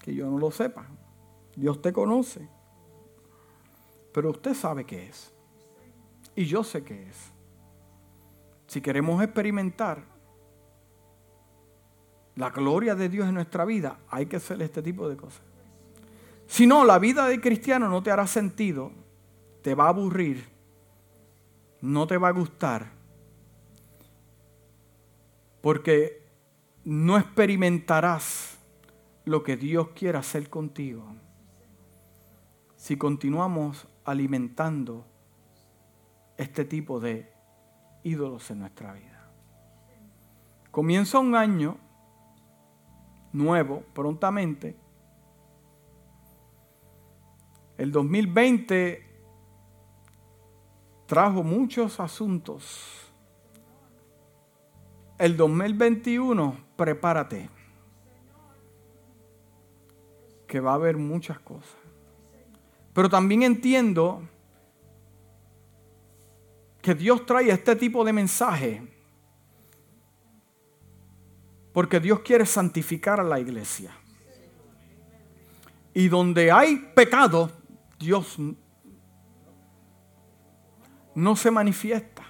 que 0.09 0.15
yo 0.15 0.31
no 0.31 0.39
lo 0.39 0.51
sepa. 0.51 0.87
Dios 1.55 1.83
te 1.83 1.93
conoce. 1.93 2.49
Pero 4.11 4.31
usted 4.31 4.55
sabe 4.55 4.87
qué 4.87 5.07
es. 5.07 5.35
Y 6.35 6.47
yo 6.47 6.65
sé 6.65 6.83
qué 6.83 7.09
es. 7.09 7.31
Si 8.69 8.81
queremos 8.81 9.23
experimentar 9.23 10.03
la 12.37 12.49
gloria 12.49 12.95
de 12.95 13.11
Dios 13.11 13.29
en 13.29 13.35
nuestra 13.35 13.67
vida, 13.67 13.99
hay 14.09 14.25
que 14.25 14.37
hacer 14.37 14.63
este 14.63 14.81
tipo 14.81 15.07
de 15.11 15.19
cosas. 15.19 15.43
Si 16.47 16.67
no, 16.67 16.87
la 16.87 16.99
vida 16.99 17.29
de 17.29 17.39
cristiano 17.39 17.87
no 17.87 18.03
te 18.03 18.11
hará 18.11 18.27
sentido, 18.27 18.91
te 19.61 19.75
va 19.75 19.85
a 19.85 19.89
aburrir, 19.91 20.49
no 21.83 22.07
te 22.07 22.17
va 22.17 22.29
a 22.29 22.33
gustar, 22.33 22.93
porque 25.61 26.23
no 26.85 27.19
experimentarás 27.19 28.58
lo 29.29 29.43
que 29.43 29.57
Dios 29.57 29.89
quiere 29.95 30.19
hacer 30.19 30.49
contigo 30.49 31.05
si 32.77 32.97
continuamos 32.97 33.87
alimentando 34.05 35.05
este 36.37 36.65
tipo 36.65 37.01
de 37.01 37.33
ídolos 38.05 38.51
en 38.51 38.61
nuestra 38.61 38.93
vida. 38.95 39.29
Comienza 40.71 41.19
un 41.19 41.35
año 41.35 41.77
nuevo 43.33 43.83
prontamente. 43.93 44.77
El 47.77 47.93
2020 47.93 49.05
trajo 51.07 51.43
muchos 51.43 52.01
asuntos. 52.01 53.13
El 55.19 55.37
2021, 55.37 56.57
prepárate. 56.77 57.58
Que 60.49 60.59
va 60.59 60.73
a 60.73 60.75
haber 60.75 60.97
muchas 60.97 61.39
cosas. 61.39 61.77
Pero 62.93 63.09
también 63.09 63.45
entiendo 63.45 64.29
que 66.83 66.97
Dios 66.97 67.25
trae 67.25 67.51
este 67.51 67.77
tipo 67.77 68.05
de 68.05 68.13
mensaje 68.13 68.83
porque 71.73 72.01
Dios 72.01 72.21
quiere 72.21 72.45
santificar 72.45 73.21
a 73.21 73.23
la 73.23 73.39
iglesia. 73.39 73.93
Y 75.95 76.09
donde 76.09 76.51
hay 76.51 76.77
pecado, 76.93 77.53
Dios 77.99 78.37
no 81.15 81.37
se 81.37 81.51
manifiesta. 81.51 82.25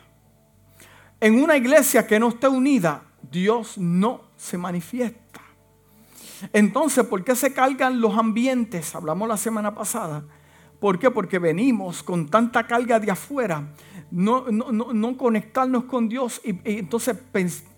En 1.21 1.43
una 1.43 1.57
iglesia 1.57 2.07
que 2.07 2.21
no 2.21 2.29
esté 2.29 2.49
unida, 2.49 3.05
Dios 3.23 3.79
no 3.79 4.25
se 4.37 4.59
manifiesta. 4.59 5.38
Entonces, 6.53 7.05
¿por 7.07 7.25
qué 7.25 7.35
se 7.35 7.53
cargan 7.53 8.01
los 8.01 8.17
ambientes? 8.17 8.95
Hablamos 8.95 9.29
la 9.29 9.37
semana 9.37 9.75
pasada 9.75 10.25
¿Por 10.81 10.99
qué? 10.99 11.11
Porque 11.11 11.39
venimos 11.39 12.03
con 12.03 12.29
tanta 12.29 12.67
carga 12.67 13.01
de 13.01 13.11
afuera, 13.11 13.75
no, 14.11 14.47
no, 14.51 15.17
conectarnos 15.17 15.85
con 15.85 16.09
Dios 16.09 16.41
y, 16.45 16.57
entonces 16.65 17.17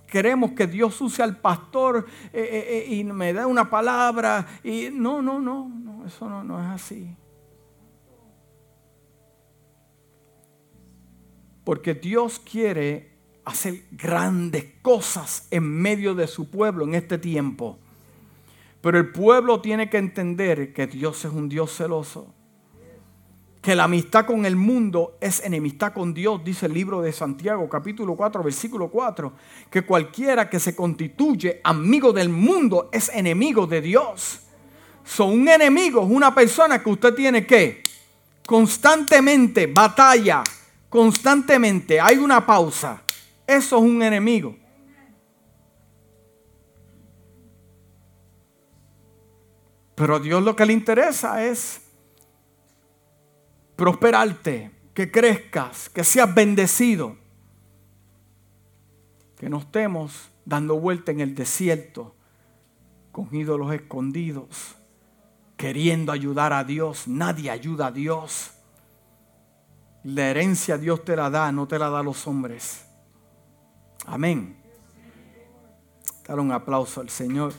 queremos 0.06 0.52
que 0.52 0.66
Dios 0.66 1.00
use 1.00 1.22
al 1.22 1.38
pastor 1.38 2.06
eh, 2.32 2.40
eh, 2.40 2.84
eh, 2.90 2.94
y 2.94 3.04
me 3.04 3.32
dé 3.32 3.44
una 3.44 3.70
palabra. 3.70 4.46
Y 4.62 4.88
no, 4.92 5.22
no, 5.22 5.40
no, 5.40 5.68
no 5.68 6.06
eso 6.06 6.28
no, 6.28 6.44
no 6.44 6.60
es 6.60 6.66
así. 6.66 7.16
Porque 11.64 11.94
Dios 11.94 12.38
quiere 12.40 13.14
hacer 13.44 13.84
grandes 13.92 14.64
cosas 14.82 15.46
en 15.50 15.62
medio 15.64 16.14
de 16.14 16.26
su 16.26 16.50
pueblo 16.50 16.84
en 16.84 16.96
este 16.96 17.16
tiempo. 17.16 17.78
Pero 18.80 18.98
el 18.98 19.10
pueblo 19.10 19.60
tiene 19.60 19.90
que 19.90 19.98
entender 19.98 20.72
que 20.72 20.86
Dios 20.86 21.24
es 21.24 21.32
un 21.32 21.48
Dios 21.48 21.76
celoso 21.76 22.34
que 23.60 23.76
la 23.76 23.84
amistad 23.84 24.24
con 24.24 24.46
el 24.46 24.56
mundo 24.56 25.18
es 25.20 25.44
enemistad 25.44 25.92
con 25.92 26.14
Dios, 26.14 26.42
dice 26.42 26.66
el 26.66 26.72
libro 26.72 27.02
de 27.02 27.12
Santiago, 27.12 27.68
capítulo 27.68 28.16
4, 28.16 28.42
versículo 28.42 28.88
4, 28.88 29.32
que 29.70 29.82
cualquiera 29.82 30.48
que 30.48 30.58
se 30.58 30.74
constituye 30.74 31.60
amigo 31.62 32.12
del 32.12 32.30
mundo 32.30 32.88
es 32.90 33.10
enemigo 33.10 33.66
de 33.66 33.82
Dios. 33.82 34.40
Son 35.04 35.30
un 35.30 35.48
enemigo, 35.48 36.02
es 36.02 36.10
una 36.10 36.34
persona 36.34 36.82
que 36.82 36.88
usted 36.88 37.14
tiene 37.14 37.44
que 37.44 37.82
constantemente 38.46 39.66
batalla, 39.66 40.42
constantemente 40.88 42.00
hay 42.00 42.16
una 42.16 42.46
pausa. 42.46 43.02
Eso 43.46 43.76
es 43.76 43.82
un 43.82 44.02
enemigo. 44.02 44.56
Pero 50.00 50.16
a 50.16 50.18
Dios 50.18 50.42
lo 50.42 50.56
que 50.56 50.64
le 50.64 50.72
interesa 50.72 51.44
es 51.44 51.82
prosperarte, 53.76 54.70
que 54.94 55.10
crezcas, 55.10 55.90
que 55.90 56.04
seas 56.04 56.34
bendecido. 56.34 57.18
Que 59.36 59.50
no 59.50 59.58
estemos 59.58 60.30
dando 60.46 60.80
vuelta 60.80 61.12
en 61.12 61.20
el 61.20 61.34
desierto 61.34 62.14
con 63.12 63.28
ídolos 63.34 63.74
escondidos, 63.74 64.74
queriendo 65.58 66.12
ayudar 66.12 66.54
a 66.54 66.64
Dios. 66.64 67.06
Nadie 67.06 67.50
ayuda 67.50 67.88
a 67.88 67.92
Dios. 67.92 68.52
La 70.02 70.30
herencia 70.30 70.78
Dios 70.78 71.04
te 71.04 71.14
la 71.14 71.28
da, 71.28 71.52
no 71.52 71.68
te 71.68 71.78
la 71.78 71.90
da 71.90 71.98
a 71.98 72.02
los 72.02 72.26
hombres. 72.26 72.86
Amén. 74.06 74.56
Dar 76.26 76.40
un 76.40 76.52
aplauso 76.52 77.02
al 77.02 77.10
Señor. 77.10 77.52